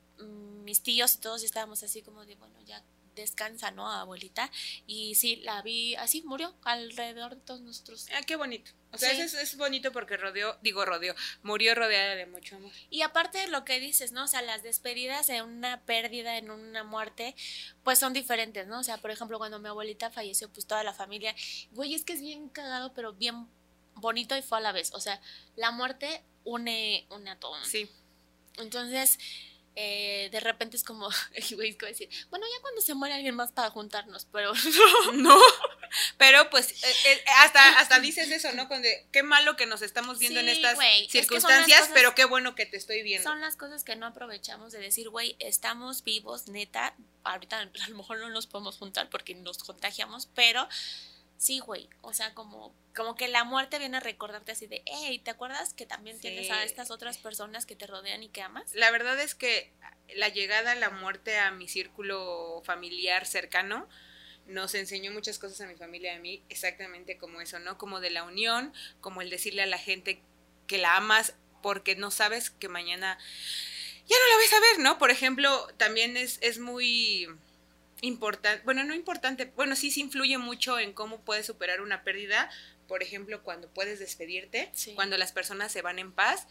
mis 0.63 0.81
tíos 0.83 1.15
y 1.15 1.19
todos 1.19 1.43
estábamos 1.43 1.81
así 1.83 2.01
como 2.01 2.25
de, 2.25 2.35
bueno, 2.35 2.59
ya 2.65 2.83
descansa, 3.21 3.71
¿no, 3.71 3.87
abuelita? 3.91 4.51
Y 4.87 5.15
sí, 5.15 5.37
la 5.37 5.61
vi 5.61 5.95
así, 5.95 6.21
murió 6.23 6.55
alrededor 6.63 7.35
de 7.35 7.41
todos 7.41 7.61
nosotros. 7.61 8.07
Ah, 8.13 8.21
qué 8.23 8.35
bonito. 8.35 8.71
O 8.91 8.97
sea, 8.97 9.11
Sí. 9.11 9.21
eso 9.21 9.37
es, 9.37 9.51
es 9.53 9.57
bonito 9.57 9.91
porque 9.91 10.17
rodeó, 10.17 10.57
digo 10.63 10.83
rodeó, 10.83 11.13
murió 11.43 11.75
rodeada 11.75 12.15
de 12.15 12.25
mucho 12.25 12.55
amor. 12.55 12.71
Y 12.89 13.03
aparte 13.03 13.37
de 13.37 13.47
lo 13.47 13.63
que 13.63 13.79
dices, 13.79 14.11
¿no? 14.11 14.23
O 14.23 14.27
sea, 14.27 14.41
las 14.41 14.63
despedidas 14.63 15.29
en 15.29 15.43
una 15.43 15.81
pérdida, 15.81 16.37
en 16.37 16.49
una 16.49 16.83
muerte, 16.83 17.35
pues 17.83 17.99
son 17.99 18.13
diferentes, 18.13 18.65
¿no? 18.67 18.79
O 18.79 18.83
sea, 18.83 18.97
por 18.97 19.11
ejemplo, 19.11 19.37
cuando 19.37 19.59
mi 19.59 19.67
abuelita 19.67 20.09
falleció, 20.09 20.49
pues 20.49 20.65
toda 20.65 20.83
la 20.83 20.93
familia, 20.93 21.35
güey, 21.71 21.93
es 21.93 22.03
que 22.03 22.13
es 22.13 22.21
bien 22.21 22.49
cagado, 22.49 22.93
pero 22.93 23.13
bien 23.13 23.47
bonito 23.95 24.35
y 24.35 24.41
fue 24.41 24.57
a 24.57 24.61
la 24.61 24.71
vez. 24.71 24.91
O 24.93 24.99
sea, 24.99 25.21
la 25.55 25.69
muerte 25.71 26.23
une, 26.43 27.05
une 27.11 27.29
a 27.29 27.35
todos. 27.39 27.67
Sí. 27.67 27.87
Entonces, 28.57 29.19
eh, 29.81 30.27
de 30.29 30.39
repente 30.41 30.75
es 30.75 30.83
como, 30.83 31.07
güey, 31.55 31.71
decir, 31.73 32.09
bueno, 32.29 32.45
ya 32.53 32.61
cuando 32.61 32.81
se 32.81 32.93
muere 32.93 33.15
alguien 33.15 33.35
más 33.35 33.53
para 33.53 33.69
juntarnos, 33.69 34.25
pero 34.31 34.51
No, 35.13 35.39
pero 36.17 36.49
pues 36.49 36.71
eh, 36.83 36.95
eh, 37.05 37.23
hasta, 37.37 37.79
hasta 37.79 37.99
dices 37.99 38.29
eso, 38.29 38.51
¿no? 38.53 38.67
Cuando, 38.67 38.89
qué 39.13 39.23
malo 39.23 39.55
que 39.55 39.65
nos 39.65 39.81
estamos 39.81 40.19
viendo 40.19 40.41
en 40.41 40.47
Sí, 40.47 40.51
estas 40.51 40.75
güey, 40.75 41.05
es 41.05 41.11
que 41.11 41.19
circunstancias, 41.21 41.79
cosas- 41.79 41.93
pero 41.93 42.13
qué 42.13 42.25
bueno 42.25 42.55
que 42.55 42.65
te 42.65 42.75
estoy 42.75 43.01
viendo. 43.03 43.29
son 43.29 43.39
las 43.39 43.55
cosas 43.55 43.83
que 43.85 43.95
no 43.95 44.05
aprovechamos 44.05 44.73
de 44.73 44.79
decir, 44.79 45.09
güey, 45.09 45.37
estamos 45.39 46.03
vivos, 46.03 46.47
neta, 46.49 46.93
ahorita 47.23 47.59
a 47.59 47.89
lo 47.89 47.95
mejor 47.95 48.19
no 48.19 48.29
nos 48.29 48.47
podemos 48.47 48.77
juntar 48.77 49.09
porque 49.09 49.33
nos 49.33 49.59
contagiamos, 49.59 50.27
pero 50.35 50.67
sí, 51.39 51.59
güey, 51.59 51.89
o 52.01 52.13
sea, 52.13 52.33
como, 52.33 52.75
como 52.93 53.15
que 53.15 53.29
la 53.29 53.45
muerte 53.45 53.79
viene 53.79 53.97
a 53.97 54.01
recordarte 54.01 54.51
así 54.51 54.67
de, 54.67 54.83
hey, 54.85 55.19
¿te 55.23 55.31
acuerdas 55.31 55.73
que 55.73 55.85
también 55.85 56.19
tienes 56.19 56.51
a 56.51 56.63
estas 56.63 56.91
otras 56.91 57.17
personas 57.17 57.65
que 57.65 57.77
te 57.77 57.87
rodean 57.87 58.21
y 58.21 58.27
que 58.27 58.41
amas? 58.41 58.75
La 58.75 58.91
verdad 58.91 59.17
es 59.19 59.35
que 59.35 59.71
la 60.15 60.27
llegada 60.27 60.73
a 60.73 60.75
la 60.75 60.89
muerte 60.89 61.39
a 61.39 61.49
mi 61.51 61.69
círculo 61.69 62.61
familiar 62.65 63.25
cercano 63.25 63.87
nos 64.47 64.75
enseñó 64.75 65.13
muchas 65.13 65.39
cosas 65.39 65.61
a 65.61 65.67
mi 65.67 65.75
familia 65.75 66.13
y 66.13 66.17
a 66.17 66.19
mí, 66.19 66.43
exactamente 66.49 67.17
como 67.17 67.39
eso, 67.39 67.57
¿no? 67.59 67.77
Como 67.77 68.01
de 68.01 68.09
la 68.09 68.23
unión, 68.23 68.73
como 68.99 69.21
el 69.21 69.29
decirle 69.29 69.61
a 69.61 69.67
la 69.67 69.77
gente 69.77 70.21
que 70.67 70.77
la 70.77 70.97
amas 70.97 71.35
porque 71.61 71.95
no 71.95 72.11
sabes 72.11 72.49
que 72.49 72.67
mañana 72.67 73.17
ya 74.07 74.15
no 74.17 74.27
la 74.27 74.37
ves 74.37 74.53
a 74.53 74.59
ver, 74.59 74.79
¿no? 74.79 74.97
Por 74.97 75.09
ejemplo, 75.09 75.67
también 75.77 76.17
es, 76.17 76.37
es 76.41 76.59
muy 76.59 77.29
importante, 78.01 78.63
bueno, 78.63 78.83
no 78.83 78.93
importante, 78.93 79.45
bueno, 79.55 79.75
sí, 79.75 79.91
sí 79.91 80.01
influye 80.01 80.37
mucho 80.37 80.79
en 80.79 80.93
cómo 80.93 81.23
puedes 81.23 81.45
superar 81.45 81.81
una 81.81 82.03
pérdida, 82.03 82.49
por 82.87 83.03
ejemplo, 83.03 83.43
cuando 83.43 83.69
puedes 83.73 83.99
despedirte, 83.99 84.71
Sí. 84.73 84.93
cuando 84.95 85.17
las 85.17 85.31
personas 85.31 85.71
se 85.71 85.81
van 85.81 85.99
en 85.99 86.11
paz, 86.11 86.47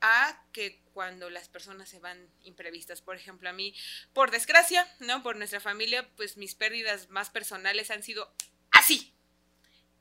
a 0.00 0.44
que 0.52 0.80
cuando 0.94 1.28
las 1.28 1.48
personas 1.48 1.88
se 1.88 1.98
van 1.98 2.28
imprevistas. 2.44 3.02
Por 3.02 3.16
ejemplo, 3.16 3.48
a 3.48 3.52
mí, 3.52 3.74
por 4.12 4.30
desgracia, 4.30 4.86
¿no? 5.00 5.22
Por 5.24 5.36
nuestra 5.36 5.60
familia, 5.60 6.08
pues 6.16 6.36
mis 6.36 6.54
pérdidas 6.54 7.08
más 7.10 7.30
personales 7.30 7.90
han 7.90 8.02
sido 8.02 8.32
así, 8.70 9.12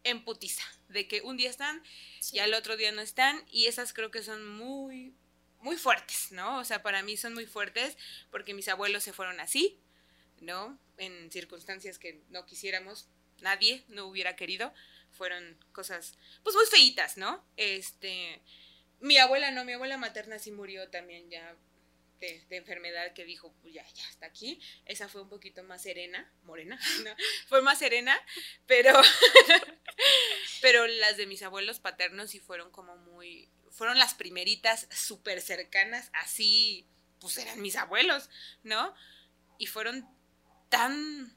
en 0.04 0.24
putiza, 0.24 0.64
de 0.89 1.08
que 1.08 1.22
un 1.22 1.36
día 1.36 1.50
están 1.50 1.82
y 2.32 2.39
al 2.39 2.54
otro 2.54 2.78
día 2.78 2.91
no 2.91 3.02
están, 3.02 3.43
y 3.50 3.66
esas 3.66 3.91
creo 3.91 4.12
que 4.12 4.24
son 4.24 4.48
muy, 4.48 5.14
muy 5.62 5.76
fuertes, 5.76 6.32
¿no? 6.32 6.60
O 6.60 6.64
sea, 6.64 6.84
para 6.84 7.02
mí 7.02 7.18
son 7.18 7.34
muy 7.34 7.45
fuertes 7.45 7.98
porque 8.30 8.54
mis 8.54 8.68
abuelos 8.68 9.04
se 9.04 9.14
fueron 9.14 9.39
así, 9.39 9.80
¿no? 10.41 10.79
En 10.97 11.31
circunstancias 11.31 11.99
que 11.99 12.21
no 12.29 12.45
quisiéramos, 12.45 13.07
nadie 13.41 13.83
no 13.88 14.05
hubiera 14.05 14.35
querido, 14.35 14.73
fueron 15.11 15.57
cosas, 15.71 16.17
pues 16.43 16.55
muy 16.55 16.65
feitas, 16.65 17.17
¿no? 17.17 17.43
Este, 17.55 18.41
mi 18.99 19.17
abuela 19.17 19.51
no, 19.51 19.65
mi 19.65 19.73
abuela 19.73 19.97
materna 19.97 20.39
sí 20.39 20.51
murió 20.51 20.89
también 20.89 21.29
ya 21.29 21.55
de, 22.19 22.43
de 22.49 22.57
enfermedad 22.57 23.13
que 23.13 23.25
dijo, 23.25 23.53
pues 23.61 23.73
ya, 23.73 23.85
ya 23.93 24.09
está 24.09 24.25
aquí. 24.25 24.59
Esa 24.85 25.07
fue 25.07 25.21
un 25.21 25.29
poquito 25.29 25.63
más 25.63 25.83
serena, 25.83 26.31
morena, 26.43 26.79
¿no? 27.03 27.15
Fue 27.47 27.61
más 27.61 27.79
serena, 27.79 28.17
pero, 28.65 28.93
pero 30.61 30.88
las 30.88 31.17
de 31.17 31.27
mis 31.27 31.43
abuelos 31.43 31.79
paternos 31.79 32.31
sí 32.31 32.39
fueron 32.39 32.71
como 32.71 32.95
muy, 32.97 33.49
fueron 33.71 33.99
las 33.99 34.13
primeritas 34.13 34.88
súper 34.91 35.41
cercanas, 35.41 36.09
así, 36.13 36.88
pues 37.19 37.38
eran 37.38 37.61
mis 37.61 37.75
abuelos, 37.75 38.29
¿no? 38.63 38.93
Y 39.59 39.67
fueron 39.67 40.07
tan 40.70 41.34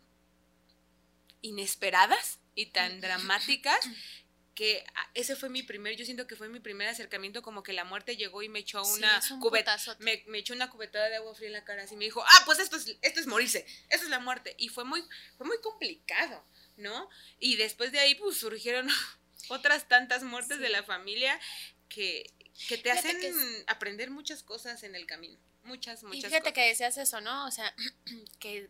inesperadas 1.43 2.39
y 2.55 2.66
tan 2.66 3.01
dramáticas 3.01 3.78
que 4.55 4.85
ese 5.14 5.37
fue 5.37 5.49
mi 5.49 5.62
primer, 5.62 5.97
yo 5.97 6.05
siento 6.05 6.26
que 6.26 6.37
fue 6.37 6.49
mi 6.51 6.61
primer 6.61 6.87
acercamiento, 6.89 7.41
como 7.41 7.62
que 7.62 7.72
la 7.72 7.85
muerte 7.85 8.16
llegó 8.16 8.43
y 8.43 8.49
me 8.51 8.59
echó 8.59 8.83
una 8.85 9.20
un 9.31 9.41
cubeta, 9.41 9.78
me, 10.01 10.22
me 10.26 10.39
echó 10.39 10.53
una 10.53 10.68
cubetada 10.68 11.09
de 11.09 11.16
agua 11.16 11.35
fría 11.35 11.47
en 11.49 11.55
la 11.55 11.64
cara 11.64 11.85
así 11.85 11.97
me 11.97 12.05
dijo, 12.05 12.22
ah, 12.22 12.43
pues 12.45 12.59
esto 12.59 12.76
es, 12.76 12.95
esto 13.01 13.20
es 13.20 13.26
morirse, 13.26 13.64
esto 13.89 14.05
es 14.05 14.11
la 14.11 14.18
muerte. 14.18 14.55
Y 14.59 14.68
fue 14.68 14.85
muy, 14.85 15.03
fue 15.39 15.47
muy 15.47 15.59
complicado, 15.62 16.45
¿no? 16.76 17.09
Y 17.39 17.57
después 17.57 17.91
de 17.91 18.01
ahí, 18.01 18.16
pues 18.16 18.37
surgieron 18.39 18.87
otras 19.49 19.89
tantas 19.89 20.24
muertes 20.24 20.59
Sí. 20.59 20.62
de 20.62 20.68
la 20.68 20.83
familia 20.83 21.41
que, 21.89 22.31
que 22.68 22.76
te 22.76 22.91
Fíjate 22.91 22.99
hacen 22.99 23.20
que 23.20 23.28
es- 23.28 23.64
aprender 23.66 24.11
muchas 24.11 24.43
cosas 24.43 24.83
en 24.83 24.95
el 24.95 25.07
camino. 25.07 25.39
Muchas, 25.62 26.03
Y 26.03 26.07
muchas 26.07 26.24
fíjate 26.24 26.41
cosas. 26.41 26.53
que 26.55 26.66
decías 26.68 26.97
eso, 26.99 27.20
¿no? 27.22 27.47
O 27.47 27.51
sea, 27.51 27.74
que 28.41 28.68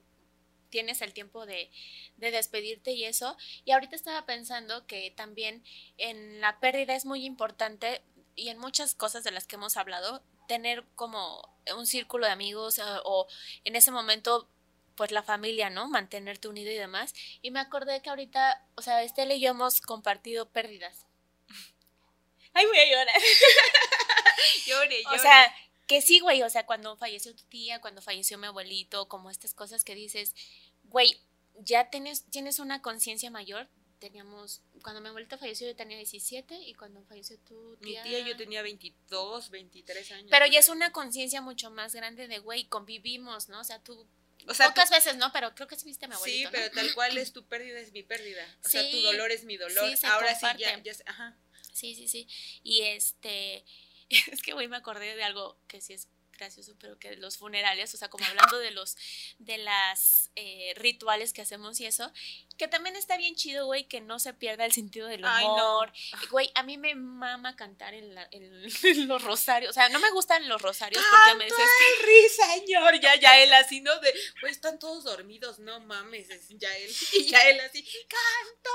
tienes 0.71 1.03
el 1.03 1.13
tiempo 1.13 1.47
de, 1.47 1.71
de 2.17 2.31
despedirte 2.31 2.93
y 2.93 3.05
eso. 3.05 3.37
Y 3.65 3.73
ahorita 3.73 3.97
estaba 3.97 4.25
pensando 4.27 4.87
que 4.87 5.11
también 5.11 5.63
en 5.99 6.41
la 6.41 6.61
pérdida 6.61 6.95
es 6.95 7.05
muy 7.05 7.25
importante 7.25 8.03
y 8.37 8.49
en 8.49 8.59
muchas 8.59 8.95
cosas 8.95 9.25
de 9.25 9.31
las 9.33 9.47
que 9.47 9.57
hemos 9.57 9.77
hablado, 9.77 10.23
tener 10.49 10.85
como 10.95 11.49
un 11.77 11.87
círculo 11.87 12.27
de 12.27 12.33
amigos 12.33 12.79
eh, 12.79 12.83
o 13.05 13.27
en 13.65 13.77
ese 13.77 13.91
momento 13.91 14.49
pues 14.97 15.13
la 15.13 15.23
familia, 15.23 15.71
¿no? 15.71 15.89
Mantenerte 15.89 16.49
unido 16.49 16.71
y 16.71 16.75
demás. 16.75 17.15
Y 17.41 17.51
me 17.51 17.61
acordé 17.61 18.03
que 18.03 18.11
ahorita, 18.11 18.67
o 18.77 18.83
sea, 18.83 19.03
Estela 19.03 19.35
y 19.35 19.41
yo 19.41 19.51
hemos 19.51 19.81
compartido 19.81 20.51
pérdidas. 20.51 21.07
Ay, 22.55 22.67
voy 22.67 22.79
a 22.79 22.87
llorar. 22.91 23.17
Llore, 24.67 25.01
O 25.07 25.11
llore. 25.11 25.19
sea, 25.19 25.55
que 25.91 26.01
sí, 26.03 26.21
güey, 26.21 26.41
o 26.45 26.49
sea, 26.51 26.67
cuando 26.67 26.97
falleció 26.97 27.35
tu 27.35 27.43
tía, 27.47 27.81
cuando 27.81 28.01
falleció 28.01 28.39
mi 28.39 28.47
abuelito, 28.47 29.09
como 29.09 29.29
estas 29.29 29.55
cosas 29.55 29.83
que 29.83 29.97
dices, 29.97 30.37
güey, 30.85 31.21
ya 31.59 31.91
tienes, 31.91 32.23
tienes 32.31 32.61
una 32.61 32.81
conciencia 32.81 33.29
mayor. 33.29 33.69
Teníamos, 33.99 34.63
cuando 34.83 35.01
mi 35.01 35.09
abuelito 35.09 35.37
falleció 35.37 35.67
yo 35.67 35.75
tenía 35.75 35.97
17 35.97 36.55
y 36.55 36.75
cuando 36.75 37.03
falleció 37.07 37.39
tu 37.41 37.77
mi 37.81 37.91
tía... 37.91 38.03
tía 38.05 38.21
yo 38.21 38.37
tenía 38.37 38.63
22, 38.63 39.51
23 39.51 40.13
años. 40.13 40.29
Pero 40.31 40.47
ya 40.47 40.61
es 40.61 40.69
una 40.69 40.93
conciencia 40.93 41.41
mucho 41.41 41.73
más 41.73 41.93
grande 41.93 42.29
de, 42.29 42.39
güey, 42.39 42.69
convivimos, 42.69 43.49
¿no? 43.49 43.59
O 43.61 43.65
sea, 43.65 43.83
tú... 43.83 44.07
o 44.47 44.55
sea, 44.55 44.69
pocas 44.69 44.91
tú- 44.91 44.95
veces, 44.95 45.17
¿no? 45.17 45.33
Pero 45.33 45.55
creo 45.57 45.67
que 45.67 45.75
sí 45.77 45.87
viste 45.87 46.05
a 46.05 46.09
mi 46.09 46.15
Sí, 46.15 46.45
abuelito, 46.45 46.51
¿no? 46.51 46.53
pero 46.53 46.71
tal 46.71 46.95
cual 46.95 47.19
es 47.19 47.33
tu 47.33 47.45
pérdida, 47.47 47.81
es 47.81 47.91
mi 47.93 48.05
pérdida. 48.05 48.47
O 48.65 48.69
sea, 48.69 48.81
tu 48.89 48.97
Sí, 48.97 49.03
dolor 49.03 49.33
es 49.33 49.45
mi 49.45 49.57
dolor. 49.57 49.91
sí, 49.91 49.97
se 49.97 50.07
Ahora 50.07 50.35
sí 50.39 50.47
ya, 50.57 50.81
ya 50.83 50.93
ajá. 51.07 51.37
Sí, 51.73 51.95
sí, 51.97 52.07
sí. 52.09 52.29
Y 52.63 52.83
este, 52.83 53.65
es 54.33 54.43
que 54.43 54.53
güey, 54.53 54.69
me 54.69 54.77
acordé 54.77 55.15
de 55.17 55.25
algo 55.25 55.59
que 55.69 55.81
sí 55.81 55.93
es 55.95 56.09
gracioso, 56.39 56.75
pero 56.81 56.99
que 56.99 57.17
los 57.17 57.37
funerales, 57.37 57.93
o 57.93 57.99
sea, 57.99 58.09
como 58.09 58.25
hablando 58.25 58.59
de 58.59 58.71
los, 58.71 58.97
de 59.39 59.59
las 59.59 60.31
eh, 60.37 60.73
rituales 60.75 61.35
que 61.35 61.43
hacemos 61.43 61.79
y 61.81 61.85
eso, 61.87 62.11
que 62.57 62.67
también 62.67 62.97
está 62.97 63.19
bien 63.19 63.35
chido, 63.35 63.67
güey, 63.67 63.87
que 63.89 64.01
no 64.01 64.19
se 64.19 64.33
pierda 64.33 64.65
el 64.65 64.73
sentido 64.73 65.07
del 65.07 65.23
Ay, 65.23 65.45
humor. 65.45 65.93
Güey, 66.31 66.51
a 66.55 66.63
mí 66.63 66.79
me 66.79 66.95
mama 66.95 67.57
cantar 67.57 67.93
en, 67.93 68.15
la- 68.15 68.27
en- 68.31 68.65
en 68.65 68.71
los 69.09 69.23
rosarios, 69.23 69.69
o 69.69 69.75
sea, 69.75 69.91
no 69.91 69.99
me 69.99 70.11
gustan 70.13 70.49
los 70.49 70.63
rosarios 70.63 71.05
porque 71.11 71.37
me 71.37 71.47
¡Canto 71.47 71.63
dices, 71.63 72.41
al 72.41 72.61
señor! 72.61 73.01
Ya, 73.01 73.17
ya 73.17 73.39
él 73.43 73.53
así, 73.53 73.83
¿no? 73.83 73.95
De, 74.01 74.11
pues 74.41 74.53
están 74.53 74.79
todos 74.79 75.05
dormidos, 75.05 75.59
no 75.59 75.81
mames, 75.81 76.31
es 76.31 76.49
ya 76.59 76.75
él. 76.75 76.91
Y 77.13 77.25
ya 77.27 77.47
él 77.51 77.61
así, 77.61 77.83
canto 77.83 78.71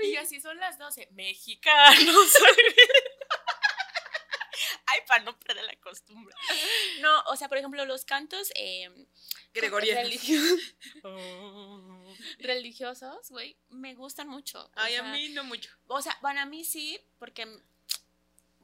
al 0.00 0.04
y 0.08 0.16
así 0.16 0.40
son 0.40 0.58
las 0.58 0.76
12, 0.76 1.06
mexicanos. 1.12 2.32
Para 5.08 5.24
no 5.24 5.38
perder 5.38 5.64
la 5.64 5.76
costumbre. 5.76 6.34
No, 7.00 7.20
o 7.28 7.36
sea, 7.36 7.48
por 7.48 7.58
ejemplo, 7.58 7.84
los 7.84 8.04
cantos 8.04 8.50
eh, 8.56 8.90
Gregoriano. 9.54 10.00
religiosos, 10.02 10.60
religiosos, 12.38 13.30
güey, 13.30 13.56
me 13.70 13.94
gustan 13.94 14.28
mucho. 14.28 14.64
o 14.64 14.70
Ay, 14.74 14.96
a 14.96 15.02
mí 15.02 15.28
no 15.30 15.44
mucho. 15.44 15.70
O 15.86 16.00
sea, 16.02 16.16
bueno, 16.22 16.40
a 16.40 16.46
mí 16.46 16.64
sí, 16.64 17.00
porque. 17.18 17.46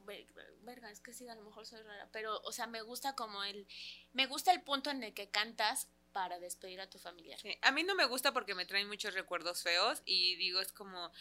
ve- 0.05 0.27
Verga, 0.61 0.89
es 0.91 1.01
que 1.01 1.13
sí, 1.13 1.27
a 1.27 1.35
lo 1.35 1.43
mejor 1.43 1.65
soy 1.65 1.81
rara, 1.81 2.07
pero, 2.13 2.39
o 2.43 2.51
sea, 2.53 2.67
me 2.67 2.81
gusta 2.81 3.15
como 3.15 3.43
el. 3.43 3.67
Me 4.13 4.27
gusta 4.27 4.51
el 4.53 4.61
punto 4.61 4.89
en 4.91 5.03
el 5.03 5.13
que 5.13 5.29
cantas 5.29 5.89
para 6.13 6.39
despedir 6.39 6.79
a 6.79 6.89
tu 6.89 6.99
familiar. 6.99 7.39
Sí, 7.39 7.57
A 7.61 7.71
mí 7.71 7.83
no 7.83 7.95
me 7.95 8.05
gusta 8.05 8.31
porque 8.31 8.53
me 8.55 8.65
traen 8.65 8.87
muchos 8.87 9.13
recuerdos 9.13 9.63
feos 9.63 10.01
y 10.05 10.35
digo, 10.35 10.61
es 10.61 10.71
como... 10.71 11.11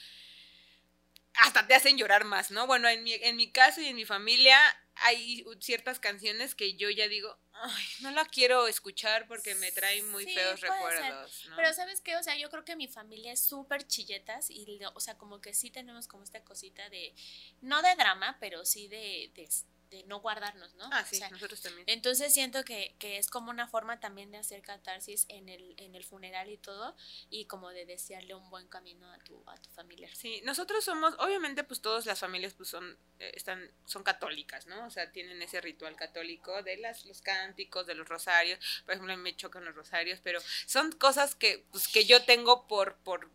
Hasta 1.41 1.67
te 1.67 1.75
hacen 1.75 1.97
llorar 1.97 2.25
más, 2.25 2.51
¿no? 2.51 2.67
Bueno, 2.67 2.89
en 2.91 3.03
mi, 3.03 3.15
en 3.15 3.37
mi 3.37 3.51
caso 3.51 3.81
y 3.81 3.87
en 3.87 3.97
mi 3.97 4.05
familia 4.05 4.59
hay 4.97 5.45
ciertas 5.61 5.99
canciones 5.99 6.55
que 6.55 6.75
yo 6.75 6.91
ya 6.91 7.09
digo, 7.09 7.39
ay, 7.53 7.85
no 8.01 8.11
la 8.11 8.25
quiero 8.25 8.67
escuchar 8.67 9.27
porque 9.27 9.55
me 9.55 9.73
traen 9.73 10.11
muy 10.11 10.25
Sí, 10.25 10.35
feos 10.35 10.61
recuerdos, 10.61 11.47
¿no? 11.49 11.57
Pero 11.57 11.73
¿sabes 11.73 12.01
qué? 12.01 12.17
O 12.17 12.23
sea, 12.23 12.37
yo 12.37 12.51
creo 12.51 12.65
que 12.65 12.77
mi 12.77 12.89
familia 12.89 13.33
es 13.33 13.41
súper 13.41 13.87
chilletas 13.87 14.51
y, 14.51 14.81
o 14.95 15.01
sea, 15.01 15.17
como 15.17 15.41
que 15.41 15.55
sí 15.55 15.71
tenemos 15.71 16.09
como 16.09 16.23
esta 16.25 16.45
cosita 16.45 16.89
de, 16.91 17.15
no 17.61 17.83
de 17.83 17.95
drama, 17.97 18.37
pero 18.41 18.65
sí 18.65 18.89
de, 18.89 19.31
de, 19.35 19.49
de 19.93 20.03
no 20.05 20.19
guardarnos, 20.21 20.75
¿no? 20.75 20.89
ah, 20.93 21.03
O 21.05 21.09
sí, 21.09 21.17
sea, 21.17 21.31
nosotros 21.31 21.61
también. 21.61 21.85
entonces 21.89 22.33
siento 22.35 22.65
que, 22.65 22.97
que 22.99 23.19
es 23.19 23.29
como 23.29 23.51
una 23.51 23.69
forma 23.69 24.01
también 24.01 24.33
de 24.33 24.39
hacer 24.39 24.63
catarsis 24.63 25.27
en 25.29 25.49
el, 25.49 25.75
en 25.77 25.95
el 25.95 26.03
funeral 26.05 26.51
y 26.51 26.57
todo 26.57 26.97
y 27.31 27.45
como 27.45 27.69
de 27.71 27.87
desearle 27.87 28.35
un 28.35 28.49
buen 28.51 28.67
camino 28.69 29.11
a 29.13 29.19
tu, 29.19 29.43
a 29.49 29.57
tu 29.59 29.71
familiar. 29.71 30.11
Sí, 30.17 30.41
nosotros 30.45 30.85
somos, 30.85 31.15
obviamente, 31.19 31.63
pues 31.63 31.81
todas 31.81 32.07
las 32.07 32.19
familias 32.19 32.55
pues 32.55 32.71
son, 32.71 32.99
eh, 33.19 33.31
están, 33.35 33.71
son 33.85 34.03
católicas, 34.03 34.67
¿no? 34.67 34.87
O 34.87 34.91
sea, 34.91 35.13
tienen 35.13 35.41
ese 35.43 35.61
ritual 35.61 35.95
católico 35.95 36.63
de 36.63 36.79
las, 36.79 37.05
los 37.05 37.21
cánticos, 37.21 37.87
de 37.87 37.95
los 37.95 38.09
rosarios. 38.09 38.59
Por 38.87 38.95
ejemplo, 38.95 39.13
a 39.13 39.17
mí 39.17 39.23
me 39.23 39.37
chocan 39.37 39.65
los 39.65 39.75
rosarios, 39.75 40.19
pero 40.23 40.41
son 40.67 40.91
cosas 40.93 41.35
que, 41.35 41.67
pues, 41.71 41.87
que 41.89 42.07
yo 42.07 42.25
tengo 42.25 42.67
por, 42.67 42.97
por 43.05 43.31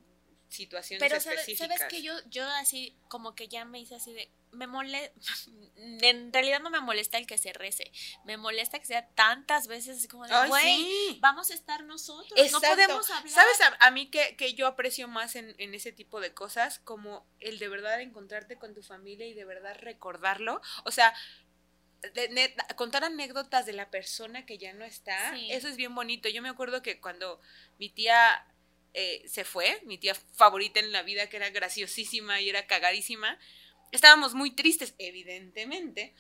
situaciones 0.50 1.02
Pero 1.08 1.20
¿sabes, 1.22 1.40
específicas. 1.40 1.78
sabes 1.80 1.92
que 1.94 2.02
yo, 2.02 2.14
yo 2.30 2.46
así, 2.52 2.96
como 3.10 3.36
que 3.36 3.48
ya 3.48 3.66
me 3.66 3.80
hice 3.80 3.96
así 3.96 4.14
de, 4.14 4.32
me 4.52 4.66
molesta, 4.66 5.14
en 5.76 6.32
realidad 6.32 6.62
no 6.62 6.70
me 6.70 6.80
molesta 6.80 7.18
el 7.18 7.28
que 7.28 7.38
se 7.38 7.52
rece, 7.54 7.92
me 8.24 8.38
molesta 8.38 8.80
que 8.80 8.86
sea 8.86 9.08
tantas 9.10 9.68
veces 9.68 9.98
así 9.98 10.08
como 10.08 10.26
de, 10.26 10.34
güey, 10.48 10.78
sí. 10.78 11.18
vamos 11.22 11.52
a 11.52 11.54
estar 11.54 11.84
nosotros, 11.84 12.32
Exacto. 12.40 12.68
no 12.68 12.76
podemos 12.76 13.10
hablar. 13.10 13.30
¿Sabes 13.34 13.62
a, 13.62 13.78
a 13.86 13.92
mí 13.92 14.10
que, 14.10 14.36
que 14.38 14.54
yo 14.54 14.68
aprecio 14.68 15.08
más 15.08 15.36
en, 15.36 15.54
en 15.58 15.74
ese 15.76 15.92
tipo 15.92 16.22
de 16.22 16.34
cosas? 16.34 16.80
Como 16.80 17.26
el 17.40 17.60
de 17.60 17.68
verdad 17.68 18.00
encontrarte 18.02 18.58
con 18.58 18.74
tu 18.74 18.82
familia 18.84 19.28
y 19.28 19.34
de 19.34 19.44
verdad 19.46 19.76
recordarlo. 19.82 20.62
O 20.86 20.92
sea, 20.92 21.14
de- 22.14 22.56
contar 22.76 23.04
anécdotas 23.04 23.66
de 23.66 23.74
la 23.74 23.90
persona 23.90 24.46
que 24.46 24.58
ya 24.58 24.72
no 24.74 24.86
está, 24.86 25.34
Sí. 25.36 25.52
eso 25.52 25.68
es 25.68 25.76
bien 25.76 25.94
bonito. 25.94 26.30
Yo 26.30 26.42
me 26.42 26.50
acuerdo 26.50 26.82
que 26.82 27.00
cuando 27.02 27.42
mi 27.80 27.90
tía 27.90 28.46
eh, 29.00 29.24
se 29.28 29.44
fue, 29.46 29.80
mi 29.86 29.98
tía 30.00 30.16
favorita 30.16 30.80
en 30.80 30.92
la 30.92 31.04
vida, 31.04 31.30
que 31.30 31.38
era 31.38 31.52
graciosísima 31.52 32.42
y 32.42 32.50
era 32.50 32.66
cagadísima, 32.66 33.38
estábamos 33.92 34.34
muy 34.34 34.52
tristes, 34.56 34.96
evidentemente. 34.98 36.14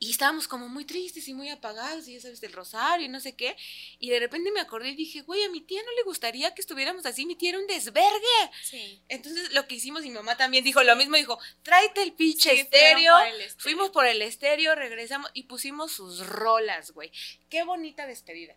y 0.00 0.10
estábamos 0.10 0.48
como 0.48 0.68
muy 0.68 0.84
tristes 0.84 1.28
y 1.28 1.34
muy 1.34 1.48
apagados, 1.48 2.06
y 2.08 2.14
ya 2.14 2.20
sabes, 2.20 2.40
del 2.40 2.52
rosario 2.52 3.06
y 3.06 3.08
no 3.08 3.20
sé 3.20 3.36
qué. 3.36 3.56
Y 3.98 4.10
de 4.10 4.20
repente 4.20 4.50
me 4.50 4.60
acordé 4.60 4.90
y 4.90 4.96
dije, 4.96 5.22
güey, 5.22 5.42
a 5.44 5.48
mi 5.48 5.62
tía 5.62 5.82
no 5.82 5.92
le 5.92 6.02
gustaría 6.02 6.52
que 6.54 6.60
estuviéramos 6.60 7.06
así, 7.06 7.24
mi 7.24 7.36
tía 7.36 7.50
era 7.50 7.58
un 7.58 7.66
desvergue. 7.66 8.50
Sí. 8.62 9.02
Entonces 9.08 9.52
lo 9.52 9.66
que 9.66 9.76
hicimos, 9.76 10.04
y 10.04 10.08
mi 10.08 10.14
mamá 10.16 10.36
también 10.36 10.62
dijo 10.64 10.82
lo 10.82 10.94
mismo, 10.96 11.16
dijo, 11.16 11.38
tráete 11.62 12.02
el 12.02 12.12
pinche 12.12 12.50
Sí, 12.50 12.60
estéreo. 12.60 13.14
Fuimos 13.58 13.90
por 13.90 14.04
el 14.06 14.20
estéreo, 14.20 14.74
regresamos 14.74 15.30
y 15.32 15.44
pusimos 15.44 15.92
sus 15.92 16.26
rolas, 16.26 16.90
güey. 16.90 17.10
Qué 17.48 17.64
bonita 17.64 18.06
despedida. 18.06 18.56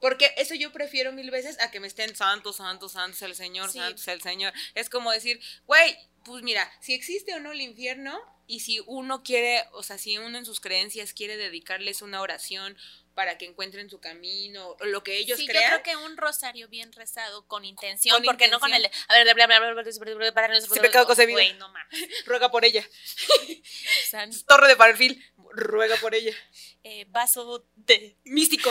Porque 0.00 0.32
eso 0.36 0.54
yo 0.54 0.72
prefiero 0.72 1.12
mil 1.12 1.30
veces 1.30 1.58
a 1.60 1.70
que 1.70 1.80
me 1.80 1.86
estén 1.86 2.14
santos, 2.16 2.56
santos, 2.56 2.92
santos, 2.92 3.22
el 3.22 3.34
Señor, 3.34 3.70
Sí. 3.70 3.78
santos, 3.78 4.06
el 4.08 4.20
Señor. 4.22 4.52
Es 4.74 4.90
como 4.90 5.10
decir, 5.12 5.40
güey, 5.66 5.96
pues 6.24 6.42
mira, 6.42 6.70
si 6.80 6.92
existe 6.94 7.34
o 7.34 7.40
no 7.40 7.52
el 7.52 7.60
infierno 7.60 8.20
y 8.46 8.60
si 8.60 8.80
uno 8.86 9.22
quiere, 9.22 9.64
o 9.72 9.82
sea, 9.82 9.98
si 9.98 10.18
uno 10.18 10.36
en 10.38 10.44
sus 10.44 10.60
creencias 10.60 11.12
quiere 11.12 11.36
dedicarles 11.36 12.02
una 12.02 12.20
oración 12.20 12.76
para 13.14 13.38
que 13.38 13.46
encuentren 13.46 13.88
su 13.88 13.98
camino, 13.98 14.76
o 14.78 14.84
lo 14.84 15.02
que 15.02 15.16
ellos 15.16 15.38
sí, 15.38 15.46
crean. 15.46 15.72
yo 15.76 15.82
creo 15.82 15.96
que 15.98 16.04
un 16.04 16.18
rosario 16.18 16.68
bien 16.68 16.92
rezado 16.92 17.46
con 17.48 17.64
intención, 17.64 18.14
Con 18.16 18.24
porque 18.26 18.48
no 18.48 18.60
con 18.60 18.74
el 18.74 18.84
a 18.84 19.14
ver, 19.14 19.24
bla, 19.34 19.46
bla, 19.46 19.46
bla, 19.46 19.58
bla, 19.72 19.82
bla, 19.82 19.92
bla, 19.98 20.14
bla, 20.14 20.32
para 20.34 20.48
nosotros. 20.48 20.78
Pecado 20.80 21.06
concebido. 21.06 21.36
Güey, 21.38 21.54
no 21.54 21.70
mames. 21.70 21.98
Ruega 22.26 22.50
por 22.50 22.66
ella. 22.66 22.86
Torre 24.46 24.68
de 24.68 24.76
Marfil, 24.76 25.24
ruega 25.52 25.96
por 25.96 26.14
ella. 26.14 26.32
eh, 26.84 27.06
vaso 27.08 27.66
de 27.74 28.18
místico. 28.24 28.70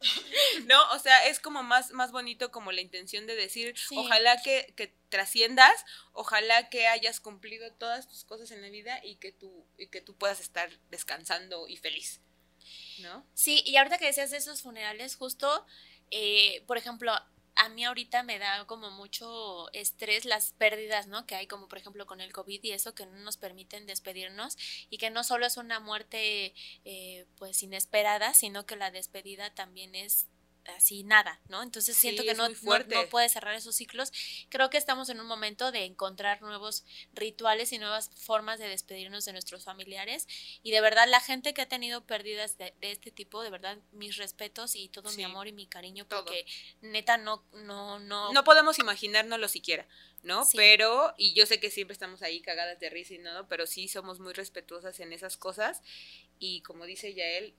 No, 0.66 0.90
o 0.92 0.98
sea, 0.98 1.26
es 1.26 1.40
como 1.40 1.62
más, 1.62 1.90
más 1.92 2.12
bonito 2.12 2.50
como 2.50 2.72
la 2.72 2.80
intención 2.80 3.26
de 3.26 3.34
decir, 3.36 3.76
Sí. 3.76 3.96
ojalá 3.98 4.40
que, 4.42 4.72
que 4.76 4.94
trasciendas, 5.08 5.84
ojalá 6.12 6.68
que 6.70 6.86
hayas 6.86 7.20
cumplido 7.20 7.72
todas 7.74 8.08
tus 8.08 8.24
cosas 8.24 8.50
en 8.50 8.62
la 8.62 8.68
vida 8.70 9.00
y 9.04 9.16
que 9.16 9.32
tú, 9.32 9.66
y 9.78 9.88
que 9.88 10.00
tú 10.00 10.16
puedas 10.16 10.40
estar 10.40 10.70
descansando 10.90 11.68
y 11.68 11.76
feliz. 11.76 12.20
¿No? 13.00 13.26
Sí, 13.34 13.62
y 13.64 13.76
ahorita 13.76 13.98
que 13.98 14.06
decías 14.06 14.30
de 14.30 14.36
esos 14.36 14.62
funerales, 14.62 15.16
justo, 15.16 15.66
eh, 16.10 16.62
por 16.66 16.76
ejemplo, 16.76 17.12
a 17.60 17.68
mí 17.68 17.84
ahorita 17.84 18.22
me 18.22 18.38
da 18.38 18.64
como 18.66 18.90
mucho 18.90 19.70
estrés 19.74 20.24
las 20.24 20.52
pérdidas, 20.52 21.08
¿no? 21.08 21.26
Que 21.26 21.34
hay 21.34 21.46
como 21.46 21.68
por 21.68 21.76
ejemplo 21.76 22.06
con 22.06 22.22
el 22.22 22.32
COVID 22.32 22.64
y 22.64 22.72
eso 22.72 22.94
que 22.94 23.04
no 23.04 23.18
nos 23.18 23.36
permiten 23.36 23.86
despedirnos 23.86 24.56
y 24.88 24.96
que 24.96 25.10
no 25.10 25.24
solo 25.24 25.44
es 25.44 25.58
una 25.58 25.78
muerte 25.78 26.54
eh, 26.86 27.26
pues 27.36 27.62
inesperada, 27.62 28.32
sino 28.32 28.64
que 28.64 28.76
la 28.76 28.90
despedida 28.90 29.54
también 29.54 29.94
es 29.94 30.26
así 30.76 31.02
nada, 31.02 31.40
¿no? 31.48 31.62
Entonces 31.62 31.94
Sí, 31.96 32.02
siento 32.02 32.22
que 32.22 32.30
es 32.32 32.36
no, 32.38 32.48
no, 32.48 32.78
no 32.78 33.08
puede 33.08 33.28
cerrar 33.28 33.54
esos 33.54 33.74
ciclos. 33.76 34.12
Creo 34.48 34.70
que 34.70 34.78
estamos 34.78 35.08
en 35.08 35.20
un 35.20 35.26
momento 35.26 35.72
de 35.72 35.84
encontrar 35.84 36.42
nuevos 36.42 36.84
rituales 37.12 37.72
y 37.72 37.78
nuevas 37.78 38.10
formas 38.16 38.58
de 38.58 38.68
despedirnos 38.68 39.24
de 39.24 39.32
nuestros 39.32 39.64
familiares 39.64 40.26
y 40.62 40.70
de 40.70 40.80
verdad 40.80 41.08
la 41.08 41.20
gente 41.20 41.54
que 41.54 41.62
ha 41.62 41.68
tenido 41.68 42.04
pérdidas 42.06 42.58
de, 42.58 42.74
de 42.80 42.92
este 42.92 43.10
tipo, 43.10 43.42
de 43.42 43.50
verdad 43.50 43.78
mis 43.92 44.16
respetos 44.16 44.74
y 44.76 44.88
todo 44.88 45.08
Sí. 45.10 45.16
mi 45.18 45.24
amor 45.24 45.48
y 45.48 45.52
mi 45.52 45.66
cariño 45.66 46.06
Todo. 46.06 46.24
porque 46.24 46.46
neta 46.80 47.16
no 47.16 47.44
no 47.52 47.98
no 47.98 48.32
No 48.32 48.44
podemos 48.44 48.78
imaginárnoslo 48.78 49.48
siquiera, 49.48 49.86
¿no? 50.22 50.44
Sí. 50.44 50.56
Pero, 50.56 51.14
y 51.16 51.34
yo 51.34 51.46
sé 51.46 51.58
que 51.60 51.70
siempre 51.70 51.92
estamos 51.92 52.22
ahí 52.22 52.40
cagadas 52.40 52.78
de 52.80 52.90
risa 52.90 53.14
y 53.14 53.18
nada, 53.18 53.46
pero 53.48 53.66
sí 53.66 53.88
somos 53.88 54.20
muy 54.20 54.32
respetuosas 54.32 55.00
en 55.00 55.12
esas 55.12 55.36
cosas. 55.36 55.82
Y 56.38 56.62
como 56.62 56.84
dice 56.86 57.12
Yael, 57.14 57.54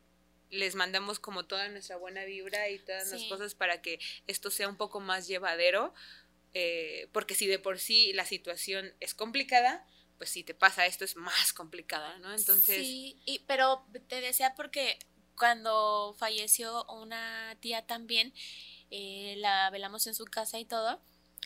les 0.52 0.76
mandamos 0.76 1.20
como 1.20 1.46
toda 1.46 1.68
nuestra 1.70 1.98
buena 1.98 2.24
vibra 2.26 2.70
y 2.70 2.78
todas 2.80 3.10
las 3.12 3.24
cosas 3.24 3.56
para 3.56 3.82
que 3.82 4.00
esto 4.28 4.52
sea 4.52 4.68
un 4.70 4.78
poco 4.78 5.00
más 5.00 5.28
llevadero. 5.28 5.94
eh, 6.54 7.08
porque 7.14 7.34
si 7.34 7.48
de 7.48 7.60
por 7.60 7.80
sí 7.80 8.12
la 8.14 8.26
situación 8.26 8.94
es 9.00 9.14
complicada, 9.14 9.86
pues 10.18 10.30
si 10.32 10.44
te 10.44 10.54
pasa 10.54 10.86
esto 10.86 11.06
es 11.06 11.16
más 11.16 11.54
complicada, 11.54 12.20
¿no? 12.20 12.34
Entonces, 12.34 12.76
Sí, 12.86 13.18
y, 13.26 13.40
pero 13.48 13.86
te 14.10 14.20
decía 14.20 14.54
porque 14.56 15.00
cuando 15.38 16.14
falleció 16.20 16.84
una 16.92 17.56
tía 17.62 17.88
también, 17.88 18.34
eh, 18.92 19.36
la 19.38 19.70
velamos 19.70 20.06
en 20.08 20.14
su 20.14 20.26
casa 20.26 20.60
y 20.60 20.66
todo, 20.66 21.02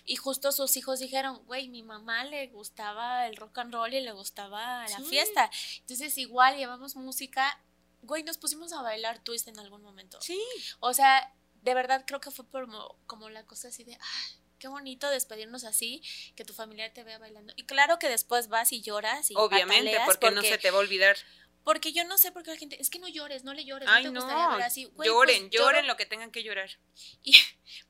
y 0.05 0.15
justo 0.17 0.51
sus 0.51 0.75
hijos 0.75 0.99
dijeron, 0.99 1.43
güey, 1.45 1.69
mi 1.69 1.83
mamá 1.83 2.25
le 2.25 2.47
gustaba 2.47 3.27
el 3.27 3.35
rock 3.37 3.59
and 3.59 3.73
roll 3.73 3.93
y 3.93 4.01
le 4.01 4.11
gustaba 4.11 4.87
la 4.89 4.97
Sí. 4.97 5.05
fiesta. 5.05 5.49
Entonces 5.81 6.17
igual 6.17 6.57
llevamos 6.57 6.95
música, 6.95 7.63
güey, 8.05 8.23
nos 8.23 8.37
pusimos 8.37 8.71
a 8.73 8.81
bailar 8.81 9.19
twist 9.23 9.47
en 9.47 9.59
algún 9.59 9.81
momento. 9.81 10.19
sí, 10.21 10.41
O 10.79 10.93
sea, 10.93 11.33
de 11.61 11.73
verdad 11.73 12.03
creo 12.05 12.21
que 12.21 12.31
fue 12.31 12.47
como, 12.49 12.97
como 13.07 13.29
la 13.29 13.45
cosa 13.45 13.69
así 13.69 13.83
de, 13.83 13.93
ay, 13.93 14.39
qué 14.59 14.67
bonito 14.67 15.09
despedirnos 15.09 15.63
así, 15.63 16.01
que 16.35 16.45
tu 16.45 16.53
familia 16.53 16.93
te 16.93 17.03
vea 17.03 17.17
bailando. 17.17 17.53
Y 17.55 17.65
claro 17.65 17.99
que 17.99 18.07
después 18.09 18.47
vas 18.47 18.71
y 18.71 18.81
lloras 18.81 19.29
y 19.31 19.35
obviamente, 19.35 19.97
porque, 20.05 20.31
no 20.31 20.41
se 20.41 20.57
te 20.57 20.71
va 20.71 20.77
a 20.77 20.81
olvidar. 20.81 21.17
porque 21.63 21.91
yo 21.91 22.03
no 22.03 22.17
sé 22.17 22.31
por 22.31 22.43
qué 22.43 22.51
la 22.51 22.57
gente, 22.57 22.79
es 22.79 22.89
que 22.89 22.99
no 22.99 23.07
llores, 23.07 23.43
no 23.43 23.53
le 23.53 23.65
llores, 23.65 23.89
Ay, 23.91 24.03
no 24.03 24.09
te 24.09 24.13
no, 24.13 24.21
gustaría 24.21 24.55
ver 24.55 24.63
así. 24.63 24.85
Güey, 24.85 25.09
lloren, 25.09 25.49
pues, 25.49 25.51
lloren 25.51 25.87
lo 25.87 25.97
que 25.97 26.05
tengan 26.05 26.31
que 26.31 26.43
llorar. 26.43 26.69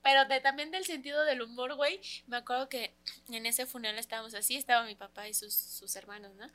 Pero 0.01 0.25
de, 0.25 0.39
también 0.39 0.71
del 0.71 0.85
sentido 0.85 1.23
del 1.25 1.41
humor, 1.41 1.75
güey, 1.75 1.99
me 2.27 2.37
acuerdo 2.37 2.69
que 2.69 2.95
en 3.29 3.45
ese 3.45 3.65
funeral 3.65 3.99
estábamos 3.99 4.33
así, 4.33 4.55
estaba 4.55 4.85
mi 4.85 4.95
papá 4.95 5.27
y 5.27 5.33
sus, 5.33 5.53
sus 5.53 5.95
hermanos, 5.95 6.33
¿no? 6.35 6.47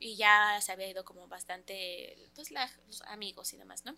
Y 0.00 0.16
ya 0.16 0.58
se 0.62 0.72
había 0.72 0.88
ido 0.90 1.04
como 1.04 1.28
bastante, 1.28 2.16
pues, 2.34 2.50
la- 2.50 2.70
los 2.88 3.02
amigos 3.02 3.52
y 3.52 3.58
demás, 3.58 3.84
¿no? 3.84 3.96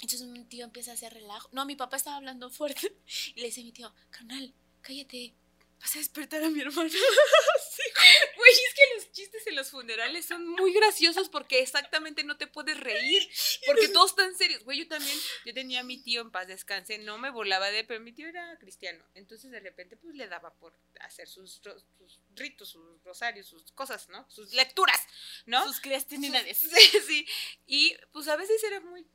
Entonces 0.00 0.22
mi 0.28 0.44
tío 0.44 0.64
empieza 0.64 0.92
a 0.92 0.94
hacer 0.94 1.12
relajo. 1.12 1.48
No, 1.52 1.66
mi 1.66 1.76
papá 1.76 1.96
estaba 1.96 2.16
hablando 2.16 2.50
fuerte 2.50 2.96
y 3.34 3.40
le 3.40 3.46
dice 3.48 3.60
a 3.60 3.64
mi 3.64 3.72
tío, 3.72 3.92
carnal, 4.10 4.54
cállate, 4.82 5.34
vas 5.80 5.94
a 5.96 5.98
despertar 5.98 6.42
a 6.44 6.50
mi 6.50 6.60
hermano. 6.60 6.88
Güey, 8.44 8.52
es 8.52 8.74
que 8.74 8.94
los 8.94 9.12
chistes 9.12 9.46
en 9.46 9.56
los 9.56 9.70
funerales 9.70 10.26
son 10.26 10.46
muy 10.46 10.74
graciosos 10.74 11.30
porque 11.30 11.60
exactamente 11.60 12.24
no 12.24 12.36
te 12.36 12.46
puedes 12.46 12.78
reír, 12.78 13.22
porque 13.66 13.88
todos 13.88 14.10
están 14.10 14.36
serios. 14.36 14.62
Güey, 14.64 14.80
yo 14.80 14.88
también, 14.88 15.18
yo 15.46 15.54
tenía 15.54 15.80
a 15.80 15.82
mi 15.82 15.96
tío 15.96 16.20
en 16.20 16.30
paz 16.30 16.46
descanse, 16.46 16.98
no 16.98 17.16
me 17.16 17.30
burlaba 17.30 17.70
de 17.70 17.84
pero 17.84 18.00
mi 18.00 18.12
tío 18.12 18.28
era 18.28 18.58
cristiano, 18.58 19.02
entonces 19.14 19.50
de 19.50 19.60
repente 19.60 19.96
pues 19.96 20.14
le 20.14 20.28
daba 20.28 20.52
por 20.52 20.74
hacer 21.00 21.26
sus, 21.26 21.62
sus 21.98 22.20
ritos, 22.34 22.68
sus 22.68 23.02
rosarios, 23.02 23.46
sus 23.46 23.72
cosas, 23.72 24.10
¿no? 24.10 24.30
Sus 24.30 24.52
lecturas, 24.52 25.00
¿no? 25.46 25.64
Sus 25.66 25.80
creatinidades. 25.80 26.58
Sí, 26.74 27.00
sí. 27.06 27.26
Y 27.66 27.96
pues 28.12 28.28
a 28.28 28.36
veces 28.36 28.62
era 28.62 28.80
muy 28.80 29.06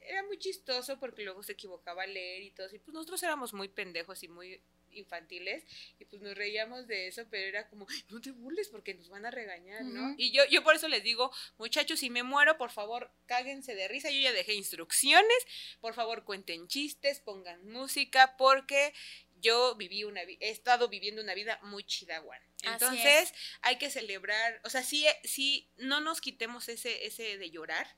era 0.00 0.22
muy 0.24 0.38
chistoso 0.38 0.98
porque 0.98 1.22
luego 1.22 1.42
se 1.42 1.52
equivocaba 1.52 2.02
al 2.02 2.14
leer 2.14 2.42
y 2.42 2.50
todo, 2.50 2.74
y 2.74 2.78
pues 2.78 2.94
nosotros 2.94 3.22
éramos 3.22 3.52
muy 3.52 3.68
pendejos 3.68 4.22
y 4.22 4.28
muy 4.28 4.60
infantiles 4.92 5.64
y 5.98 6.04
pues 6.04 6.22
nos 6.22 6.36
reíamos 6.36 6.86
de 6.86 7.08
eso, 7.08 7.24
pero 7.30 7.46
era 7.46 7.68
como, 7.68 7.86
no 8.08 8.20
te 8.20 8.30
burles 8.30 8.68
porque 8.68 8.94
nos 8.94 9.08
van 9.08 9.26
a 9.26 9.30
regañar, 9.30 9.84
¿no? 9.84 10.14
Y 10.16 10.32
yo 10.32 10.44
yo 10.46 10.62
por 10.62 10.74
eso 10.74 10.88
les 10.88 11.02
digo, 11.02 11.32
muchachos, 11.58 12.00
si 12.00 12.10
me 12.10 12.22
muero, 12.22 12.58
por 12.58 12.70
favor, 12.70 13.10
cáguense 13.26 13.74
de 13.74 13.88
risa, 13.88 14.10
yo 14.10 14.20
ya 14.20 14.32
dejé 14.32 14.54
instrucciones, 14.54 15.38
por 15.80 15.94
favor, 15.94 16.24
cuenten 16.24 16.68
chistes, 16.68 17.20
pongan 17.20 17.66
música 17.70 18.36
porque 18.36 18.92
yo 19.40 19.76
viví 19.76 20.04
una 20.04 20.22
he 20.22 20.50
estado 20.50 20.88
viviendo 20.88 21.22
una 21.22 21.34
vida 21.34 21.58
muy 21.62 21.84
chida, 21.84 22.20
Juan. 22.20 22.40
Así 22.64 22.84
Entonces, 22.84 23.32
hay 23.60 23.76
que 23.78 23.90
celebrar, 23.90 24.60
o 24.64 24.70
sea, 24.70 24.82
sí, 24.82 25.06
sí, 25.24 25.68
no 25.76 26.00
nos 26.00 26.20
quitemos 26.20 26.68
ese, 26.68 27.06
ese 27.06 27.38
de 27.38 27.50
llorar. 27.50 27.96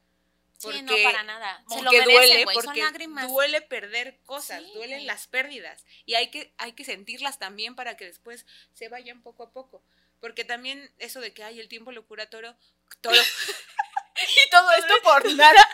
Sí, 0.60 0.82
no, 0.82 0.92
para 1.02 1.22
nada. 1.22 1.64
Se 1.70 1.80
lo 1.80 1.90
merecen, 1.90 2.44
duele, 2.44 2.46
porque 2.52 2.82
duele 3.26 3.62
perder 3.62 4.18
cosas, 4.26 4.62
Sí, 4.62 4.72
duelen 4.74 5.06
las 5.06 5.26
pérdidas. 5.26 5.86
Y 6.04 6.14
hay 6.14 6.30
que, 6.30 6.52
hay 6.58 6.72
que 6.74 6.84
sentirlas 6.84 7.38
también 7.38 7.74
para 7.74 7.96
que 7.96 8.04
después 8.04 8.44
se 8.74 8.88
vayan 8.90 9.22
poco 9.22 9.44
a 9.44 9.52
poco. 9.52 9.82
Porque 10.20 10.44
también 10.44 10.92
eso 10.98 11.20
de 11.20 11.32
que 11.32 11.44
hay 11.44 11.60
el 11.60 11.68
tiempo 11.68 11.92
lo 11.92 12.06
cura 12.06 12.28
toro, 12.28 12.54
toro. 13.00 13.16
y 14.46 14.50
todo 14.50 14.70
esto 14.72 14.94
por 15.02 15.34
nada. 15.34 15.66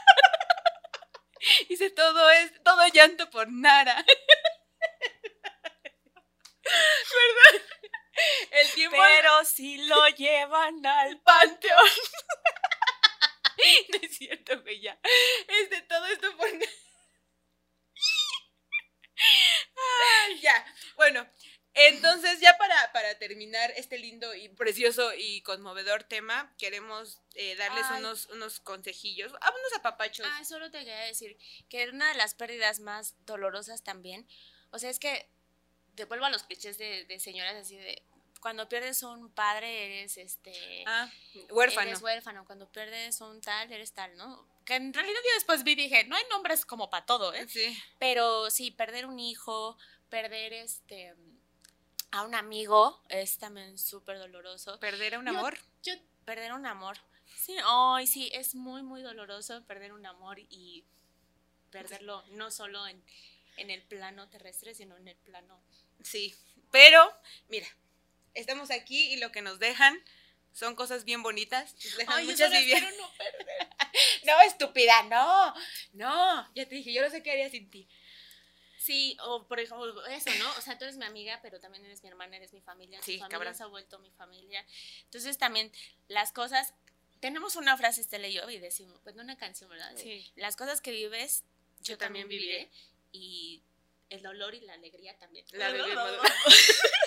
Dice 1.69 1.91
todo 1.91 2.31
es, 2.31 2.53
todo 2.63 2.87
llanto 2.87 3.29
por 3.31 3.51
nada. 3.51 4.05
¿Verdad? 6.63 7.67
El 8.53 8.73
tiempo 8.73 8.97
Pero 8.97 9.45
si 9.45 9.79
lo 9.79 10.07
llevan 10.11 10.87
al 10.87 11.21
panteón. 11.21 11.91
no 13.89 13.99
es 14.03 14.17
cierto, 14.17 14.63
güey, 14.63 14.81
ya. 14.81 14.99
Es 15.49 15.71
de 15.71 15.83
todo 15.83 16.07
esto 16.07 16.37
por... 16.37 16.49
Ya, 20.43 20.67
bueno. 20.97 21.27
Entonces, 21.79 22.41
ya 22.41 22.57
para, 22.57 22.93
para 22.93 23.19
terminar 23.19 23.71
este 23.77 23.99
lindo 23.99 24.35
y 24.35 24.49
precioso 24.49 25.13
y 25.15 25.43
conmovedor 25.43 26.05
tema, 26.05 26.55
queremos 26.57 27.21
eh, 27.35 27.55
darles 27.57 27.85
Ay. 27.91 28.01
unos, 28.01 28.27
unos 28.27 28.61
consejillos, 28.61 29.33
ah, 29.43 29.51
unos 29.51 29.73
apapachos. 29.75 30.27
Ah, 30.27 30.45
solo 30.45 30.71
te 30.71 30.79
quería 30.79 31.01
decir 31.01 31.37
que 31.69 31.87
una 31.91 32.09
de 32.09 32.15
las 32.15 32.35
pérdidas 32.35 32.81
más 32.81 33.15
dolorosas 33.27 33.85
también, 33.85 34.27
o 34.71 34.79
sea, 34.79 34.89
es 34.89 34.99
que 34.99 35.29
devuelvo 35.93 36.25
a 36.25 36.31
los 36.31 36.45
clichés 36.45 36.79
de, 36.79 37.05
de 37.05 37.21
señoras 37.21 37.55
así 37.57 37.77
de 37.77 38.03
cuando 38.47 38.69
pierdes 38.69 39.03
un 39.03 39.29
padre 39.33 39.87
eres 40.01 40.17
este 40.19 40.85
Ah, 40.87 41.11
huérfano. 41.51 41.89
eres 41.89 42.01
huérfano, 42.01 42.45
cuando 42.47 42.71
pierdes 42.71 43.21
un 43.21 43.41
tal 43.41 43.73
eres 43.73 43.93
tal, 43.93 44.17
¿no? 44.17 44.47
Que 44.65 44.77
en 44.77 44.95
realidad 44.95 45.19
yo 45.25 45.35
después 45.35 45.65
vi 45.65 45.73
y 45.73 45.75
dije, 45.75 46.05
no 46.05 46.15
hay 46.15 46.23
nombres 46.31 46.65
como 46.65 46.89
para 46.89 47.05
todo, 47.05 47.35
¿eh? 47.35 47.49
Sí. 47.49 47.77
Pero 47.99 48.49
sí, 48.51 48.71
perder 48.71 49.07
un 49.07 49.19
hijo, 49.19 49.77
perder 50.11 50.53
este 50.53 51.13
a 52.13 52.23
un 52.23 52.37
amigo 52.37 53.03
es 53.09 53.37
también 53.39 53.77
súper 53.79 54.17
doloroso. 54.17 54.79
Perder 54.79 55.17
a 55.17 55.19
un 55.19 55.25
Yo- 55.27 55.31
amor. 55.37 55.59
Yo 55.83 55.95
perder 56.25 56.53
un 56.53 56.67
amor. 56.67 56.97
Sí, 57.37 57.57
ay, 57.65 58.07
sí, 58.07 58.31
es 58.33 58.55
muy, 58.55 58.85
muy 58.85 59.03
doloroso 59.03 59.65
perder 59.67 59.93
un 59.93 60.07
amor 60.07 60.39
y 60.39 60.85
perderlo 61.73 62.23
no 62.29 62.53
solo 62.53 62.87
en, 62.87 63.03
en 63.57 63.71
el 63.71 63.83
plano 63.83 64.29
terrestre, 64.29 64.73
sino 64.73 64.97
en 64.97 65.09
el 65.09 65.17
plano. 65.17 65.61
Sí, 66.05 66.33
pero 66.71 67.13
mira, 67.49 67.67
estamos 68.37 68.71
aquí 68.71 69.13
y 69.13 69.17
lo 69.17 69.33
que 69.33 69.43
nos 69.43 69.59
dejan 69.59 69.99
son 70.53 70.75
cosas 70.75 71.05
bien 71.05 71.23
bonitas. 71.23 71.75
nos 71.75 71.97
dejan 71.97 72.17
Ay, 72.19 72.25
yo 72.27 72.33
muchas 72.33 72.49
solo 72.49 72.61
vivi- 72.61 72.75
espero 72.75 72.97
no 72.97 73.13
perder. 73.19 73.69
No, 74.25 74.41
estúpida, 74.43 75.03
no. 75.05 75.55
No, 75.93 76.53
ya 76.55 76.67
te 76.69 76.75
dije, 76.75 76.93
yo 76.93 77.03
no 77.03 77.11
sé 77.11 77.23
qué 77.23 77.31
haría 77.33 77.49
sin 77.51 77.71
ti. 77.71 77.89
Sí, 78.79 79.17
o 79.23 79.47
por 79.49 79.59
ejemplo, 79.59 80.05
eso, 80.07 80.31
¿no? 80.39 80.51
O 80.59 80.61
sea, 80.61 80.77
tú 80.79 80.85
eres 80.85 80.97
mi 80.97 81.05
amiga, 81.05 81.41
pero 81.43 81.59
también 81.61 81.85
eres 81.85 82.03
mi 82.03 82.09
hermana, 82.09 82.37
eres 82.37 82.53
mi 82.53 82.61
familia. 82.61 83.01
Sí, 83.03 83.15
tu 83.15 83.19
familia 83.21 83.39
cabrón. 83.39 83.55
se 83.55 83.63
ha 83.63 83.67
vuelto 83.67 83.99
mi 83.99 84.11
familia. 84.13 84.65
Entonces 85.05 85.39
también 85.39 85.73
las 86.09 86.31
cosas, 86.33 86.75
tenemos 87.21 87.57
una 87.57 87.77
frase, 87.77 88.01
Estela 88.03 88.29
y 88.29 88.35
yo, 88.35 88.49
y 88.51 88.59
decimos, 88.59 89.01
pues 89.03 89.17
una 89.17 89.37
canción, 89.37 89.71
¿verdad? 89.71 89.93
Sí. 89.97 90.31
Las 90.37 90.57
cosas 90.57 90.81
que 90.81 90.91
vives, 90.93 91.45
yo, 91.81 91.95
Yo 91.95 91.99
también 91.99 92.29
viviré. 92.29 92.71
Y 93.13 93.63
el 94.11 94.23
dolor 94.23 94.55
y 94.55 94.61
la 94.61 94.75
alegría 94.75 95.17
también. 95.19 95.47
La 95.53 95.71
vivimos. 95.73 96.11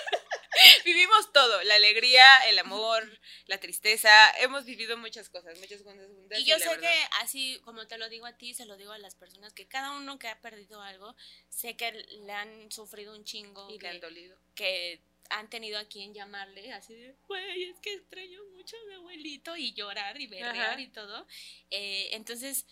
Vivimos 0.84 1.32
todo, 1.32 1.62
la 1.64 1.74
alegría, 1.76 2.26
el 2.48 2.58
amor, 2.58 3.20
la 3.46 3.58
tristeza, 3.58 4.10
hemos 4.38 4.64
vivido 4.64 4.96
muchas 4.96 5.28
cosas, 5.28 5.58
muchas 5.58 5.82
cosas 5.82 6.06
juntas. 6.06 6.38
Y 6.38 6.44
yo 6.44 6.58
sé 6.58 6.68
verdad- 6.68 6.80
que 6.80 6.98
así 7.20 7.60
como 7.64 7.86
te 7.86 7.98
lo 7.98 8.08
digo 8.08 8.26
a 8.26 8.36
ti, 8.36 8.54
se 8.54 8.66
lo 8.66 8.76
digo 8.76 8.92
a 8.92 8.98
las 8.98 9.14
personas, 9.14 9.52
que 9.52 9.66
cada 9.66 9.92
uno 9.92 10.18
que 10.18 10.28
ha 10.28 10.40
perdido 10.40 10.80
algo, 10.82 11.14
sé 11.48 11.76
que 11.76 11.92
le 11.92 12.32
han 12.32 12.70
sufrido 12.70 13.14
un 13.14 13.24
chingo, 13.24 13.68
Y 13.70 13.78
que, 13.78 13.84
le 13.84 13.88
han 13.90 14.00
dolido. 14.00 14.36
que 14.54 15.00
han 15.30 15.48
tenido 15.48 15.78
a 15.78 15.84
quien 15.84 16.12
llamarle, 16.12 16.72
así 16.72 16.94
de, 16.94 17.14
güey, 17.28 17.64
es 17.70 17.78
que 17.78 17.94
extraño 17.94 18.40
mucho 18.56 18.76
a 18.76 18.88
mi 18.88 18.94
abuelito 18.94 19.56
y 19.56 19.72
llorar 19.72 20.20
y 20.20 20.26
berrear 20.26 20.70
Ajá. 20.72 20.80
y 20.80 20.88
todo. 20.88 21.26
Eh, 21.70 22.08
entonces, 22.12 22.66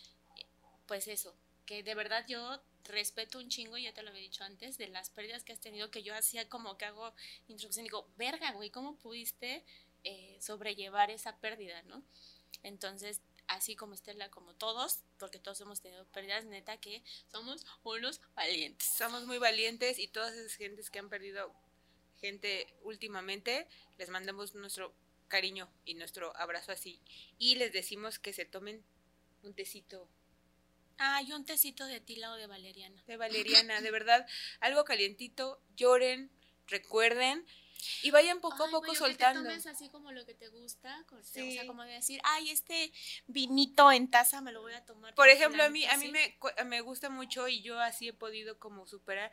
pues 0.87 1.07
eso, 1.09 1.35
que 1.67 1.83
de 1.83 1.95
verdad 1.95 2.25
yo 2.29 2.61
respeto 2.85 3.39
un 3.39 3.49
chingo, 3.49 3.77
ya 3.79 3.93
te 3.93 4.03
lo 4.03 4.11
había 4.11 4.23
dicho 4.23 4.45
antes, 4.45 4.79
de 4.79 4.89
las 4.89 5.11
pérdidas 5.11 5.45
que 5.45 5.53
has 5.53 5.61
tenido, 5.61 5.91
que 5.91 6.03
yo 6.03 6.15
hacía 6.15 6.49
como 6.49 6.77
que 6.77 6.87
hago 6.87 7.15
introducción, 7.49 7.85
digo, 7.85 8.09
verga, 8.17 8.53
güey, 8.53 8.71
¿cómo 8.71 8.97
pudiste 8.97 9.65
eh, 10.05 10.39
sobrellevar 10.41 11.11
esa 11.11 11.37
pérdida, 11.39 11.83
no? 11.83 12.03
Entonces, 12.63 13.21
así 13.47 13.77
como 13.77 13.95
Estela, 13.95 14.31
como 14.31 14.55
todos, 14.55 15.01
porque 15.19 15.39
todos 15.39 15.61
hemos 15.61 15.81
tenido 15.81 16.05
pérdidas, 16.07 16.45
neta 16.45 16.77
que 16.79 17.03
somos 17.31 17.67
unos 17.83 18.21
valientes. 18.35 18.89
Somos 18.97 19.27
muy 19.27 19.39
valientes 19.39 19.99
y 19.99 20.09
todas 20.09 20.35
esas 20.35 20.55
gentes 20.55 20.91
que 20.91 20.99
han 20.99 21.09
perdido 21.09 21.53
gente 22.21 22.67
últimamente, 22.83 23.67
les 23.97 24.09
mandamos 24.09 24.55
nuestro 24.55 24.95
cariño 25.29 25.71
y 25.85 25.95
nuestro 25.95 26.37
abrazo 26.37 26.73
así. 26.73 27.01
Y 27.39 27.57
les 27.57 27.73
decimos 27.73 28.19
que 28.19 28.33
se 28.33 28.45
tomen 28.45 28.85
un 29.43 29.55
tecito 29.55 30.09
Ah, 30.99 31.23
y 31.23 31.33
un 31.33 31.45
tecito 31.45 31.87
de 31.87 32.01
tila 32.01 32.33
o 32.33 32.35
de 32.37 32.47
valeriana. 32.47 33.03
de 33.07 33.17
valeriana, 33.17 33.81
de 33.81 33.91
verdad, 33.91 34.27
algo 34.61 34.85
calientito, 34.85 35.63
lloren, 35.77 36.31
recuerden 36.67 37.47
y 38.03 38.11
vayan 38.11 38.41
poco 38.41 38.65
a 38.65 38.71
poco 38.71 38.95
soltando. 38.95 39.41
Que 39.43 39.49
te 39.49 39.55
tomes 39.63 39.67
así 39.67 39.89
como 39.89 40.11
lo 40.13 40.27
que 40.27 40.35
te 40.35 40.49
gusta, 40.49 41.05
con- 41.07 41.21
o 41.21 41.25
Sí. 41.25 41.53
sea, 41.53 41.67
como 41.67 41.85
de 41.85 41.93
decir, 41.93 42.21
ay, 42.25 42.51
este 42.51 42.93
vinito 43.29 43.91
en 43.93 44.11
taza 44.11 44.41
me 44.41 44.51
lo 44.53 44.61
voy 44.63 44.75
a 44.75 44.85
tomar. 44.85 45.15
Por 45.15 45.29
ejemplo, 45.29 45.63
a 45.63 45.69
mí, 45.71 45.85
a 45.87 45.97
mí 45.97 46.11
me, 46.11 46.37
me 46.67 46.81
gusta 46.81 47.09
mucho 47.11 47.47
y 47.49 47.63
yo 47.63 47.79
así 47.81 48.09
he 48.09 48.13
podido 48.13 48.59
como 48.59 48.87
superar. 48.87 49.31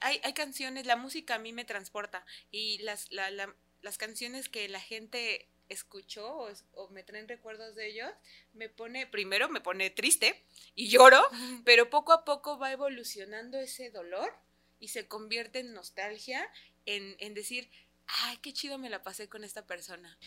Hay, 0.00 0.20
hay 0.22 0.34
canciones, 0.34 0.84
la 0.86 0.96
música 0.96 1.36
a 1.36 1.38
mí 1.38 1.52
me 1.52 1.64
transporta 1.64 2.26
y 2.50 2.78
las, 2.78 3.10
la- 3.10 3.30
la- 3.30 3.56
las 3.80 3.96
canciones 3.96 4.48
que 4.50 4.68
la 4.68 4.80
gente 4.80 5.48
escuchó 5.68 6.48
o, 6.74 6.88
me 6.90 7.02
traen 7.02 7.28
recuerdos 7.28 7.74
de 7.74 7.88
ellos, 7.88 8.10
me 8.52 8.68
pone, 8.68 9.06
primero 9.06 9.48
me 9.48 9.60
pone 9.60 9.90
triste 9.90 10.44
y 10.74 10.88
lloro, 10.88 11.22
pero 11.64 11.90
poco 11.90 12.12
a 12.12 12.24
poco 12.24 12.58
va 12.58 12.72
evolucionando 12.72 13.58
ese 13.58 13.90
dolor 13.90 14.32
y 14.80 14.88
se 14.88 15.06
convierte 15.08 15.60
en 15.60 15.72
nostalgia, 15.72 16.50
en, 16.86 17.16
en 17.18 17.34
decir, 17.34 17.70
ay, 18.06 18.36
qué 18.38 18.52
chido 18.52 18.78
me 18.78 18.90
la 18.90 19.02
pasé 19.02 19.28
con 19.28 19.44
esta 19.44 19.66
persona. 19.66 20.18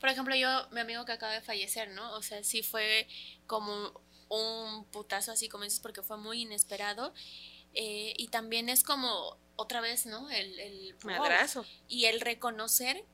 Por 0.00 0.08
ejemplo, 0.08 0.34
yo, 0.36 0.48
mi 0.70 0.80
amigo 0.80 1.04
que 1.04 1.12
acaba 1.12 1.32
de 1.32 1.40
fallecer, 1.40 1.90
¿no? 1.90 2.14
O 2.14 2.22
sea, 2.22 2.44
sí 2.44 2.62
fue 2.62 3.08
como 3.46 4.00
un 4.28 4.84
putazo 4.92 5.32
así 5.32 5.48
como 5.48 5.64
dices, 5.64 5.80
porque 5.80 6.02
fue 6.02 6.18
muy 6.18 6.42
inesperado. 6.42 7.12
eh, 7.74 8.14
y 8.16 8.28
también 8.28 8.68
es 8.68 8.82
como, 8.82 9.38
otra 9.58 9.80
vez, 9.80 10.06
¿no? 10.06 10.30
El, 10.30 10.58
el 10.60 10.96
Madrazo. 11.02 11.66
y 11.88 12.04
el 12.04 12.20
reconocer 12.20 13.04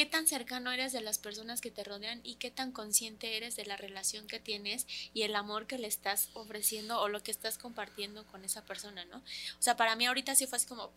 qué 0.00 0.06
tan 0.06 0.26
cercano 0.26 0.72
eres 0.72 0.94
de 0.94 1.02
las 1.02 1.18
personas 1.18 1.60
que 1.60 1.70
te 1.70 1.84
rodean 1.84 2.22
y 2.24 2.36
qué 2.36 2.50
tan 2.50 2.72
consciente 2.72 3.36
eres 3.36 3.54
de 3.54 3.66
la 3.66 3.76
relación 3.76 4.26
que 4.26 4.40
tienes 4.40 4.86
y 5.12 5.24
el 5.24 5.36
amor 5.36 5.66
que 5.66 5.76
le 5.76 5.88
estás 5.88 6.30
ofreciendo 6.32 6.98
o 7.02 7.10
lo 7.10 7.22
que 7.22 7.30
estás 7.30 7.58
compartiendo 7.58 8.26
con 8.28 8.42
esa 8.42 8.64
persona, 8.64 9.04
¿no? 9.04 9.18
O 9.18 9.62
sea, 9.62 9.76
para 9.76 9.96
mí 9.96 10.06
ahorita 10.06 10.34
sí 10.34 10.46
fue 10.46 10.56
así 10.56 10.66
como 10.66 10.90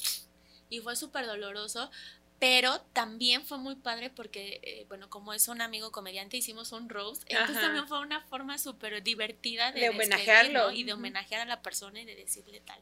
y 0.69 0.79
fue 0.79 0.95
súper 0.95 1.25
doloroso, 1.25 1.91
pero 2.39 2.79
también 2.93 3.45
fue 3.45 3.57
muy 3.57 3.75
padre 3.75 4.09
porque, 4.09 4.61
eh, 4.63 4.85
bueno, 4.87 5.09
como 5.09 5.33
es 5.33 5.49
un 5.49 5.59
amigo 5.59 5.91
comediante, 5.91 6.37
hicimos 6.37 6.71
un 6.71 6.87
roast, 6.87 7.23
entonces 7.27 7.57
Ajá. 7.57 7.65
también 7.65 7.89
fue 7.89 7.99
una 7.99 8.21
forma 8.21 8.57
súper 8.57 9.03
divertida 9.03 9.73
de, 9.73 9.89
homenajearlo. 9.89 10.67
¿no? 10.67 10.71
y 10.71 10.85
de 10.85 10.93
homenajear 10.93 11.41
a 11.41 11.45
la 11.45 11.61
persona 11.61 11.99
y 11.99 12.05
de 12.05 12.15
decirle 12.15 12.61
tal. 12.61 12.79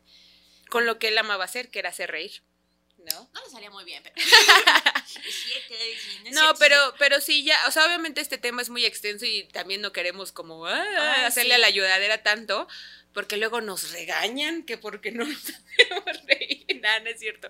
Con 0.70 0.86
lo 0.86 1.00
que 1.00 1.08
él 1.08 1.18
amaba 1.18 1.46
hacer, 1.46 1.72
que 1.72 1.80
era 1.80 1.90
hacer 1.90 2.12
reír. 2.12 2.44
¿No? 3.06 3.30
No 3.34 3.44
le 3.44 3.50
salía 3.50 3.72
muy 3.72 3.84
bien, 3.84 4.04
pero... 4.04 4.16
No, 6.32 6.54
pero, 6.60 6.78
pero 6.98 7.20
sí, 7.20 7.44
ya, 7.44 7.58
o 7.68 7.72
sea, 7.72 7.86
obviamente 7.86 8.22
este 8.22 8.38
tema 8.38 8.62
es 8.62 8.70
muy 8.70 8.86
extenso 8.86 9.26
y 9.26 9.44
también 9.52 9.82
no 9.82 9.92
queremos 9.92 10.32
como 10.32 10.66
ah, 10.66 11.26
hacerle 11.26 11.52
sí. 11.52 11.56
a 11.56 11.58
la 11.58 11.68
ayudadera 11.68 12.24
tanto, 12.24 12.68
porque 13.14 13.38
luego 13.38 13.62
nos 13.62 13.92
regañan 13.92 14.64
que 14.64 14.78
porque 14.78 15.12
no 15.12 15.26
nos 15.26 15.38
hacemos 15.44 16.26
reír, 16.26 16.80
nada, 16.82 17.00
no 17.02 17.10
es 17.10 17.20
cierto. 17.20 17.50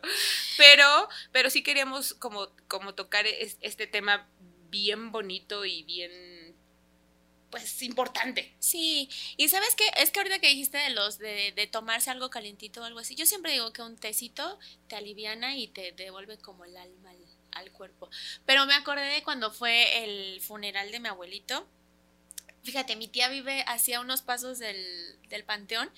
Pero, 0.58 1.10
pero 1.32 1.50
sí 1.50 1.64
queríamos 1.64 2.14
como, 2.16 2.50
como 2.68 2.96
tocar 2.96 3.28
es- 3.28 3.58
este 3.62 3.88
tema 3.88 4.28
bien 4.70 5.12
bonito 5.12 5.66
y 5.66 5.84
bien, 5.84 6.12
pues, 7.52 7.82
importante. 7.84 8.54
Sí, 8.60 9.10
y 9.38 9.50
sabes 9.50 9.76
qué, 9.76 9.84
es 9.98 10.12
que 10.12 10.20
ahorita 10.20 10.40
que 10.40 10.48
dijiste 10.48 10.78
de 10.78 10.90
los 10.92 11.20
de, 11.20 11.52
de 11.56 11.68
tomarse 11.68 12.10
algo 12.10 12.30
calientito 12.30 12.82
o 12.82 12.84
algo 12.86 13.00
así, 13.00 13.16
yo 13.16 13.26
siempre 13.26 13.52
digo 13.52 13.72
que 13.74 13.82
un 13.82 13.98
tecito 13.98 14.58
te 14.88 14.96
aliviana 14.96 15.56
y 15.56 15.68
te 15.68 15.92
devuelve 15.92 16.38
como 16.38 16.66
el 16.66 16.76
alma 16.78 17.12
al, 17.12 17.18
al 17.52 17.72
cuerpo. 17.72 18.10
Pero 18.46 18.66
me 18.66 18.74
acordé 18.74 19.06
de 19.06 19.24
cuando 19.24 19.52
fue 19.52 20.04
el 20.04 20.42
funeral 20.42 20.92
de 20.92 21.00
mi 21.00 21.10
abuelito. 21.10 21.68
Fíjate, 22.64 22.96
mi 22.96 23.08
tía 23.08 23.28
vive 23.30 23.64
hacia 23.68 24.00
unos 24.02 24.22
pasos 24.22 24.60
del, 24.60 24.78
del 25.30 25.44
panteón 25.44 25.90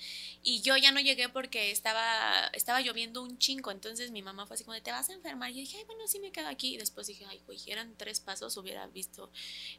y 0.42 0.62
yo 0.62 0.76
ya 0.78 0.92
no 0.92 1.00
llegué 1.00 1.28
porque 1.28 1.70
estaba, 1.70 2.46
estaba 2.54 2.80
lloviendo 2.80 3.22
un 3.22 3.36
chingo. 3.38 3.70
Entonces 3.70 4.10
mi 4.10 4.22
mamá 4.22 4.46
fue 4.46 4.54
así 4.54 4.64
como 4.64 4.72
de, 4.74 4.80
¿te 4.80 4.90
vas 4.90 5.10
a 5.10 5.12
enfermar? 5.12 5.50
Y 5.50 5.54
yo 5.54 5.60
dije, 5.60 5.76
ay, 5.78 5.84
bueno, 5.84 6.06
sí 6.08 6.20
me 6.20 6.32
quedo 6.32 6.48
aquí. 6.48 6.74
Y 6.74 6.76
después 6.78 7.06
dije, 7.06 7.26
ay, 7.28 7.40
güey, 7.46 7.58
eran 7.66 7.94
tres 7.98 8.20
pasos, 8.20 8.56
hubiera 8.56 8.86
visto 8.86 9.30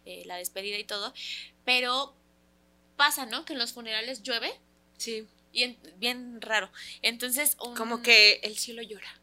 eh, 0.06 0.24
la 0.26 0.38
despedida 0.38 0.78
y 0.78 0.84
todo. 0.84 1.14
Pero 1.64 2.16
pasa, 2.98 3.26
¿no? 3.26 3.46
Que 3.46 3.54
en 3.54 3.60
los 3.60 3.74
funerales 3.74 4.22
llueve 4.22 4.54
Sí. 4.98 5.28
y 5.52 5.64
en- 5.64 5.78
bien 5.98 6.40
raro. 6.40 6.72
Entonces, 7.02 7.58
un- 7.62 7.76
Como 7.76 8.02
que 8.04 8.42
el 8.44 8.58
cielo 8.58 8.82
llora. 8.84 9.20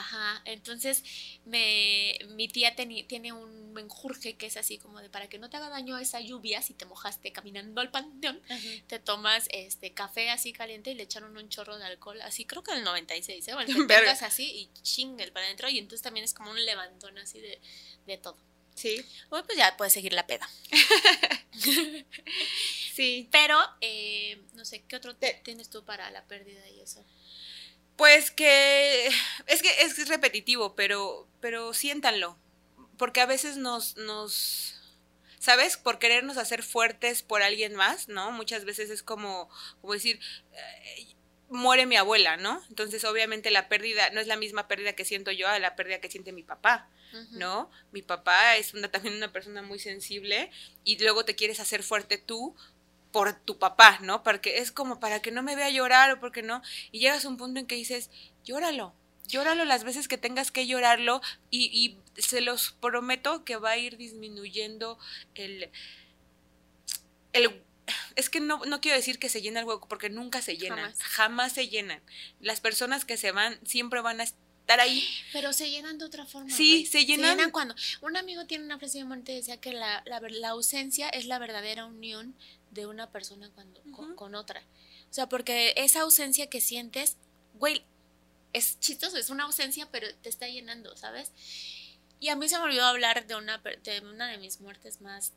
Ajá, 0.00 0.40
entonces 0.44 1.02
me, 1.44 2.16
mi 2.36 2.46
tía 2.46 2.76
tiene 2.76 3.32
un 3.32 3.72
menjurje 3.72 4.36
que 4.36 4.46
es 4.46 4.56
así 4.56 4.78
como 4.78 5.00
de 5.00 5.10
para 5.10 5.28
que 5.28 5.38
no 5.40 5.50
te 5.50 5.56
haga 5.56 5.68
daño 5.70 5.98
esa 5.98 6.20
lluvia 6.20 6.62
si 6.62 6.72
te 6.72 6.84
mojaste 6.84 7.32
caminando 7.32 7.80
al 7.80 7.90
panteón, 7.90 8.40
te 8.86 9.00
tomas 9.00 9.48
este 9.50 9.92
café 9.94 10.30
así 10.30 10.52
caliente 10.52 10.92
y 10.92 10.94
le 10.94 11.02
echaron 11.02 11.36
un 11.36 11.48
chorro 11.48 11.78
de 11.78 11.84
alcohol, 11.84 12.20
así 12.22 12.44
creo 12.44 12.62
que 12.62 12.70
el 12.74 12.84
96, 12.84 13.48
¿eh? 13.48 13.54
O 13.54 13.60
el 13.60 13.66
que 13.66 13.72
Verga. 13.74 13.98
tengas 14.02 14.22
así 14.22 14.44
y 14.48 14.70
chingue 14.82 15.32
para 15.32 15.46
adentro 15.46 15.68
y 15.68 15.78
entonces 15.78 16.02
también 16.02 16.22
es 16.22 16.32
como 16.32 16.52
un 16.52 16.64
levantón 16.64 17.18
así 17.18 17.40
de, 17.40 17.60
de 18.06 18.18
todo. 18.18 18.38
Sí. 18.76 19.04
Bueno, 19.30 19.44
pues 19.46 19.58
ya 19.58 19.76
puedes 19.76 19.92
seguir 19.92 20.12
la 20.12 20.28
peda. 20.28 20.48
Sí. 22.94 23.28
Pero, 23.30 23.58
eh, 23.80 24.40
no 24.54 24.64
sé, 24.64 24.82
¿qué 24.88 24.96
otro 24.96 25.14
Te- 25.16 25.40
tienes 25.44 25.70
tú 25.70 25.84
para 25.84 26.10
la 26.10 26.24
pérdida 26.26 26.68
y 26.68 26.80
eso? 26.80 27.04
Pues 27.96 28.30
que 28.30 29.08
es 29.48 29.62
que 29.62 29.70
es 29.80 30.08
repetitivo, 30.08 30.74
pero 30.74 31.28
pero 31.40 31.74
siéntanlo, 31.74 32.36
porque 32.96 33.20
a 33.20 33.26
veces 33.26 33.56
nos 33.56 33.96
nos 33.96 34.74
¿sabes? 35.38 35.76
Por 35.76 35.98
querernos 35.98 36.36
hacer 36.36 36.62
fuertes 36.62 37.22
por 37.22 37.42
alguien 37.42 37.74
más, 37.74 38.08
¿no? 38.08 38.32
Muchas 38.32 38.64
veces 38.64 38.90
es 38.90 39.02
como 39.02 39.48
como 39.80 39.92
decir 39.92 40.20
eh, 40.52 41.14
muere 41.48 41.86
mi 41.86 41.96
abuela, 41.96 42.36
¿no? 42.36 42.62
Entonces, 42.68 43.04
obviamente 43.04 43.50
la 43.50 43.68
pérdida 43.68 44.10
no 44.10 44.20
es 44.20 44.26
la 44.26 44.36
misma 44.36 44.68
pérdida 44.68 44.92
que 44.92 45.04
siento 45.04 45.30
yo 45.30 45.48
a 45.48 45.58
la 45.58 45.76
pérdida 45.76 46.00
que 46.00 46.10
siente 46.10 46.32
mi 46.32 46.42
papá. 46.42 46.88
¿no? 47.30 47.70
Mi 47.92 48.02
papá 48.02 48.56
es 48.56 48.74
una, 48.74 48.90
también 48.90 49.16
una 49.16 49.32
persona 49.32 49.62
muy 49.62 49.78
sensible 49.78 50.50
y 50.84 50.98
luego 50.98 51.24
te 51.24 51.34
quieres 51.34 51.58
hacer 51.58 51.82
fuerte 51.82 52.18
tú 52.18 52.54
por 53.12 53.32
tu 53.32 53.58
papá, 53.58 53.98
¿no? 54.02 54.22
Porque 54.22 54.58
es 54.58 54.70
como 54.70 55.00
para 55.00 55.22
que 55.22 55.30
no 55.30 55.42
me 55.42 55.56
vea 55.56 55.70
llorar 55.70 56.12
o 56.12 56.20
porque 56.20 56.42
no. 56.42 56.62
Y 56.92 57.00
llegas 57.00 57.24
a 57.24 57.28
un 57.28 57.38
punto 57.38 57.58
en 57.58 57.66
que 57.66 57.74
dices, 57.74 58.10
llóralo, 58.44 58.94
llóralo 59.28 59.64
las 59.64 59.84
veces 59.84 60.08
que 60.08 60.18
tengas 60.18 60.50
que 60.50 60.66
llorarlo 60.66 61.20
y, 61.50 61.70
y 61.72 62.20
se 62.20 62.40
los 62.40 62.72
prometo 62.72 63.44
que 63.44 63.56
va 63.56 63.70
a 63.70 63.76
ir 63.76 63.96
disminuyendo 63.96 64.98
el, 65.34 65.70
el 67.32 67.62
es 68.16 68.28
que 68.28 68.40
no, 68.40 68.64
no 68.64 68.80
quiero 68.80 68.96
decir 68.96 69.18
que 69.18 69.28
se 69.28 69.40
llena 69.40 69.60
el 69.60 69.66
hueco 69.66 69.88
porque 69.88 70.10
nunca 70.10 70.42
se 70.42 70.56
llenan, 70.56 70.78
jamás. 70.78 71.02
jamás 71.02 71.52
se 71.52 71.68
llenan. 71.68 72.02
Las 72.40 72.60
personas 72.60 73.04
que 73.04 73.16
se 73.16 73.32
van 73.32 73.58
siempre 73.64 74.00
van 74.00 74.20
a 74.20 74.24
estar 74.24 74.80
ahí. 74.80 75.06
Pero 75.32 75.52
se 75.52 75.70
llenan 75.70 75.98
de 75.98 76.04
otra 76.04 76.26
forma. 76.26 76.50
Sí, 76.50 76.84
se 76.86 77.06
llenan. 77.06 77.30
Se 77.30 77.36
llenan 77.36 77.50
cuando. 77.50 77.74
Un 78.02 78.16
amigo 78.16 78.46
tiene 78.46 78.64
una 78.64 78.78
frase 78.78 78.98
de 78.98 79.04
muerte 79.04 79.32
decía 79.32 79.58
que 79.58 79.72
la, 79.72 80.02
la, 80.06 80.20
la, 80.20 80.48
ausencia 80.50 81.08
es 81.08 81.26
la 81.26 81.38
verdadera 81.38 81.86
unión 81.86 82.34
de 82.70 82.86
una 82.86 83.10
persona 83.10 83.50
cuando, 83.54 83.80
uh 83.80 83.84
-huh. 83.84 83.92
con, 83.92 84.16
con, 84.16 84.34
otra. 84.34 84.62
O 85.10 85.14
sea, 85.14 85.28
porque 85.28 85.72
esa 85.76 86.02
ausencia 86.02 86.48
que 86.48 86.60
sientes, 86.60 87.16
güey, 87.54 87.84
es 88.52 88.78
chistoso, 88.80 89.16
es 89.16 89.30
una 89.30 89.44
ausencia, 89.44 89.88
pero 89.90 90.06
te 90.22 90.28
está 90.28 90.48
llenando, 90.48 90.96
¿sabes? 90.96 91.32
Y 92.20 92.30
a 92.30 92.36
mí 92.36 92.48
se 92.48 92.58
me 92.58 92.64
olvidó 92.64 92.84
hablar 92.84 93.26
de 93.26 93.36
una 93.36 93.58
de, 93.58 94.00
una 94.00 94.28
de 94.28 94.38
mis 94.38 94.60
muertes 94.60 95.00
más 95.00 95.32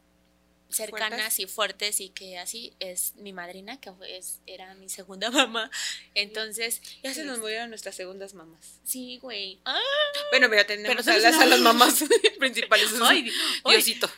cercanas 0.69 1.19
¿Fuertes? 1.19 1.39
y 1.39 1.47
fuertes 1.47 1.99
y 1.99 2.09
que 2.09 2.37
así 2.37 2.73
es 2.79 3.15
mi 3.15 3.33
madrina, 3.33 3.79
que 3.79 3.91
es, 4.07 4.39
era 4.47 4.73
mi 4.75 4.89
segunda 4.89 5.29
mamá. 5.31 5.69
Entonces. 6.15 6.81
Ya 7.03 7.13
se 7.13 7.23
nos 7.23 7.39
murieron 7.39 7.69
nuestras 7.69 7.95
segundas 7.95 8.33
mamás. 8.33 8.79
Sí, 8.83 9.19
güey. 9.21 9.59
Ah, 9.65 9.79
bueno, 10.31 10.49
mira, 10.49 10.65
tenemos 10.65 11.07
a 11.07 11.17
las, 11.17 11.35
a 11.35 11.45
las, 11.45 11.59
mamás 11.59 12.03
principales. 12.39 12.89
Ay, 13.01 13.31
Diosito. 13.65 14.09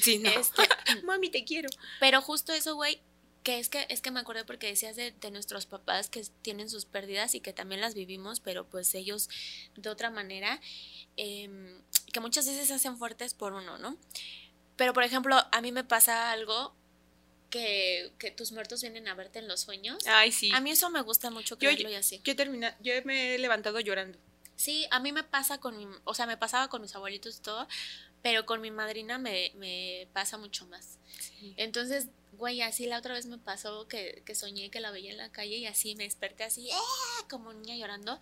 Sí, 0.00 0.18
no. 0.18 0.30
Este, 0.30 0.62
Mami, 1.04 1.30
te 1.30 1.44
quiero. 1.44 1.68
Pero 2.00 2.20
justo 2.22 2.52
eso, 2.52 2.74
güey, 2.74 3.00
que 3.46 3.60
es 3.60 3.68
que 3.68 3.86
es 3.90 4.00
que 4.00 4.10
me 4.10 4.18
acordé 4.18 4.44
porque 4.44 4.66
decías 4.66 4.96
de, 4.96 5.12
de, 5.12 5.30
nuestros 5.30 5.66
papás 5.66 6.10
que 6.10 6.20
tienen 6.42 6.68
sus 6.68 6.84
pérdidas 6.84 7.36
y 7.36 7.40
que 7.40 7.52
también 7.52 7.80
las 7.80 7.94
vivimos, 7.94 8.40
pero 8.40 8.66
pues 8.68 8.92
ellos 8.96 9.28
de 9.76 9.88
otra 9.88 10.10
manera, 10.10 10.60
eh, 11.16 11.48
que 12.12 12.18
muchas 12.18 12.48
veces 12.48 12.66
se 12.66 12.74
hacen 12.74 12.98
fuertes 12.98 13.34
por 13.34 13.52
uno, 13.52 13.78
¿no? 13.78 13.96
Pero, 14.74 14.92
por 14.92 15.04
ejemplo, 15.04 15.36
a 15.52 15.60
mí 15.60 15.70
me 15.70 15.84
pasa 15.84 16.32
algo 16.32 16.74
que, 17.48 18.10
que, 18.18 18.32
tus 18.32 18.50
muertos 18.50 18.82
vienen 18.82 19.06
a 19.06 19.14
verte 19.14 19.38
en 19.38 19.46
los 19.46 19.60
sueños. 19.60 20.04
Ay, 20.08 20.32
sí. 20.32 20.50
A 20.52 20.60
mí 20.60 20.72
eso 20.72 20.90
me 20.90 21.02
gusta 21.02 21.30
mucho 21.30 21.56
creerlo 21.56 21.84
yo, 21.84 21.88
yo, 21.90 21.94
y 21.94 21.94
así. 21.94 22.20
Yo, 22.24 22.34
termina, 22.34 22.76
yo 22.80 22.94
me 23.04 23.36
he 23.36 23.38
levantado 23.38 23.78
llorando. 23.78 24.18
Sí, 24.56 24.88
a 24.90 24.98
mí 24.98 25.12
me 25.12 25.22
pasa 25.22 25.58
con 25.58 25.76
mi, 25.76 25.86
o 26.02 26.14
sea, 26.14 26.26
me 26.26 26.36
pasaba 26.36 26.66
con 26.66 26.82
mis 26.82 26.96
abuelitos 26.96 27.38
y 27.38 27.42
todo, 27.42 27.68
pero 28.22 28.44
con 28.44 28.60
mi 28.60 28.72
madrina 28.72 29.18
me, 29.18 29.52
me 29.54 30.08
pasa 30.12 30.36
mucho 30.36 30.66
más. 30.66 30.98
Sí. 31.20 31.54
Entonces, 31.56 32.08
güey, 32.36 32.62
así 32.62 32.86
la 32.86 32.98
otra 32.98 33.14
vez 33.14 33.26
me 33.26 33.38
pasó 33.38 33.88
que, 33.88 34.22
que, 34.24 34.34
soñé 34.34 34.70
que 34.70 34.80
la 34.80 34.90
veía 34.90 35.10
en 35.10 35.16
la 35.16 35.30
calle 35.30 35.56
y 35.56 35.66
así 35.66 35.96
me 35.96 36.04
desperté 36.04 36.44
así, 36.44 36.68
¡eh! 36.70 36.74
como 37.28 37.52
niña 37.52 37.76
llorando. 37.76 38.20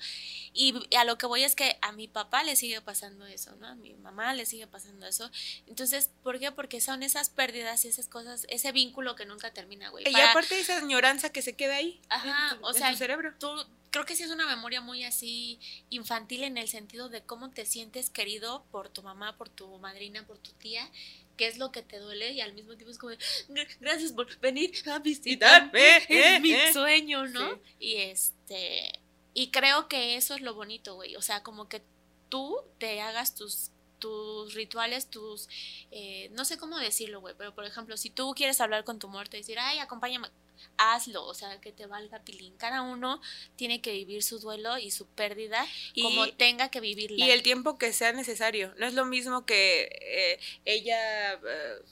Y 0.53 0.75
a 0.97 1.05
lo 1.05 1.19
que 1.19 1.27
voy 1.27 1.45
es 1.45 1.55
que 1.55 1.79
a 1.83 1.93
mi 1.93 2.09
papá 2.09 2.43
le 2.45 2.57
sigue 2.57 2.81
pasando 2.81 3.27
eso, 3.27 3.55
¿no? 3.57 3.69
A 3.69 3.75
mi 3.75 3.95
mamá 3.95 4.35
le 4.35 4.47
sigue 4.47 4.67
pasando 4.67 5.07
eso. 5.07 5.31
Entonces, 5.67 6.11
¿por 6.23 6.39
qué? 6.39 6.53
Porque 6.53 6.81
son 6.81 7.03
esas 7.03 7.31
pérdidas 7.31 7.85
y 7.85 7.89
esas 7.89 8.09
cosas, 8.09 8.47
ese 8.49 8.73
vínculo 8.73 9.17
que 9.17 9.27
nunca 9.27 9.53
termina, 9.53 9.91
güey. 9.91 10.09
Y 10.09 10.13
Para... 10.13 10.31
aparte 10.31 10.59
esa 10.59 10.79
añoranza 10.79 11.31
que 11.31 11.43
se 11.43 11.55
queda 11.55 11.77
ahí. 11.77 12.01
Ajá, 12.09 12.53
en 12.53 12.59
tu, 12.59 12.67
o 12.67 12.71
en 12.71 12.75
sea, 12.75 12.91
tu 12.91 12.97
cerebro. 12.97 13.35
Tú, 13.39 13.49
creo 13.95 14.05
que 14.05 14.17
sí 14.17 14.25
es 14.25 14.31
una 14.31 14.47
memoria 14.47 14.81
muy 14.81 15.05
así 15.05 15.61
infantil 15.89 16.43
en 16.43 16.59
el 16.59 16.67
sentido 16.67 17.09
de 17.09 17.23
cómo 17.23 17.51
te 17.51 17.65
sientes 17.65 18.11
querido 18.11 18.65
por 18.73 18.89
tu 18.89 19.05
mamá, 19.05 19.37
por 19.37 19.49
tu 19.49 19.79
madrina, 19.79 20.27
por 20.27 20.37
tu 20.39 20.51
tía 20.53 20.91
qué 21.37 21.47
es 21.47 21.59
lo 21.59 21.73
que 21.73 21.83
te 21.83 21.99
duele 21.99 22.33
y 22.33 22.41
al 22.41 22.53
mismo 22.55 22.75
tiempo 22.75 22.91
es 22.91 22.99
como 22.99 23.13
gracias 23.81 24.13
por 24.13 24.39
venir 24.41 24.73
a 24.91 24.99
visitarme 24.99 25.97
es 26.09 26.09
eh, 26.09 26.41
mi 26.41 26.53
eh. 26.53 26.73
sueño 26.73 27.27
no 27.27 27.55
sí. 27.55 27.61
y 27.79 27.97
este 27.97 29.01
y 29.35 29.51
creo 29.51 29.89
que 29.89 30.17
eso 30.17 30.35
es 30.35 30.41
lo 30.41 30.55
bonito 30.55 30.95
güey 30.95 31.17
o 31.17 31.23
sea 31.23 31.43
como 31.43 31.69
que 31.69 31.83
tú 32.29 32.59
te 32.79 33.01
hagas 33.01 33.35
tus 33.35 33.71
tus 34.05 34.53
rituales, 34.53 35.09
tus, 35.09 35.49
eh, 35.91 36.29
no 36.33 36.45
sé 36.45 36.59
cómo 36.59 36.77
decirlo, 36.77 37.23
güey, 37.23 37.35
pero 37.39 37.55
por 37.55 37.65
ejemplo, 37.65 37.97
si 37.97 38.11
tú 38.11 38.35
quieres 38.37 38.61
hablar 38.61 38.85
con 38.85 38.99
tu 38.99 39.09
muerto 39.09 39.35
y 39.35 39.41
decir, 39.41 39.59
ay, 39.59 39.79
acompáñame, 39.79 40.29
hazlo, 40.77 41.25
o 41.25 41.35
sea, 41.35 41.61
que 41.61 41.73
te 41.73 41.87
valga 41.87 42.21
pilín. 42.21 42.57
Cada 42.57 42.83
uno 42.83 43.21
tiene 43.57 43.81
que 43.81 43.93
vivir 43.93 44.23
su 44.23 44.39
duelo 44.39 44.79
y 44.79 44.91
su 44.91 45.07
pérdida 45.07 45.67
y, 45.95 46.03
como 46.03 46.29
tenga 46.33 46.71
que 46.71 46.81
vivirla. 46.81 47.25
Y 47.25 47.31
el 47.31 47.43
tiempo 47.43 47.79
que 47.79 47.93
sea 47.93 48.13
necesario. 48.13 48.75
No 48.79 48.87
es 48.87 48.95
lo 48.95 49.05
mismo 49.05 49.45
que 49.45 49.89
eh, 50.01 50.41
ella, 50.65 51.35
eh, 51.35 51.39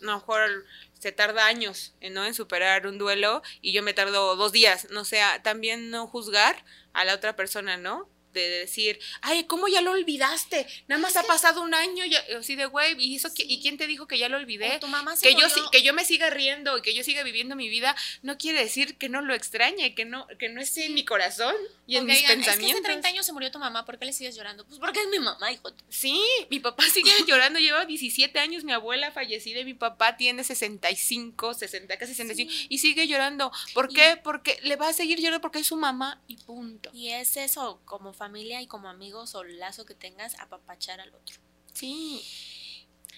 no, 0.00 0.14
mejor 0.16 0.64
se 0.98 1.10
tarda 1.10 1.46
años 1.46 1.94
¿no? 2.12 2.24
en 2.24 2.34
superar 2.34 2.86
un 2.86 2.96
duelo 2.96 3.42
y 3.60 3.72
yo 3.72 3.82
me 3.82 3.92
tardo 3.92 4.36
dos 4.36 4.52
días. 4.52 4.88
No 4.90 5.04
sea, 5.04 5.42
también 5.42 5.90
no 5.90 6.06
juzgar 6.06 6.64
a 6.92 7.04
la 7.04 7.14
otra 7.14 7.34
persona, 7.34 7.76
¿no? 7.76 8.08
De 8.32 8.48
decir, 8.48 8.98
ay, 9.20 9.44
¿cómo 9.44 9.68
ya 9.68 9.80
lo 9.80 9.92
olvidaste? 9.92 10.66
Nada 10.88 11.00
más 11.00 11.16
ha 11.16 11.22
pasado 11.24 11.62
un 11.62 11.74
año, 11.74 12.04
ya, 12.04 12.24
así 12.38 12.56
de 12.56 12.66
güey, 12.66 12.96
¿y, 12.98 13.16
eso, 13.16 13.28
sí. 13.28 13.44
¿y 13.46 13.60
quién 13.60 13.76
te 13.76 13.86
dijo 13.86 14.06
que 14.06 14.18
ya 14.18 14.28
lo 14.28 14.36
olvidé? 14.36 14.78
Tu 14.78 14.88
mamá 14.88 15.16
se 15.16 15.28
que, 15.28 15.34
yo, 15.34 15.46
que 15.70 15.82
yo 15.82 15.92
me 15.92 16.04
siga 16.04 16.30
riendo 16.30 16.78
y 16.78 16.82
que 16.82 16.94
yo 16.94 17.04
siga 17.04 17.22
viviendo 17.22 17.56
mi 17.56 17.68
vida, 17.68 17.96
no 18.22 18.38
quiere 18.38 18.60
decir 18.60 18.96
que 18.96 19.08
no 19.08 19.20
lo 19.20 19.34
extrañe, 19.34 19.94
que 19.94 20.04
no, 20.04 20.26
que 20.38 20.48
no 20.48 20.60
esté 20.60 20.86
en 20.86 20.94
mi 20.94 21.04
corazón 21.04 21.54
y 21.86 21.96
en 21.96 22.06
mis 22.06 22.18
digan, 22.18 22.36
pensamientos. 22.36 22.68
Es 22.68 22.74
que 22.74 22.78
hace 22.78 22.82
30 22.82 23.08
años 23.08 23.26
se 23.26 23.32
murió 23.32 23.50
tu 23.50 23.58
mamá, 23.58 23.84
¿por 23.84 23.98
qué 23.98 24.06
le 24.06 24.12
sigues 24.12 24.34
llorando? 24.36 24.64
Pues 24.66 24.78
porque 24.78 25.00
es 25.00 25.08
mi 25.08 25.18
mamá, 25.18 25.52
hijo. 25.52 25.70
Sí, 25.88 26.22
mi 26.50 26.60
papá 26.60 26.84
sigue 26.84 27.10
llorando, 27.26 27.58
lleva 27.58 27.84
17 27.84 28.38
años, 28.38 28.64
mi 28.64 28.72
abuela 28.72 29.10
fallecida 29.10 29.60
y 29.60 29.64
mi 29.64 29.74
papá 29.74 30.16
tiene 30.16 30.44
65, 30.44 31.54
60, 31.54 31.96
casi 31.98 32.14
65 32.14 32.50
sí. 32.50 32.66
y 32.68 32.78
sigue 32.78 33.06
llorando. 33.06 33.52
¿Por 33.74 33.90
y, 33.90 33.94
qué? 33.94 34.18
Porque 34.22 34.58
le 34.62 34.76
va 34.76 34.88
a 34.88 34.92
seguir 34.92 35.18
llorando 35.18 35.40
porque 35.40 35.60
es 35.60 35.66
su 35.66 35.76
mamá 35.76 36.20
y 36.28 36.36
punto. 36.36 36.90
Y 36.92 37.08
es 37.08 37.36
eso, 37.36 37.80
como 37.84 38.12
familia 38.22 38.62
y 38.62 38.68
como 38.68 38.88
amigos 38.88 39.34
o 39.34 39.42
el 39.42 39.58
lazo 39.58 39.84
que 39.84 39.96
tengas 39.96 40.38
apapachar 40.38 41.00
al 41.00 41.12
otro. 41.12 41.36
Sí. 41.72 42.22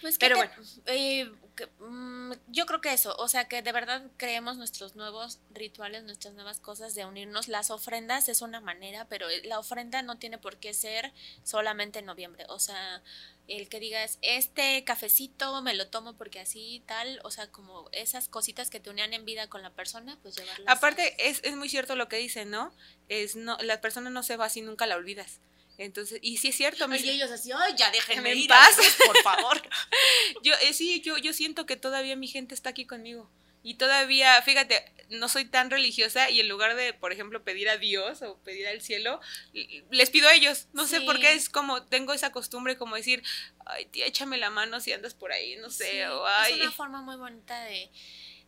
Pues 0.01 0.17
pero 0.19 0.37
te, 0.37 0.47
bueno, 0.47 0.63
eh, 0.87 1.31
que, 1.55 1.69
um, 1.81 2.33
yo 2.49 2.67
creo 2.67 2.81
que 2.81 2.93
eso, 2.93 3.15
o 3.19 3.29
sea 3.29 3.47
que 3.47 3.63
de 3.63 3.73
verdad 3.73 4.03
creemos 4.17 4.57
nuestros 4.57 4.97
nuevos 4.97 5.41
rituales, 5.51 6.03
nuestras 6.05 6.35
nuevas 6.35 6.61
cosas 6.61 6.95
de 6.95 7.05
unirnos. 7.05 7.49
Las 7.49 7.71
ofrendas 7.71 8.29
es 8.29 8.43
una 8.43 8.61
manera, 8.61 9.07
pero 9.09 9.27
la 9.45 9.59
ofrenda 9.59 10.03
no 10.03 10.19
tiene 10.19 10.39
por 10.39 10.57
qué 10.59 10.75
ser 10.75 11.13
solamente 11.43 12.01
en 12.01 12.07
noviembre. 12.07 12.45
O 12.49 12.59
sea, 12.59 13.03
el 13.49 13.69
que 13.69 13.81
digas, 13.81 14.19
este 14.23 14.85
cafecito 14.85 15.61
me 15.63 15.75
lo 15.75 15.89
tomo 15.89 16.15
porque 16.17 16.41
así 16.41 16.83
tal, 16.87 17.21
o 17.25 17.31
sea, 17.31 17.49
como 17.49 17.89
esas 17.93 18.29
cositas 18.29 18.71
que 18.71 18.81
te 18.81 18.91
unían 18.91 19.13
en 19.13 19.25
vida 19.25 19.49
con 19.49 19.63
la 19.63 19.71
persona, 19.71 20.19
pues 20.23 20.37
llevarlas. 20.37 20.69
Aparte, 20.69 21.15
es, 21.29 21.41
es 21.45 21.57
muy 21.57 21.69
cierto 21.69 21.97
lo 21.97 22.09
que 22.09 22.17
dicen, 22.17 22.51
¿no? 22.51 22.75
Es 23.09 23.37
no, 23.37 23.59
la 23.59 23.81
persona 23.81 24.11
no 24.11 24.23
se 24.23 24.37
va 24.37 24.49
si 24.49 24.63
nunca 24.63 24.87
la 24.87 24.97
olvidas. 24.97 25.41
Entonces, 25.77 26.21
y 26.23 26.37
sí 26.37 26.49
es 26.49 26.57
cierto. 26.57 26.87
Y 26.95 27.11
ellos 27.11 27.31
así, 27.31 27.51
ay, 27.53 27.75
ya 27.77 27.91
déjenme 27.91 28.35
ir, 28.35 28.49
paz. 28.49 28.77
por 29.07 29.23
favor. 29.23 29.61
yo, 30.45 30.53
eh, 30.63 30.75
sí, 30.75 31.01
yo, 31.01 31.17
yo 31.17 31.33
siento 31.33 31.67
que 31.67 31.77
todavía 31.77 32.15
mi 32.17 32.29
gente 32.29 32.55
está 32.55 32.71
aquí 32.71 32.85
conmigo. 32.87 33.31
Y 33.63 33.77
todavía, 33.77 34.41
fíjate, 34.43 34.85
no 35.09 35.27
soy 35.31 35.47
tan 35.47 35.71
religiosa 35.71 36.29
y 36.29 36.39
en 36.41 36.51
lugar 36.51 36.77
de, 36.77 36.93
por 36.93 37.13
ejemplo, 37.13 37.43
pedir 37.43 37.71
a 37.71 37.79
Dios 37.79 38.21
o 38.21 38.37
pedir 38.41 38.69
al 38.69 38.83
cielo, 38.83 39.21
les 39.91 40.11
pido 40.11 40.29
a 40.29 40.35
ellos. 40.35 40.69
No 40.75 40.85
sí. 40.85 40.91
sé 40.91 41.01
por 41.01 41.19
qué 41.19 41.33
es 41.33 41.49
como, 41.49 41.85
tengo 41.85 42.13
esa 42.13 42.31
costumbre 42.31 42.77
como 42.77 42.95
decir, 42.95 43.23
ay, 43.65 43.87
tía, 43.87 44.05
échame 44.05 44.37
la 44.37 44.51
mano 44.51 44.81
si 44.81 44.93
andas 44.93 45.15
por 45.15 45.33
ahí, 45.33 45.57
no 45.57 45.71
sé. 45.71 45.91
Sí, 45.91 46.01
o, 46.03 46.27
ay. 46.27 46.53
Es 46.53 46.61
una 46.61 46.73
forma 46.73 47.01
muy 47.01 47.17
bonita 47.17 47.59
de, 47.65 47.91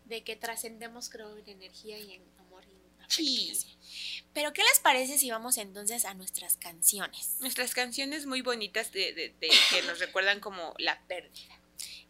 de 0.05 0.23
que 0.23 0.37
trascendemos, 0.37 1.09
creo, 1.09 1.35
en 1.39 1.49
energía 1.49 1.99
y 1.99 2.13
en 2.13 2.23
amor. 2.39 2.67
Y 2.67 3.49
en 3.49 3.57
sí. 3.57 3.79
Pero, 4.35 4.53
¿qué 4.53 4.63
les 4.63 4.81
parece 4.81 5.17
si 5.17 5.31
vamos 5.31 5.57
entonces 5.57 6.05
a 6.05 6.13
nuestras 6.13 6.59
canciones? 6.59 7.37
Nuestras 7.41 7.73
canciones 7.73 8.27
muy 8.27 8.43
bonitas 8.43 8.93
de, 8.93 9.15
de, 9.15 9.31
de 9.31 9.49
que 9.71 9.83
nos 9.87 9.99
recuerdan 9.99 10.41
como 10.41 10.75
la 10.77 11.01
pérdida. 11.07 11.56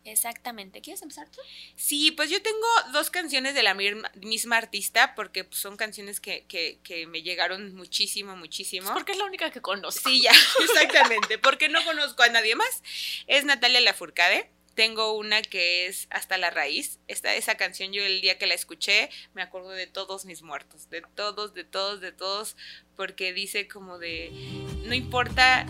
Exactamente. 0.07 0.81
¿Quieres 0.81 1.03
empezar 1.03 1.29
tú? 1.29 1.41
Sí, 1.75 2.13
pues 2.13 2.31
yo 2.31 2.41
tengo 2.41 2.67
dos 2.93 3.11
canciones 3.11 3.55
de 3.55 3.65
la 3.65 3.75
misma 3.75 4.57
artista 4.57 5.17
porque 5.17 5.43
pues, 5.43 5.61
son 5.61 5.77
canciones 5.77 6.21
que, 6.21 6.45
que, 6.47 6.79
que, 6.85 7.09
me 7.09 7.23
llegaron 7.23 7.75
muchísimo, 7.75 8.37
muchísimo. 8.37 8.93
Porque 8.95 9.13
es 9.13 9.19
la 9.19 9.25
única 9.25 9.51
que 9.51 9.61
conozco. 9.61 10.09
Sí, 10.09 10.23
ya, 10.23 10.31
exactamente. 10.63 11.39
porque 11.39 11.69
no 11.69 11.85
conozco 11.85 12.23
a 12.23 12.29
nadie 12.29 12.55
más. 12.55 12.83
Es 13.27 13.45
Natalia 13.45 13.81
Lafourcade. 13.81 14.49
Tengo 14.77 15.13
una 15.17 15.43
que 15.43 15.87
es 15.87 16.07
Hasta 16.11 16.39
la 16.39 16.51
raíz. 16.51 17.01
Esta, 17.09 17.35
esa 17.35 17.57
canción 17.57 17.93
yo 17.93 18.05
el 18.05 18.21
día 18.21 18.39
que 18.39 18.47
la 18.47 18.55
escuché 18.55 19.11
me 19.35 19.43
acuerdo 19.43 19.71
de 19.71 19.89
todos 19.89 20.25
mis 20.25 20.43
muertos, 20.43 20.89
de 20.89 21.03
todos, 21.17 21.53
de 21.55 21.65
todos, 21.65 22.01
de 22.01 22.13
todos, 22.13 22.57
porque 22.95 23.33
dice 23.33 23.67
como 23.67 23.99
de, 23.99 24.31
no 24.85 24.95
importa 24.95 25.67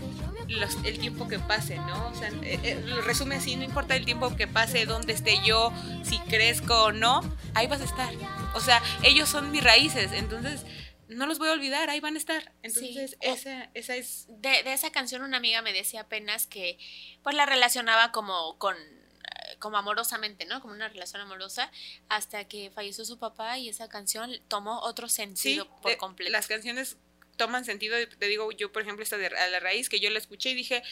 los, 0.47 0.75
el 0.83 0.99
tiempo 0.99 1.27
que 1.27 1.39
pase, 1.39 1.77
¿no? 1.77 2.09
O 2.09 2.15
sea, 2.15 2.29
eh, 2.29 2.59
eh, 2.63 2.81
lo 2.85 3.01
resume 3.01 3.35
así, 3.35 3.55
no 3.55 3.63
importa 3.63 3.95
el 3.95 4.05
tiempo 4.05 4.35
que 4.35 4.47
pase, 4.47 4.85
dónde 4.85 5.13
esté 5.13 5.39
yo, 5.45 5.71
si 6.03 6.19
crezco 6.19 6.85
o 6.85 6.91
no, 6.91 7.21
ahí 7.53 7.67
vas 7.67 7.81
a 7.81 7.85
estar. 7.85 8.13
O 8.53 8.59
sea, 8.59 8.81
ellos 9.03 9.29
son 9.29 9.51
mis 9.51 9.63
raíces, 9.63 10.11
entonces 10.13 10.65
no 11.07 11.25
los 11.25 11.39
voy 11.39 11.49
a 11.49 11.53
olvidar, 11.53 11.89
ahí 11.89 11.99
van 11.99 12.15
a 12.15 12.17
estar. 12.17 12.53
Entonces, 12.63 13.11
sí. 13.11 13.17
esa, 13.21 13.69
esa 13.73 13.95
es... 13.95 14.25
De, 14.29 14.63
de, 14.63 14.73
esa 14.73 14.91
canción 14.91 15.21
una 15.21 15.37
amiga 15.37 15.61
me 15.61 15.73
decía 15.73 16.01
apenas 16.01 16.47
que 16.47 16.77
pues 17.23 17.35
la 17.35 17.45
relacionaba 17.45 18.11
como 18.11 18.57
con 18.57 18.75
como 19.59 19.77
amorosamente, 19.77 20.45
¿no? 20.45 20.61
Como 20.61 20.73
una 20.73 20.89
relación 20.89 21.21
amorosa, 21.21 21.71
hasta 22.09 22.45
que 22.47 22.71
falleció 22.71 23.05
su 23.05 23.17
papá 23.17 23.57
y 23.57 23.69
esa 23.69 23.89
canción 23.89 24.31
tomó 24.47 24.79
otro 24.81 25.09
sentido 25.09 25.65
sí, 25.65 25.69
por 25.81 25.91
de, 25.91 25.97
completo. 25.97 26.31
Las 26.31 26.47
canciones 26.47 26.97
toman 27.37 27.65
sentido. 27.65 27.95
Te 28.19 28.27
digo, 28.27 28.51
yo, 28.51 28.71
por 28.71 28.81
ejemplo, 28.81 29.03
esta 29.03 29.17
de 29.17 29.27
a 29.27 29.47
la 29.47 29.59
raíz, 29.59 29.89
que 29.89 29.99
yo 29.99 30.09
la 30.09 30.19
escuché 30.19 30.49
y 30.49 30.55
dije, 30.55 30.83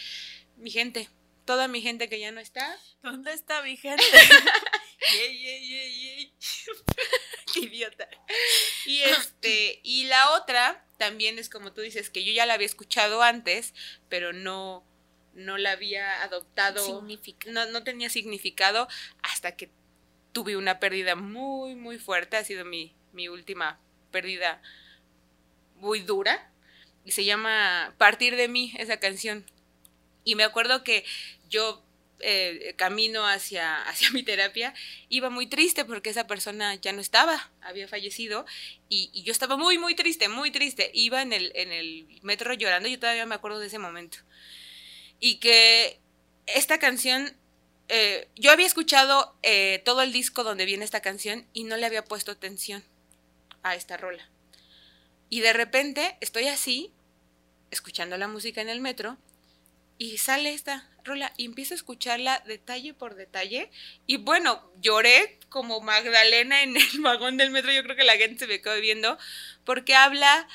mi 0.58 0.72
gente, 0.72 1.10
toda 1.46 1.68
mi 1.68 1.82
gente 1.82 2.10
que 2.10 2.20
ya 2.20 2.32
no 2.32 2.40
está. 2.40 2.78
¿Dónde 3.04 3.34
está 3.34 3.62
mi 3.62 3.78
gente? 3.78 4.04
Yey, 5.14 5.38
yey, 5.38 5.68
yey, 5.68 6.02
yey. 6.02 6.34
Qué 7.54 7.60
idiota. 7.66 8.08
Y 8.86 9.02
este, 9.02 9.80
y 9.84 10.06
la 10.06 10.32
otra 10.32 10.84
también 10.98 11.38
es 11.38 11.50
como 11.50 11.74
tú 11.74 11.82
dices, 11.82 12.10
que 12.10 12.24
yo 12.24 12.32
ya 12.32 12.46
la 12.46 12.56
había 12.56 12.66
escuchado 12.66 13.22
antes, 13.22 13.74
pero 14.10 14.34
no, 14.34 14.84
no 15.34 15.58
la 15.58 15.72
había 15.72 16.24
adoptado. 16.24 16.84
Significa. 16.84 17.52
No, 17.52 17.66
no 17.68 17.84
tenía 17.84 18.10
significado 18.10 18.88
hasta 19.22 19.56
que 19.56 19.70
tuve 20.32 20.58
una 20.58 20.80
pérdida 20.80 21.16
muy, 21.16 21.76
muy 21.76 22.00
fuerte. 22.00 22.38
Ha 22.38 22.44
sido 22.44 22.66
mi, 22.66 22.96
mi 23.14 23.28
última 23.28 23.80
pérdida 24.12 24.62
muy 25.76 26.02
dura. 26.02 26.52
Y 27.04 27.12
se 27.12 27.24
llama 27.24 27.94
Partir 27.98 28.36
de 28.36 28.48
mí, 28.48 28.74
esa 28.78 28.98
canción. 28.98 29.46
Y 30.24 30.36
me 30.36 30.44
acuerdo 30.44 30.84
que 30.84 31.06
yo 31.50 31.86
eh, 32.22 32.74
camino 32.78 33.28
hacia, 33.28 33.82
hacia 33.90 34.10
mi 34.12 34.24
terapia, 34.24 34.74
iba 35.10 35.30
muy 35.30 35.48
triste 35.48 35.86
porque 35.86 36.10
esa 36.10 36.28
persona 36.28 36.76
ya 36.76 36.94
no 36.94 37.02
estaba, 37.02 37.52
había 37.62 37.88
fallecido, 37.88 38.46
y, 38.90 39.24
yo 39.24 39.32
estaba 39.32 39.58
muy, 39.58 39.78
muy 39.78 39.96
triste, 39.96 40.30
muy 40.30 40.52
triste. 40.52 40.92
Iba 40.94 41.22
en 41.22 41.34
el, 41.34 41.52
en 41.56 41.72
el 41.72 42.08
metro 42.22 42.54
llorando, 42.54 42.88
yo 42.88 43.00
todavía 43.00 43.26
me 43.26 43.36
acuerdo 43.36 43.60
de 43.60 43.68
ese 43.68 43.80
momento. 43.80 44.20
Y 45.20 45.40
que 45.40 46.00
esta 46.46 46.80
canción, 46.80 47.36
eh, 47.90 48.28
yo 48.36 48.52
había 48.52 48.66
escuchado 48.66 49.36
eh, 49.44 49.82
todo 49.86 50.02
el 50.02 50.14
disco 50.14 50.44
donde 50.44 50.66
viene 50.66 50.86
esta 50.86 51.02
canción 51.02 51.46
y 51.54 51.64
no 51.64 51.78
le 51.78 51.86
había 51.86 52.04
puesto 52.04 52.32
atención 52.32 52.84
a 53.64 53.76
esta 53.76 53.98
rola. 53.98 54.30
Y 55.30 55.42
de 55.42 55.54
repente 55.54 56.18
estoy 56.22 56.48
así, 56.48 56.92
escuchando 57.72 58.18
la 58.18 58.28
música 58.28 58.62
en 58.62 58.70
el 58.70 58.82
metro, 58.82 59.18
y 59.98 60.18
sale 60.18 60.54
esta 60.54 60.90
rola 61.04 61.34
y 61.38 61.46
empiezo 61.46 61.74
a 61.74 61.78
escucharla 61.78 62.44
detalle 62.46 62.94
por 62.94 63.16
detalle. 63.16 63.70
Y 64.08 64.18
bueno, 64.18 64.62
lloré 64.82 65.40
como 65.50 65.80
Magdalena 65.80 66.64
en 66.64 66.76
el 66.76 66.84
vagón 67.00 67.38
del 67.38 67.52
metro. 67.52 67.72
Yo 67.72 67.84
creo 67.84 67.96
que 67.96 68.04
la 68.04 68.18
gente 68.18 68.40
se 68.40 68.48
me 68.48 68.62
quedó 68.62 68.80
viendo 68.82 69.18
porque 69.64 69.96
habla 69.96 70.48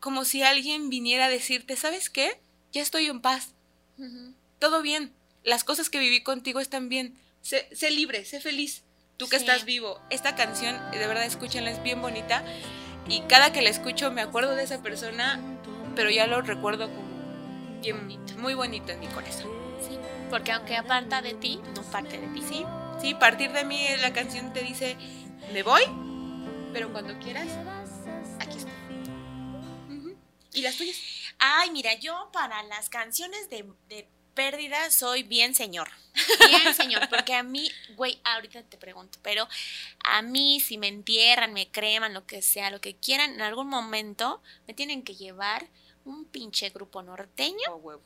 como 0.00 0.24
si 0.24 0.42
alguien 0.42 0.88
viniera 0.88 1.26
a 1.26 1.30
decirte, 1.30 1.76
¿sabes 1.76 2.08
qué? 2.08 2.40
Ya 2.72 2.82
estoy 2.82 3.06
en 3.06 3.20
paz. 3.20 3.54
Uh 3.98 4.04
-huh. 4.04 4.34
Todo 4.58 4.82
bien. 4.82 5.12
Las 5.44 5.64
cosas 5.64 5.90
que 5.90 5.98
viví 5.98 6.22
contigo 6.22 6.60
están 6.60 6.88
bien. 6.88 7.18
Sé, 7.42 7.68
sé 7.72 7.90
libre, 7.90 8.24
sé 8.24 8.40
feliz. 8.40 8.84
Tú 9.16 9.28
que 9.28 9.38
sí. 9.38 9.44
estás 9.44 9.64
vivo. 9.64 10.00
Esta 10.10 10.36
canción, 10.36 10.78
de 10.92 11.06
verdad, 11.06 11.24
escúchenla, 11.24 11.70
es 11.70 11.82
bien 11.82 12.00
bonita. 12.00 12.44
Y 13.08 13.22
cada 13.22 13.52
que 13.52 13.62
la 13.62 13.70
escucho 13.70 14.10
me 14.10 14.20
acuerdo 14.20 14.54
de 14.54 14.64
esa 14.64 14.82
persona, 14.82 15.40
pero 15.96 16.10
ya 16.10 16.26
lo 16.26 16.42
recuerdo 16.42 16.88
como 16.88 17.08
bien 17.80 17.98
bonito, 17.98 18.34
muy 18.38 18.54
bonito 18.54 18.92
en 18.92 19.00
mi 19.00 19.06
corazón. 19.06 19.50
Sí, 19.80 19.98
porque 20.30 20.52
aunque 20.52 20.76
aparta 20.76 21.22
de 21.22 21.34
ti, 21.34 21.60
no 21.74 21.82
parte 21.84 22.18
de 22.18 22.26
ti. 22.28 22.42
Sí, 22.46 22.64
sí, 23.00 23.14
partir 23.14 23.52
de 23.52 23.64
mí 23.64 23.86
la 24.00 24.12
canción 24.12 24.52
te 24.52 24.62
dice, 24.62 24.96
me 25.52 25.62
voy, 25.62 25.82
pero 26.72 26.92
cuando 26.92 27.18
quieras, 27.18 27.48
aquí 28.40 28.58
estoy. 28.58 28.72
Uh 29.88 29.92
-huh. 29.92 30.16
¿Y 30.52 30.62
las 30.62 30.76
tuyas? 30.76 30.96
Ay, 31.38 31.70
mira, 31.70 31.94
yo 31.94 32.30
para 32.32 32.62
las 32.64 32.90
canciones 32.90 33.48
de, 33.48 33.64
de 33.88 34.08
pérdida 34.38 34.88
soy 34.92 35.24
bien 35.24 35.52
señor. 35.52 35.88
Bien 36.46 36.72
señor, 36.72 37.08
porque 37.08 37.34
a 37.34 37.42
mí, 37.42 37.68
güey, 37.96 38.20
ahorita 38.22 38.62
te 38.62 38.78
pregunto, 38.78 39.18
pero 39.20 39.48
a 40.04 40.22
mí 40.22 40.60
si 40.60 40.78
me 40.78 40.86
entierran, 40.86 41.52
me 41.52 41.68
creman, 41.68 42.14
lo 42.14 42.24
que 42.24 42.40
sea, 42.40 42.70
lo 42.70 42.80
que 42.80 42.94
quieran, 42.94 43.32
en 43.34 43.42
algún 43.42 43.66
momento 43.66 44.40
me 44.68 44.74
tienen 44.74 45.02
que 45.02 45.16
llevar 45.16 45.66
un 46.04 46.24
pinche 46.24 46.70
grupo 46.70 47.02
norteño 47.02 47.68
oh, 47.68 48.00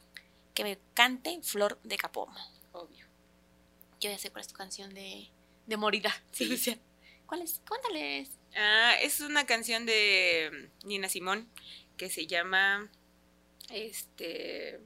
que 0.55 0.65
me 0.65 0.79
cante 0.95 1.39
Flor 1.43 1.79
de 1.83 1.99
Capomo. 1.99 2.35
Obvio. 2.73 3.05
Yo 4.01 4.09
ya 4.09 4.17
sé 4.17 4.31
cuál 4.31 4.41
es 4.41 4.49
tu 4.49 4.55
canción 4.55 4.95
de, 4.95 5.29
de 5.67 5.77
morida. 5.77 6.19
Sí. 6.33 6.57
sí. 6.57 6.81
¿Cuál 7.27 7.43
es? 7.43 7.61
Cuéntales. 7.69 8.31
Ah, 8.57 8.95
es 9.03 9.21
una 9.21 9.45
canción 9.45 9.85
de 9.85 10.71
Nina 10.85 11.11
Simón 11.11 11.47
que 11.99 12.09
se 12.09 12.27
llama 12.27 12.91
este 13.69 14.81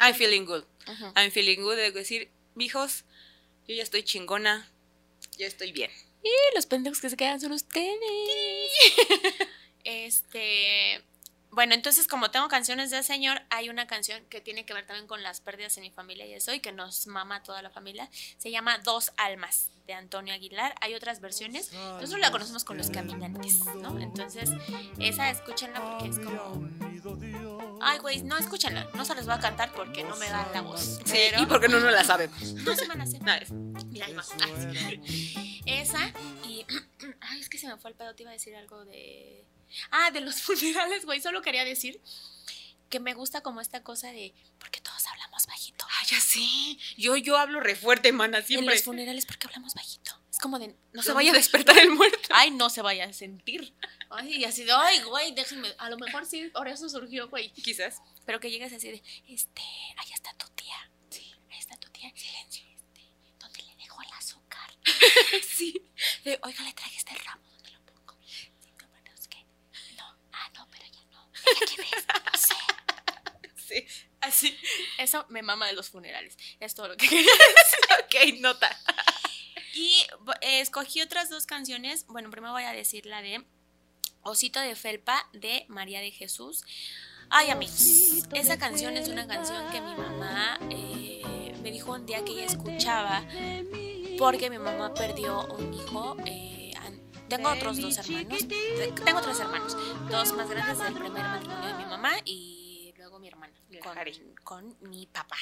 I'm 0.00 0.14
feeling 0.14 0.44
good. 0.44 0.64
Uh 0.86 0.92
-huh. 0.92 1.12
I'm 1.16 1.30
feeling 1.30 1.62
good, 1.62 1.78
es 1.78 1.94
decir, 1.94 2.30
mijos, 2.54 3.04
yo 3.66 3.74
ya 3.74 3.82
estoy 3.82 4.02
chingona, 4.02 4.68
ya 5.38 5.46
estoy 5.46 5.72
bien. 5.72 5.90
Y 6.22 6.54
los 6.54 6.66
pendejos 6.66 7.00
que 7.00 7.10
se 7.10 7.16
quedan 7.16 7.40
son 7.40 7.52
ustedes. 7.52 8.72
este, 9.84 11.02
bueno, 11.50 11.74
entonces 11.74 12.06
como 12.06 12.30
tengo 12.30 12.48
canciones 12.48 12.90
de 12.90 13.02
señor, 13.02 13.42
hay 13.50 13.68
una 13.68 13.86
canción 13.86 14.24
que 14.30 14.40
tiene 14.40 14.64
que 14.64 14.72
ver 14.72 14.86
también 14.86 15.06
con 15.06 15.22
las 15.22 15.40
pérdidas 15.40 15.76
en 15.76 15.82
mi 15.82 15.90
familia 15.90 16.26
y 16.26 16.34
eso, 16.34 16.54
y 16.54 16.60
que 16.60 16.72
nos 16.72 17.06
mama 17.06 17.36
a 17.36 17.42
toda 17.42 17.60
la 17.60 17.70
familia. 17.70 18.08
Se 18.38 18.50
llama 18.50 18.78
Dos 18.78 19.12
Almas, 19.16 19.70
de 19.86 19.94
Antonio 19.94 20.32
Aguilar. 20.32 20.74
Hay 20.80 20.94
otras 20.94 21.20
versiones. 21.20 21.72
Nosotros 21.72 22.20
la 22.20 22.30
conocemos 22.30 22.64
con 22.64 22.78
los 22.78 22.90
caminantes, 22.90 23.64
¿no? 23.76 23.98
Entonces, 23.98 24.50
esa 24.98 25.30
escúchenla 25.30 25.82
porque 25.82 26.08
es 26.08 26.18
como... 26.18 27.51
Ay, 27.84 27.98
güey, 27.98 28.22
no, 28.22 28.38
escúchenla. 28.38 28.88
No 28.94 29.04
se 29.04 29.14
les 29.14 29.28
va 29.28 29.34
a 29.34 29.40
cantar 29.40 29.72
porque 29.72 30.04
no 30.04 30.16
me 30.16 30.28
da 30.28 30.48
la 30.54 30.60
voz. 30.60 31.00
Sí, 31.04 31.18
y 31.36 31.46
porque 31.46 31.68
no, 31.68 31.80
no 31.80 31.90
la 31.90 32.04
sabemos. 32.04 32.40
No 32.40 32.76
se 32.76 32.86
van 32.86 33.00
a 33.00 33.04
hacer. 33.04 33.22
No, 33.22 33.32
es... 33.32 33.50
Mira. 33.50 34.06
Ah, 34.08 34.90
esa 35.66 36.12
y... 36.46 36.64
Ay, 37.20 37.40
es 37.40 37.48
que 37.48 37.58
se 37.58 37.66
me 37.66 37.76
fue 37.76 37.90
el 37.90 37.96
pedo. 37.96 38.14
Te 38.14 38.22
iba 38.22 38.30
a 38.30 38.34
decir 38.34 38.54
algo 38.54 38.84
de... 38.84 39.44
Ah, 39.90 40.10
de 40.12 40.20
los 40.20 40.36
funerales, 40.42 41.04
güey. 41.04 41.20
Solo 41.20 41.42
quería 41.42 41.64
decir 41.64 42.00
que 42.88 43.00
me 43.00 43.14
gusta 43.14 43.40
como 43.40 43.60
esta 43.60 43.82
cosa 43.82 44.12
de 44.12 44.34
porque 44.58 44.80
todos 44.80 45.04
hablamos 45.06 45.46
bajito. 45.46 45.84
Ay, 45.98 46.06
ya 46.10 46.20
sé. 46.20 46.78
Yo, 46.96 47.16
yo 47.16 47.36
hablo 47.36 47.58
re 47.58 47.74
fuerte, 47.74 48.12
mana, 48.12 48.42
siempre. 48.42 48.66
En 48.66 48.78
los 48.78 48.84
funerales, 48.84 49.26
porque 49.26 49.48
hablamos 49.48 49.74
bajito? 49.74 50.21
Es 50.42 50.44
como 50.44 50.58
de. 50.58 50.74
No 50.92 51.02
se 51.04 51.12
vaya 51.12 51.30
a 51.30 51.34
despertar 51.42 51.78
el 51.78 51.90
muerto. 51.90 52.28
Ay, 52.30 52.50
no 52.50 52.68
se 52.68 52.82
vaya 52.82 53.04
a 53.04 53.12
sentir. 53.12 53.72
Ay, 54.10 54.38
y 54.38 54.44
así 54.44 54.64
de, 54.64 54.72
ay, 54.72 55.00
güey, 55.02 55.32
déjenme. 55.32 55.72
A 55.78 55.88
lo 55.88 55.96
mejor 55.98 56.26
sí, 56.26 56.50
por 56.52 56.66
eso 56.66 56.88
surgió, 56.88 57.28
güey. 57.28 57.52
Quizás. 57.52 58.02
Pero 58.26 58.40
que 58.40 58.50
llegues 58.50 58.72
así 58.72 58.90
de, 58.90 59.02
este, 59.28 59.62
ahí 59.96 60.12
está 60.12 60.34
tu 60.34 60.48
tía. 60.48 60.90
Sí. 61.10 61.32
Ahí 61.48 61.58
está 61.60 61.76
tu 61.76 61.88
tía. 61.90 62.10
Silencio. 62.16 62.64
Este, 62.74 63.02
¿dónde 63.38 63.62
le 63.62 63.76
dejo 63.76 64.02
el 64.02 64.12
azúcar? 64.18 64.74
sí. 65.48 65.80
De, 66.24 66.40
Oiga, 66.42 66.64
le 66.64 66.72
traje 66.72 66.96
este 66.96 67.14
ramo. 67.14 67.42
¿Dónde 67.48 67.70
lo 67.70 67.80
pongo? 67.82 68.18
Sí, 68.26 68.50
no, 68.80 68.88
bueno, 68.88 69.10
es 69.16 69.28
que. 69.28 69.46
No. 69.96 70.18
Ah, 70.32 70.50
no, 70.54 70.66
pero 70.72 70.84
ya 70.86 71.04
no. 71.12 71.30
¿Qué 71.68 71.76
ves? 71.76 72.04
No 72.08 72.38
sé. 72.38 72.54
Sí, 73.72 73.86
así. 74.20 74.58
Eso 74.98 75.24
me 75.30 75.40
mama 75.40 75.66
de 75.66 75.72
los 75.72 75.88
funerales. 75.88 76.36
Es 76.60 76.74
todo 76.74 76.88
lo 76.88 76.96
que 76.96 77.08
quería 77.08 77.32
decir. 77.32 78.34
ok, 78.34 78.40
nota. 78.40 78.68
Y 79.74 80.04
eh, 80.40 80.60
escogí 80.60 81.00
otras 81.00 81.30
dos 81.30 81.46
canciones. 81.46 82.06
Bueno, 82.06 82.30
primero 82.30 82.52
voy 82.52 82.64
a 82.64 82.72
decir 82.72 83.06
la 83.06 83.22
de 83.22 83.44
Osito 84.22 84.60
de 84.60 84.74
Felpa 84.74 85.28
de 85.32 85.64
María 85.68 86.00
de 86.00 86.10
Jesús. 86.10 86.64
Ay, 87.30 87.50
amigos, 87.50 88.26
esa 88.34 88.58
canción 88.58 88.96
es 88.96 89.08
una 89.08 89.26
canción 89.26 89.70
que 89.70 89.80
mi 89.80 89.94
mamá 89.94 90.58
eh, 90.70 91.54
me 91.62 91.70
dijo 91.70 91.92
un 91.92 92.04
día 92.04 92.22
que 92.24 92.32
ella 92.32 92.44
escuchaba 92.44 93.24
porque 94.18 94.50
mi 94.50 94.58
mamá 94.58 94.92
perdió 94.92 95.46
un 95.46 95.72
hijo. 95.72 96.16
Eh, 96.26 96.72
tengo 97.28 97.48
otros 97.48 97.80
dos 97.80 97.96
hermanos. 97.96 98.46
Tengo 99.04 99.20
tres 99.22 99.40
hermanos. 99.40 99.76
Dos 100.10 100.34
más 100.34 100.50
grandes 100.50 100.78
del 100.78 100.92
primer 100.92 101.22
matrimonio 101.22 101.68
de 101.68 101.74
mi 101.74 101.84
mamá 101.86 102.12
y 102.26 102.92
luego 102.98 103.18
mi 103.18 103.28
hermana 103.28 103.54
con, 103.80 103.96
con 104.44 104.90
mi 104.90 105.06
papá. 105.06 105.38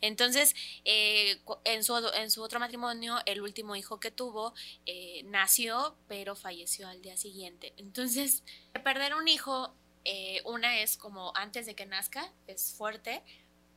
Entonces, 0.00 0.54
eh, 0.84 1.40
en, 1.64 1.84
su, 1.84 1.96
en 2.14 2.30
su 2.30 2.42
otro 2.42 2.60
matrimonio, 2.60 3.18
el 3.26 3.42
último 3.42 3.76
hijo 3.76 4.00
que 4.00 4.10
tuvo 4.10 4.54
eh, 4.86 5.22
nació, 5.24 5.96
pero 6.08 6.36
falleció 6.36 6.88
al 6.88 7.02
día 7.02 7.16
siguiente. 7.16 7.74
Entonces, 7.76 8.42
perder 8.84 9.14
un 9.14 9.28
hijo, 9.28 9.74
eh, 10.04 10.42
una 10.44 10.80
es 10.80 10.96
como 10.96 11.32
antes 11.36 11.66
de 11.66 11.74
que 11.74 11.86
nazca, 11.86 12.32
es 12.46 12.72
fuerte, 12.76 13.22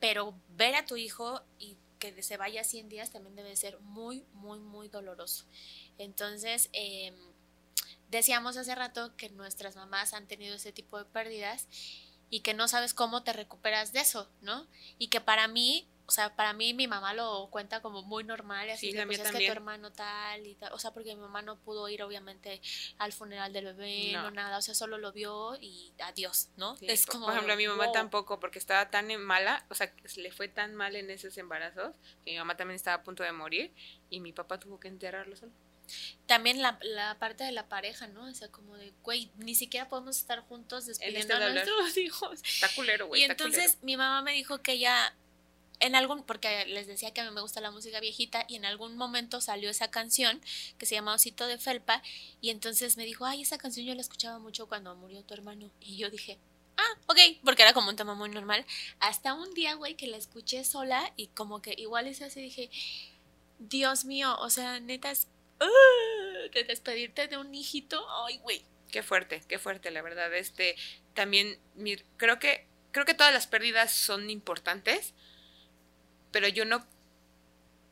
pero 0.00 0.34
ver 0.56 0.74
a 0.74 0.86
tu 0.86 0.96
hijo 0.96 1.42
y 1.58 1.76
que 1.98 2.22
se 2.22 2.36
vaya 2.36 2.64
100 2.64 2.88
días 2.88 3.10
también 3.10 3.36
debe 3.36 3.56
ser 3.56 3.78
muy, 3.80 4.24
muy, 4.32 4.58
muy 4.58 4.88
doloroso. 4.88 5.44
Entonces, 5.98 6.68
eh, 6.72 7.12
decíamos 8.10 8.56
hace 8.56 8.74
rato 8.74 9.16
que 9.16 9.30
nuestras 9.30 9.76
mamás 9.76 10.12
han 10.12 10.26
tenido 10.26 10.56
ese 10.56 10.72
tipo 10.72 10.98
de 10.98 11.04
pérdidas 11.04 11.66
y 12.30 12.40
que 12.40 12.54
no 12.54 12.68
sabes 12.68 12.94
cómo 12.94 13.22
te 13.22 13.32
recuperas 13.32 13.92
de 13.92 14.00
eso, 14.00 14.28
¿no? 14.40 14.66
Y 14.98 15.08
que 15.08 15.20
para 15.20 15.48
mí, 15.48 15.86
o 16.06 16.10
sea, 16.10 16.34
para 16.34 16.52
mí 16.52 16.74
mi 16.74 16.86
mamá 16.86 17.14
lo 17.14 17.48
cuenta 17.50 17.80
como 17.80 18.02
muy 18.02 18.24
normal, 18.24 18.68
y 18.68 18.70
así 18.72 18.90
sí, 18.90 18.96
de, 18.96 19.06
pues 19.06 19.20
es 19.20 19.30
que 19.30 19.46
tu 19.46 19.52
hermano 19.52 19.92
tal 19.92 20.46
y 20.46 20.54
tal, 20.54 20.72
o 20.72 20.78
sea, 20.78 20.92
porque 20.92 21.14
mi 21.14 21.20
mamá 21.20 21.42
no 21.42 21.58
pudo 21.58 21.88
ir 21.88 22.02
obviamente 22.02 22.60
al 22.98 23.12
funeral 23.12 23.52
del 23.52 23.66
bebé, 23.66 24.12
no, 24.12 24.22
no 24.22 24.30
nada, 24.30 24.58
o 24.58 24.62
sea, 24.62 24.74
solo 24.74 24.98
lo 24.98 25.12
vio 25.12 25.56
y 25.60 25.92
adiós, 25.98 26.50
¿no? 26.56 26.76
Sí, 26.76 26.86
es 26.88 27.06
como, 27.06 27.26
por 27.26 27.34
ejemplo, 27.34 27.54
a 27.54 27.56
mi 27.56 27.66
mamá 27.66 27.86
wow. 27.86 27.92
tampoco, 27.92 28.40
porque 28.40 28.58
estaba 28.58 28.90
tan 28.90 29.14
mala, 29.22 29.64
o 29.70 29.74
sea, 29.74 29.92
le 30.16 30.32
fue 30.32 30.48
tan 30.48 30.74
mal 30.74 30.96
en 30.96 31.10
esos 31.10 31.36
embarazos, 31.38 31.94
que 32.24 32.32
mi 32.32 32.38
mamá 32.38 32.56
también 32.56 32.76
estaba 32.76 32.96
a 32.96 33.02
punto 33.02 33.22
de 33.22 33.32
morir 33.32 33.72
y 34.10 34.20
mi 34.20 34.32
papá 34.32 34.58
tuvo 34.58 34.80
que 34.80 34.88
enterrarlo 34.88 35.36
solo. 35.36 35.52
También 36.26 36.62
la, 36.62 36.78
la 36.82 37.18
parte 37.18 37.44
de 37.44 37.52
la 37.52 37.68
pareja, 37.68 38.06
¿no? 38.06 38.24
O 38.24 38.34
sea, 38.34 38.48
como 38.48 38.76
de, 38.76 38.92
güey, 39.02 39.30
ni 39.36 39.54
siquiera 39.54 39.88
podemos 39.88 40.16
estar 40.16 40.40
juntos 40.40 40.86
despidiendo 40.86 41.34
este 41.34 41.44
a 41.44 41.50
nuestros 41.50 41.96
hijos. 41.98 42.40
Está 42.42 42.68
culero, 42.74 43.08
güey. 43.08 43.20
Y 43.20 43.24
está 43.24 43.32
entonces 43.32 43.78
mi 43.82 43.96
mamá 43.96 44.22
me 44.22 44.32
dijo 44.32 44.62
que 44.62 44.72
ella, 44.72 45.14
en 45.84 45.94
algún, 45.94 46.22
porque 46.24 46.66
les 46.66 46.86
decía 46.86 47.12
que 47.12 47.20
a 47.20 47.24
mí 47.24 47.30
me 47.34 47.40
gusta 47.40 47.60
la 47.60 47.70
música 47.70 48.00
viejita, 48.00 48.44
y 48.48 48.56
en 48.56 48.64
algún 48.64 48.96
momento 48.96 49.40
salió 49.40 49.70
esa 49.70 49.90
canción 49.90 50.40
que 50.78 50.86
se 50.86 50.94
llama 50.94 51.14
Osito 51.14 51.46
de 51.46 51.58
Felpa, 51.58 52.02
y 52.40 52.50
entonces 52.50 52.96
me 52.96 53.04
dijo, 53.04 53.26
ay, 53.26 53.42
esa 53.42 53.58
canción 53.58 53.86
yo 53.86 53.94
la 53.94 54.00
escuchaba 54.00 54.38
mucho 54.38 54.66
cuando 54.66 54.94
murió 54.96 55.22
tu 55.22 55.34
hermano. 55.34 55.70
Y 55.80 55.96
yo 55.96 56.10
dije, 56.10 56.38
ah, 56.76 56.98
ok, 57.06 57.18
porque 57.44 57.62
era 57.62 57.72
como 57.72 57.90
un 57.90 57.96
tema 57.96 58.14
muy 58.14 58.30
normal. 58.30 58.64
Hasta 59.00 59.34
un 59.34 59.52
día, 59.54 59.74
güey, 59.74 59.94
que 59.94 60.06
la 60.06 60.16
escuché 60.16 60.64
sola 60.64 61.12
y 61.16 61.28
como 61.28 61.60
que 61.62 61.74
igual 61.76 62.08
hice 62.08 62.24
así, 62.24 62.40
dije, 62.40 62.70
Dios 63.58 64.04
mío, 64.04 64.36
o 64.40 64.50
sea, 64.50 64.80
neta 64.80 65.10
es... 65.10 65.28
¡ah! 65.60 65.66
de 66.52 66.64
despedirte 66.64 67.28
de 67.28 67.36
un 67.36 67.54
hijito, 67.54 68.06
ay, 68.24 68.38
güey. 68.38 68.62
Qué 68.90 69.02
fuerte, 69.02 69.42
qué 69.48 69.58
fuerte, 69.58 69.90
la 69.90 70.02
verdad. 70.02 70.32
Este, 70.34 70.76
también, 71.14 71.58
creo 72.16 72.38
que, 72.38 72.66
creo 72.92 73.04
que 73.04 73.14
todas 73.14 73.32
las 73.32 73.46
pérdidas 73.46 73.92
son 73.92 74.30
importantes, 74.30 75.14
pero 76.34 76.48
yo 76.48 76.64
no, 76.64 76.84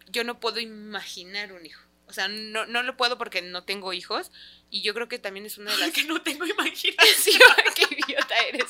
yo 0.09 0.25
no 0.25 0.41
puedo 0.41 0.59
imaginar 0.59 1.53
un 1.53 1.65
hijo. 1.65 1.81
O 2.09 2.13
sea, 2.13 2.27
no, 2.27 2.67
no 2.67 2.83
lo 2.83 2.97
puedo 2.97 3.17
porque 3.17 3.41
no 3.41 3.63
tengo 3.63 3.93
hijos. 3.93 4.33
Y 4.69 4.83
yo 4.83 4.95
creo 4.95 5.09
que 5.09 5.21
también 5.21 5.47
es 5.47 5.59
una 5.59 5.71
de 5.71 5.79
las. 5.79 5.93
que 5.93 6.03
no 6.03 6.21
tengo 6.23 6.45
imaginación. 6.59 7.41
Qué 7.77 7.87
idiota 8.05 8.35
eres. 8.49 8.67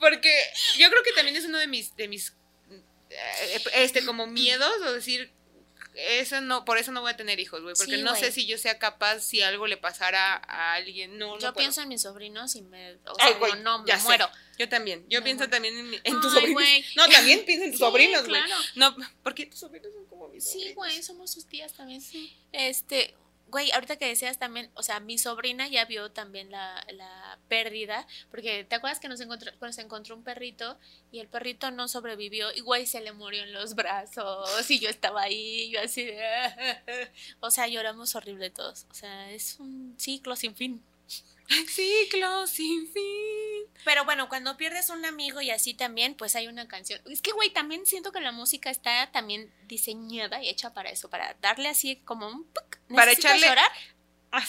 Porque 0.00 0.36
yo 0.78 0.90
creo 0.90 1.04
que 1.04 1.12
también 1.12 1.36
es 1.36 1.44
uno 1.44 1.58
de 1.58 1.68
mis, 1.68 1.94
de 1.94 2.08
mis, 2.08 2.34
eh, 3.08 3.62
este, 3.74 4.04
como 4.04 4.26
miedos, 4.26 4.82
o 4.84 4.92
decir, 4.92 5.30
eso 5.94 6.40
no, 6.40 6.64
por 6.64 6.78
eso 6.78 6.90
no 6.92 7.00
voy 7.02 7.10
a 7.12 7.16
tener 7.16 7.38
hijos, 7.40 7.62
güey, 7.62 7.74
porque 7.76 7.96
Sí, 7.96 8.02
no 8.02 8.10
güey. 8.12 8.22
sé 8.22 8.32
si 8.32 8.46
yo 8.46 8.56
sea 8.58 8.78
capaz, 8.78 9.20
si 9.20 9.42
algo 9.42 9.66
le 9.66 9.76
pasara 9.76 10.34
a 10.36 10.74
alguien, 10.74 11.18
no, 11.18 11.26
no 11.28 11.32
Yo 11.34 11.40
puedo. 11.40 11.54
pienso 11.54 11.82
en 11.82 11.88
mis 11.88 12.02
sobrinos 12.02 12.54
y 12.56 12.62
me, 12.62 12.92
o 12.94 13.14
Ay, 13.18 13.28
sea, 13.30 13.38
güey, 13.38 13.52
no, 13.54 13.78
no, 13.78 13.84
me 13.84 13.92
sé. 13.98 14.02
muero. 14.04 14.30
Yo 14.58 14.68
también, 14.68 15.04
yo 15.08 15.20
Me 15.20 15.24
pienso 15.24 15.40
muero. 15.40 15.50
también 15.50 15.76
en, 15.78 15.94
en 16.04 16.20
tus 16.20 16.32
sobrinos. 16.32 16.52
güey. 16.62 16.84
No, 16.96 17.08
también 17.08 17.44
pienso 17.44 17.64
en 17.64 17.70
tus 17.72 17.78
Sí, 17.80 17.84
sobrinos, 17.84 18.28
güey. 18.28 18.42
claro. 18.42 18.62
No, 18.76 18.96
porque 19.22 19.46
tus 19.46 19.60
sobrinos 19.60 19.92
son 19.94 20.06
como 20.06 20.28
mis 20.28 20.44
Sí, 20.44 20.50
sobrinos. 20.52 20.74
güey, 20.76 21.02
somos 21.02 21.30
sus 21.32 21.46
tías 21.46 21.72
también. 21.72 22.02
Este, 22.52 23.14
güey, 23.52 23.70
ahorita 23.70 23.96
que 23.96 24.06
decías 24.06 24.38
también, 24.38 24.70
o 24.74 24.82
sea, 24.82 24.98
mi 24.98 25.18
sobrina 25.18 25.68
ya 25.68 25.84
vio 25.84 26.10
también 26.10 26.50
la, 26.50 26.82
la 26.90 27.38
pérdida, 27.48 28.06
porque 28.30 28.64
te 28.64 28.74
acuerdas 28.76 28.98
que 28.98 29.08
nos 29.08 29.20
encontró, 29.20 29.52
nos 29.60 29.76
encontró 29.76 30.16
un 30.16 30.24
perrito 30.24 30.78
y 31.12 31.20
el 31.20 31.28
perrito 31.28 31.70
no 31.70 31.86
sobrevivió 31.86 32.50
y 32.54 32.60
güey 32.60 32.86
se 32.86 33.02
le 33.02 33.12
murió 33.12 33.42
en 33.42 33.52
los 33.52 33.74
brazos 33.74 34.70
y 34.70 34.80
yo 34.80 34.88
estaba 34.88 35.22
ahí, 35.22 35.70
yo 35.70 35.80
así 35.82 36.04
de... 36.04 36.18
O 37.40 37.50
sea, 37.50 37.68
lloramos 37.68 38.14
horrible 38.14 38.48
todos. 38.48 38.86
O 38.90 38.94
sea, 38.94 39.30
es 39.30 39.60
un 39.60 39.94
ciclo 39.98 40.34
sin 40.34 40.54
fin. 40.56 40.82
Ciclo 41.68 42.46
sin 42.46 42.86
fin. 42.92 43.02
Pero 43.84 44.04
bueno, 44.04 44.28
cuando 44.28 44.56
pierdes 44.56 44.90
un 44.90 45.04
amigo 45.04 45.40
y 45.40 45.50
así 45.50 45.74
también, 45.74 46.14
pues 46.14 46.36
hay 46.36 46.46
una 46.46 46.68
canción. 46.68 47.00
Es 47.10 47.20
que, 47.20 47.32
güey, 47.32 47.50
también 47.50 47.84
siento 47.86 48.12
que 48.12 48.20
la 48.20 48.32
música 48.32 48.70
está 48.70 49.10
también 49.10 49.52
diseñada 49.66 50.42
y 50.42 50.48
hecha 50.48 50.72
para 50.72 50.90
eso, 50.90 51.10
para 51.10 51.36
darle 51.40 51.68
así 51.68 51.96
como 52.04 52.28
un... 52.28 52.44
puc, 52.44 52.78
Para 52.88 53.06
¿necesitas 53.06 53.32
echarle- 53.36 53.48
llorar? 53.48 53.70
Ah. 54.34 54.42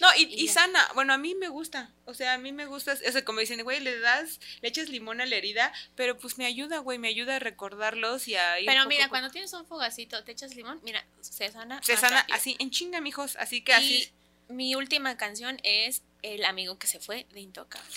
No, 0.00 0.06
y, 0.16 0.22
Y 0.44 0.46
sana. 0.46 0.86
Bueno, 0.94 1.12
a 1.12 1.18
mí 1.18 1.34
me 1.34 1.48
gusta. 1.48 1.90
O 2.04 2.14
sea, 2.14 2.34
a 2.34 2.38
mí 2.38 2.52
me 2.52 2.66
gusta. 2.66 2.92
Eso, 2.92 3.24
como 3.24 3.40
dicen, 3.40 3.60
güey, 3.64 3.80
le 3.80 3.98
das, 3.98 4.38
le 4.60 4.68
echas 4.68 4.88
limón 4.88 5.20
a 5.20 5.26
la 5.26 5.34
herida, 5.34 5.72
pero 5.96 6.16
pues 6.16 6.38
me 6.38 6.46
ayuda, 6.46 6.78
güey, 6.78 6.98
me 6.98 7.08
ayuda 7.08 7.34
a 7.36 7.38
recordarlos 7.40 8.28
y 8.28 8.36
a 8.36 8.60
ir. 8.60 8.66
Pero 8.66 8.82
poco 8.82 8.88
mira, 8.90 9.04
poco. 9.06 9.10
cuando 9.10 9.30
tienes 9.32 9.52
un 9.52 9.66
fogacito, 9.66 10.22
te 10.22 10.30
echas 10.30 10.54
limón, 10.54 10.80
mira, 10.84 11.04
se 11.20 11.50
sana. 11.50 11.80
Se 11.82 11.96
sana 11.96 12.20
rápido. 12.20 12.36
así, 12.36 12.54
en 12.60 12.70
chinga, 12.70 13.00
mijos. 13.00 13.34
Así 13.34 13.60
que 13.64 13.72
Y 13.72 13.74
así. 13.74 14.12
mi 14.50 14.76
última 14.76 15.16
canción 15.16 15.58
es 15.64 16.02
El 16.24 16.44
amigo 16.46 16.78
que 16.78 16.86
se 16.86 17.00
fue 17.00 17.26
de 17.34 17.40
Intocable. 17.40 17.94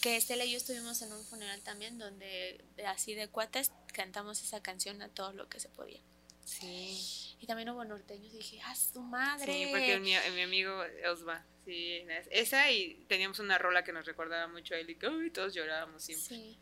Que 0.00 0.16
Estela 0.16 0.44
y 0.44 0.52
yo 0.52 0.56
estuvimos 0.56 1.02
en 1.02 1.12
un 1.12 1.24
funeral 1.24 1.60
también 1.62 1.98
donde 1.98 2.64
de- 2.76 2.86
así 2.86 3.14
de 3.14 3.26
cuates 3.26 3.72
cantamos 3.92 4.40
esa 4.40 4.62
canción 4.62 5.02
a 5.02 5.08
todo 5.08 5.32
lo 5.32 5.48
que 5.48 5.58
se 5.58 5.68
podía. 5.68 6.00
Sí. 6.44 7.36
Y 7.40 7.46
también 7.46 7.68
hubo 7.70 7.84
norteños 7.84 8.32
y 8.34 8.38
dije, 8.38 8.60
¡ah, 8.64 8.74
su 8.76 9.02
madre! 9.02 9.52
Sí, 9.52 9.66
porque 9.70 9.98
mi, 9.98 10.14
mi 10.34 10.42
amigo 10.42 10.80
Osva. 11.10 11.44
Sí, 11.64 12.04
esa 12.30 12.70
y 12.70 13.04
teníamos 13.08 13.40
una 13.40 13.58
rola 13.58 13.82
que 13.84 13.92
nos 13.92 14.06
recordaba 14.06 14.46
mucho 14.46 14.74
a 14.74 14.78
él 14.78 14.88
y 14.90 15.06
uy, 15.06 15.30
todos 15.30 15.52
llorábamos 15.52 16.02
siempre. 16.02 16.36
Sí. 16.36 16.58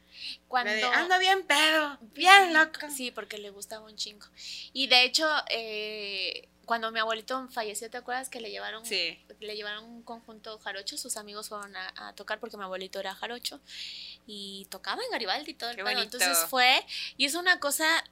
Cuando... 0.48 0.72
de, 0.72 0.82
anda 0.84 1.18
bien 1.18 1.46
pedo, 1.46 1.98
bien 2.14 2.52
loco. 2.54 2.90
Sí, 2.90 3.10
porque 3.10 3.38
le 3.38 3.50
gustaba 3.50 3.84
un 3.84 3.96
chingo. 3.96 4.26
Y 4.72 4.86
de 4.88 5.04
hecho, 5.04 5.28
eh, 5.50 6.48
cuando 6.68 6.92
mi 6.92 7.00
abuelito 7.00 7.48
falleció, 7.48 7.90
¿te 7.90 7.96
acuerdas 7.96 8.28
que 8.28 8.40
le 8.40 8.50
llevaron, 8.50 8.84
Sí. 8.86 9.18
le 9.40 9.56
llevaron 9.56 9.84
un 9.84 10.02
conjunto 10.04 10.58
jarocho? 10.60 10.96
Sus 10.98 11.16
amigos 11.16 11.48
fueron 11.48 11.74
a, 11.74 11.92
a 11.96 12.12
tocar 12.14 12.38
porque 12.38 12.56
mi 12.56 12.62
abuelito 12.62 13.00
era 13.00 13.14
jarocho 13.14 13.60
y 14.26 14.66
tocaba 14.70 15.02
en 15.02 15.10
Garibaldi 15.10 15.50
y 15.50 15.54
todo 15.54 15.70
el 15.70 15.76
Qué 15.76 15.82
pedo. 15.82 15.94
bonito. 15.96 16.18
Entonces 16.18 16.46
fue, 16.48 16.84
y 17.16 17.24
es 17.24 17.34
una 17.34 17.58
cosa 17.58 18.04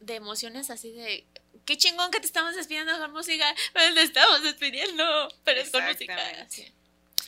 de 0.00 0.16
emociones 0.16 0.68
así 0.70 0.90
de 0.92 1.24
qué 1.64 1.78
chingón 1.78 2.10
que 2.10 2.18
te 2.20 2.26
estamos 2.26 2.54
despidiendo 2.56 2.98
con 2.98 3.12
música, 3.12 3.54
pero 3.72 3.94
te 3.94 4.02
estamos 4.02 4.42
despidiendo, 4.42 5.28
pero 5.44 5.60
es 5.60 5.70
con 5.70 5.84
música. 5.86 6.16
Así. 6.40 6.70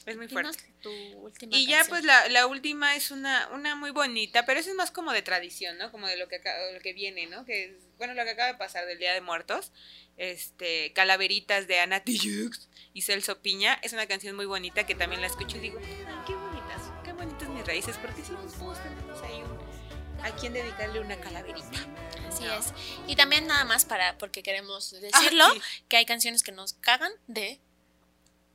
Es 0.07 0.17
muy 0.17 0.29
fuerte. 0.29 0.59
tu 0.83 0.91
última 1.19 1.57
Y 1.57 1.67
ya 1.67 1.79
canción. 1.79 1.91
pues 1.91 2.05
la, 2.05 2.29
la 2.29 2.47
última 2.47 2.95
es 2.97 3.11
una, 3.11 3.49
una 3.53 3.75
muy 3.75 3.91
bonita, 3.91 4.45
pero 4.45 4.61
eso 4.61 4.71
es 4.71 4.77
más 4.77 4.91
como 4.91 5.13
de 5.13 5.23
tradición, 5.23 5.79
¿no? 5.79 5.91
Como 5.91 6.07
de 6.07 6.17
lo 6.17 6.29
que, 6.29 6.41
lo 6.75 6.81
que 6.81 6.93
viene, 6.93 7.27
¿no? 7.27 7.45
Que 7.45 7.65
es, 7.65 7.71
bueno, 7.97 8.13
lo 8.15 8.23
que 8.25 8.31
acaba 8.31 8.49
de 8.53 8.59
pasar 8.59 8.85
del 8.87 8.99
Día 8.99 9.15
de 9.15 9.21
Muertos, 9.23 9.73
este, 10.17 10.93
Calaveritas 10.93 11.67
de 11.67 11.81
Ana 11.81 12.01
Tijoux 12.01 12.69
y 12.93 13.03
Celso 13.03 13.41
Piña, 13.41 13.79
es 13.83 13.93
una 13.93 14.07
canción 14.07 14.37
muy 14.37 14.47
bonita 14.47 14.85
que 14.87 14.95
también 14.95 15.21
la 15.21 15.27
escucho 15.27 15.57
y 15.57 15.61
digo, 15.61 15.79
ay, 15.81 16.15
qué 16.27 16.35
bonitas, 16.35 16.83
qué 17.05 17.13
bonitas 17.13 17.49
mis 17.49 17.67
raíces, 17.67 17.97
porque 17.99 18.23
si 18.23 18.33
todos 18.33 18.79
tenemos 18.83 19.23
ahí 19.23 19.43
un, 19.43 20.25
a 20.25 20.35
quien 20.37 20.53
dedicarle 20.53 21.01
una 21.01 21.17
calaverita. 21.17 21.69
Así 22.29 22.45
¿no? 22.45 22.55
es. 22.55 22.73
Y 23.07 23.17
también 23.17 23.47
nada 23.47 23.65
más 23.65 23.85
para, 23.85 24.17
porque 24.19 24.43
queremos 24.43 24.91
decirlo, 24.91 25.45
Ah, 25.45 25.53
sí, 25.55 25.61
que 25.89 25.97
hay 25.97 26.05
canciones 26.07 26.43
que 26.43 26.53
nos 26.53 26.75
cagan 26.75 27.13
de, 27.27 27.61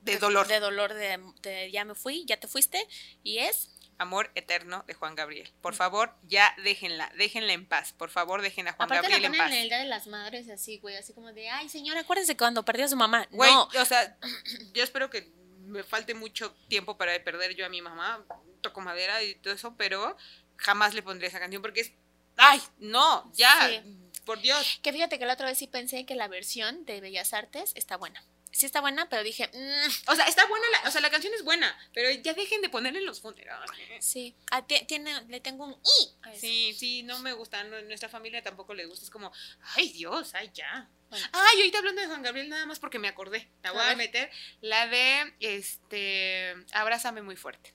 de 0.02 0.18
dolor. 0.18 0.48
de 0.48 0.60
dolor 0.60 0.94
de, 0.94 1.20
de 1.42 1.72
ya 1.72 1.86
me 1.86 1.96
fui, 1.96 2.26
ya 2.26 2.38
te 2.40 2.48
fuiste, 2.48 2.86
y 3.24 3.40
es 3.40 3.72
Amor 4.02 4.32
eterno 4.36 4.86
de 4.88 4.94
Juan 4.94 5.14
Gabriel. 5.14 5.52
Por 5.62 5.76
favor, 5.76 6.16
ya 6.24 6.56
déjenla, 6.64 7.12
déjenla 7.18 7.52
en 7.52 7.66
paz. 7.68 7.92
Por 7.92 8.10
favor, 8.10 8.42
dejen 8.42 8.66
a 8.70 8.72
Juan 8.72 8.86
aparte 8.88 9.02
Gabriel 9.10 9.22
la 9.24 9.28
en 9.28 9.44
paz. 9.44 9.52
en 9.52 9.58
el 9.58 9.68
Día 9.68 9.80
de 9.80 9.86
las 9.88 10.08
Madres 10.08 10.50
así, 10.50 10.78
güey, 10.80 10.96
así 10.96 11.12
como 11.12 11.34
de, 11.34 11.50
ay 11.50 11.68
señora, 11.68 12.00
acuérdese 12.00 12.38
cuando 12.38 12.64
perdió 12.64 12.86
a 12.86 12.88
su 12.88 12.96
mamá. 12.96 13.28
Güey, 13.32 13.52
no, 13.52 13.64
o 13.66 13.86
sea, 13.86 14.18
yo 14.74 14.84
espero 14.86 15.10
que 15.10 15.30
me 15.66 15.84
falte 15.84 16.14
mucho 16.14 16.54
tiempo 16.70 16.98
para 16.98 17.22
perder 17.26 17.56
yo 17.56 17.66
a 17.66 17.70
mi 17.70 17.82
mamá, 17.82 18.24
toco 18.62 18.80
madera 18.80 19.22
y 19.22 19.36
todo 19.36 19.54
eso, 19.54 19.76
pero 19.78 20.16
jamás 20.56 20.94
le 20.94 21.04
pondré 21.04 21.28
esa 21.28 21.40
canción 21.42 21.62
porque 21.62 21.82
es, 21.82 21.92
ay, 22.38 22.62
no, 22.78 23.30
ya, 23.36 23.68
Sí. 23.68 23.82
por 24.24 24.40
Dios. 24.40 24.80
que 24.82 24.94
fíjate 24.94 25.20
que 25.20 25.26
la 25.26 25.34
otra 25.34 25.48
vez 25.48 25.58
sí 25.58 25.68
pensé 25.68 26.06
que 26.06 26.16
la 26.16 26.30
versión 26.30 26.86
de 26.86 27.02
Bellas 27.02 27.34
Artes 27.34 27.74
está 27.76 27.98
buena. 27.98 28.24
Sí 28.52 28.66
está 28.66 28.82
buena, 28.82 29.08
pero 29.10 29.24
dije, 29.24 29.48
"Mm, 29.54 30.10
O 30.12 30.16
sea, 30.16 30.26
está 30.26 30.46
buena, 30.48 30.66
la, 30.72 30.90
o 30.90 30.92
sea, 30.92 31.02
la 31.02 31.10
canción 31.12 31.34
es 31.36 31.44
buena, 31.44 31.78
pero 31.94 32.10
ya 32.10 32.34
dejen 32.34 32.62
de 32.62 32.70
ponerle 32.70 33.02
los 33.02 33.22
funerales. 33.22 33.70
sí, 34.04 34.36
ti- 34.68 34.86
tiene, 34.88 35.22
le 35.28 35.40
tengo 35.40 35.66
un 35.66 35.74
i. 35.74 36.16
a. 36.24 36.34
Sí, 36.36 36.76
sí, 36.78 37.04
no 37.04 37.20
me 37.20 37.34
gusta, 37.34 37.64
no- 37.64 37.82
nuestra 37.84 38.10
familia 38.10 38.42
tampoco 38.42 38.74
le 38.74 38.86
gusta, 38.88 39.06
es 39.06 39.12
como, 39.12 39.32
ay 39.76 39.90
Dios, 39.92 40.34
ay 40.34 40.50
ya. 40.54 40.90
Bueno. 41.10 41.26
Ay, 41.34 41.58
ahorita 41.58 41.80
hablando 41.80 42.02
de 42.02 42.08
Juan 42.08 42.22
Gabriel 42.22 42.50
nada 42.50 42.68
más 42.68 42.78
porque 42.78 43.00
me 43.00 43.08
acordé, 43.08 43.48
la 43.64 43.72
voy 43.72 43.82
A 43.84 43.96
meter, 43.96 44.30
la 44.62 44.86
de, 44.88 45.34
este, 45.40 46.54
Abrázame 46.72 47.22
muy 47.24 47.36
fuerte. 47.36 47.74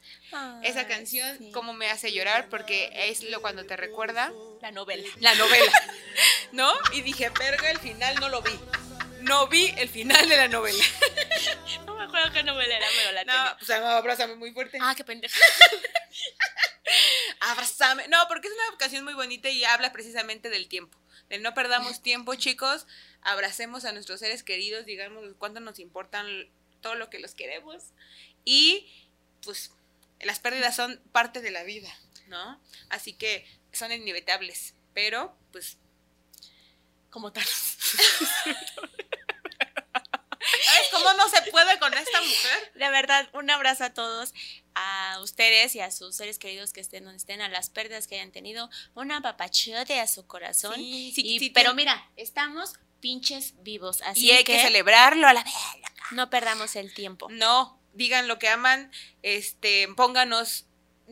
Esa 0.63 0.87
canción, 0.87 1.37
sí. 1.39 1.51
como 1.51 1.73
me 1.73 1.91
hace 1.91 2.13
llorar, 2.13 2.49
porque 2.49 2.91
es 2.95 3.23
lo 3.25 3.41
cuando 3.43 3.65
te 3.67 3.77
recuerda 3.77 4.33
la 4.63 4.71
novela. 4.71 5.09
la 5.21 5.35
novela, 5.35 5.73
¿no? 6.53 6.73
Y 6.93 7.03
dije, 7.03 7.29
verga, 7.31 7.71
el 7.73 7.79
final 7.81 8.15
no 8.21 8.29
lo 8.29 8.41
vi. 8.43 8.53
No 9.25 9.47
vi 9.49 9.75
el 9.77 9.89
final 9.89 10.29
de 10.29 10.37
la 10.37 10.49
novela. 10.49 10.85
No 11.87 11.97
me 11.97 12.05
acuerdo 12.05 12.33
qué 12.33 12.43
novela 12.43 12.77
era, 12.77 12.87
pero 12.97 13.13
la 13.13 13.25
No, 13.25 13.33
tenía. 13.33 13.57
pues 13.59 13.71
abrázame 13.71 14.35
muy 14.37 14.53
fuerte. 14.53 14.79
Ah, 14.81 14.95
qué 14.97 15.05
pendeja. 15.05 15.39
Abrázame. 17.41 18.09
No, 18.09 18.19
porque 18.29 18.49
es 18.49 18.55
una 18.55 18.79
canción 18.79 19.05
muy 19.05 19.15
bonita 19.15 19.49
y 19.49 19.65
habla 19.65 19.93
precisamente 19.93 20.51
del 20.51 20.69
tiempo. 20.69 20.99
De 21.29 21.39
no 21.39 21.55
perdamos 21.55 22.03
tiempo, 22.03 22.35
chicos. 22.35 22.87
Abracemos 23.23 23.85
a 23.85 23.93
nuestros 23.93 24.21
seres 24.21 24.43
queridos, 24.43 24.87
digamos 24.87 25.25
cuánto 25.39 25.61
nos 25.61 25.79
importan 25.79 26.27
todo 26.81 26.95
lo 26.95 27.11
que 27.11 27.19
los 27.19 27.35
queremos. 27.35 27.85
Y 28.45 28.91
pues 29.43 29.73
las 30.21 30.41
pérdidas 30.41 30.77
son 30.77 31.01
parte 31.13 31.41
de 31.41 31.51
la 31.51 31.65
vida, 31.65 31.93
¿no? 32.27 32.61
Así 32.91 33.15
que 33.15 33.47
son 33.73 33.93
inevitables. 33.93 34.75
Pero, 34.95 35.37
pues, 35.53 35.77
Como 37.15 37.33
tal. 37.33 37.45
¿sabes 40.65 40.89
cómo 40.91 41.13
no 41.15 41.29
se 41.29 41.43
puede 41.53 41.79
con 41.79 41.95
esta 41.95 42.21
mujer? 42.21 42.73
De 42.75 42.91
verdad, 42.91 43.29
un 43.35 43.49
abrazo 43.51 43.85
a 43.85 43.91
todos, 43.95 44.35
a 44.75 45.21
ustedes 45.23 45.77
y 45.77 45.81
a 45.81 45.93
sus 45.93 46.17
seres 46.17 46.41
queridos 46.41 46.73
que 46.73 46.81
estén 46.81 47.05
donde 47.05 47.19
estén, 47.19 47.41
a 47.41 47.49
las 47.49 47.71
pérdidas 47.71 48.09
que 48.09 48.17
hayan 48.17 48.33
tenido, 48.33 48.69
un 48.95 49.13
apapachote 49.13 50.01
a 50.01 50.09
su 50.09 50.27
corazón. 50.27 50.75
Sí, 50.75 51.13
sí, 51.15 51.23
Y- 51.25 51.39
sí, 51.39 51.51
pero 51.51 51.73
mira, 51.73 52.11
estamos 52.17 52.73
pinches 52.99 53.55
vivos. 53.63 54.03
Así 54.03 54.27
y 54.27 54.31
hay 54.33 54.43
que, 54.43 54.61
celebrarlo 54.61 55.29
a 55.29 55.35
la 55.35 55.45
vez. 55.45 55.55
no 56.11 56.31
perdamos 56.31 56.75
el 56.75 56.93
tiempo. 56.95 57.29
No, 57.31 57.81
digan 57.93 58.27
lo 58.27 58.41
que 58.41 58.49
aman, 58.49 58.91
este, 59.23 59.87
pónganos, 59.97 60.67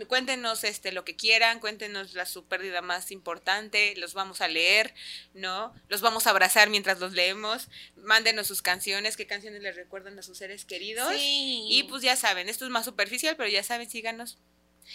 cuéntenos 0.09 0.65
este 0.65 0.93
lo 0.93 1.05
que 1.05 1.17
quieran, 1.17 1.61
cuéntenos 1.61 2.15
la 2.15 2.27
su 2.27 2.45
pérdida 2.45 2.83
más 2.83 3.11
importante, 3.11 3.95
los 3.97 4.15
vamos 4.15 4.41
a 4.41 4.49
leer, 4.49 4.95
¿no? 5.35 5.75
Los 5.89 6.01
vamos 6.01 6.27
a 6.27 6.31
abrazar 6.31 6.71
mientras 6.71 6.99
los 6.99 7.13
leemos, 7.13 7.69
mándenos 7.97 8.47
sus 8.47 8.63
canciones, 8.63 9.17
qué 9.17 9.27
canciones 9.27 9.63
les 9.63 9.77
recuerdan 9.77 10.19
a 10.19 10.23
sus 10.23 10.39
seres 10.39 10.65
queridos. 10.65 11.13
Sí. 11.15 11.67
Y 11.69 11.83
pues 11.85 12.03
ya 12.03 12.17
saben, 12.17 12.49
esto 12.49 12.65
es 12.65 12.71
más 12.71 12.85
superficial, 12.85 13.37
pero 13.37 13.49
ya 13.49 13.63
saben, 13.63 13.89
síganos. 13.89 14.39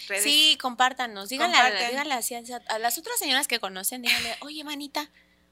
Redes. 0.06 0.22
Sí, 0.22 0.58
compártanos. 0.60 1.30
Díganle, 1.30 1.56
díganle 1.88 2.14
a, 2.14 2.74
a 2.74 2.78
las 2.78 2.98
otras 2.98 3.18
señoras 3.18 3.48
que 3.48 3.58
conocen, 3.58 4.02
díganle, 4.02 4.36
oye, 4.40 4.62
manita, 4.62 5.10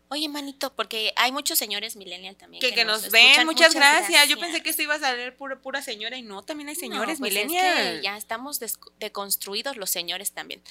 oye, 0.09 0.29
manito, 0.29 0.73
porque 0.75 1.13
hay 1.17 1.33
muchos 1.33 1.59
señores 1.59 1.97
millennial 1.97 2.37
también. 2.37 2.61
Que, 2.61 2.75
que 2.75 2.85
nos, 2.85 3.11
ven, 3.11 3.25
escuchan. 3.27 3.47
muchas, 3.47 3.75
gracias. 3.75 4.29
Yo 4.29 4.39
pensé 4.39 4.63
que 4.63 4.71
esto 4.71 4.83
iba 4.83 4.95
a 4.95 5.01
salir 5.01 5.35
pura, 5.37 5.61
pura 5.61 5.83
señora 5.83 6.17
y 6.17 6.23
no, 6.23 6.43
también 6.43 6.69
hay 6.69 6.75
señores 6.77 7.19
No, 7.19 7.25
pues 7.25 7.35
es 7.35 7.47
millennials. 7.47 7.97
que 7.99 8.03
ya 8.03 8.17
estamos 8.17 8.61
deconstruidos 8.99 9.77
los 9.77 9.91
señores 9.91 10.33
también. 10.33 10.63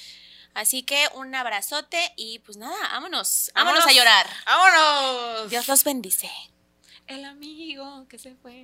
Así 0.54 0.84
que 0.84 1.06
un 1.16 1.36
abrazote 1.36 2.00
y 2.16 2.40
pues 2.40 2.58
nada, 2.58 2.78
vámonos. 2.94 3.52
Vámonos, 3.54 3.80
Vámonos. 3.86 3.88
a 3.88 3.92
llorar. 3.98 4.28
¡Vámonos! 4.46 5.50
Dios 5.50 5.68
los 5.68 5.84
bendice. 5.84 6.32
El 7.08 7.26
amigo 7.26 8.08
que 8.08 8.18
se 8.18 8.36
fue. 8.36 8.64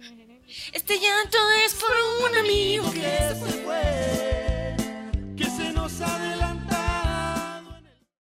Este 0.72 1.00
llanto 1.00 1.38
es 1.66 1.74
por 1.76 1.92
un 2.30 2.38
amigo 2.38 2.92
que 2.92 3.02
que 3.02 3.36
se 3.36 3.52
fue. 3.64 4.76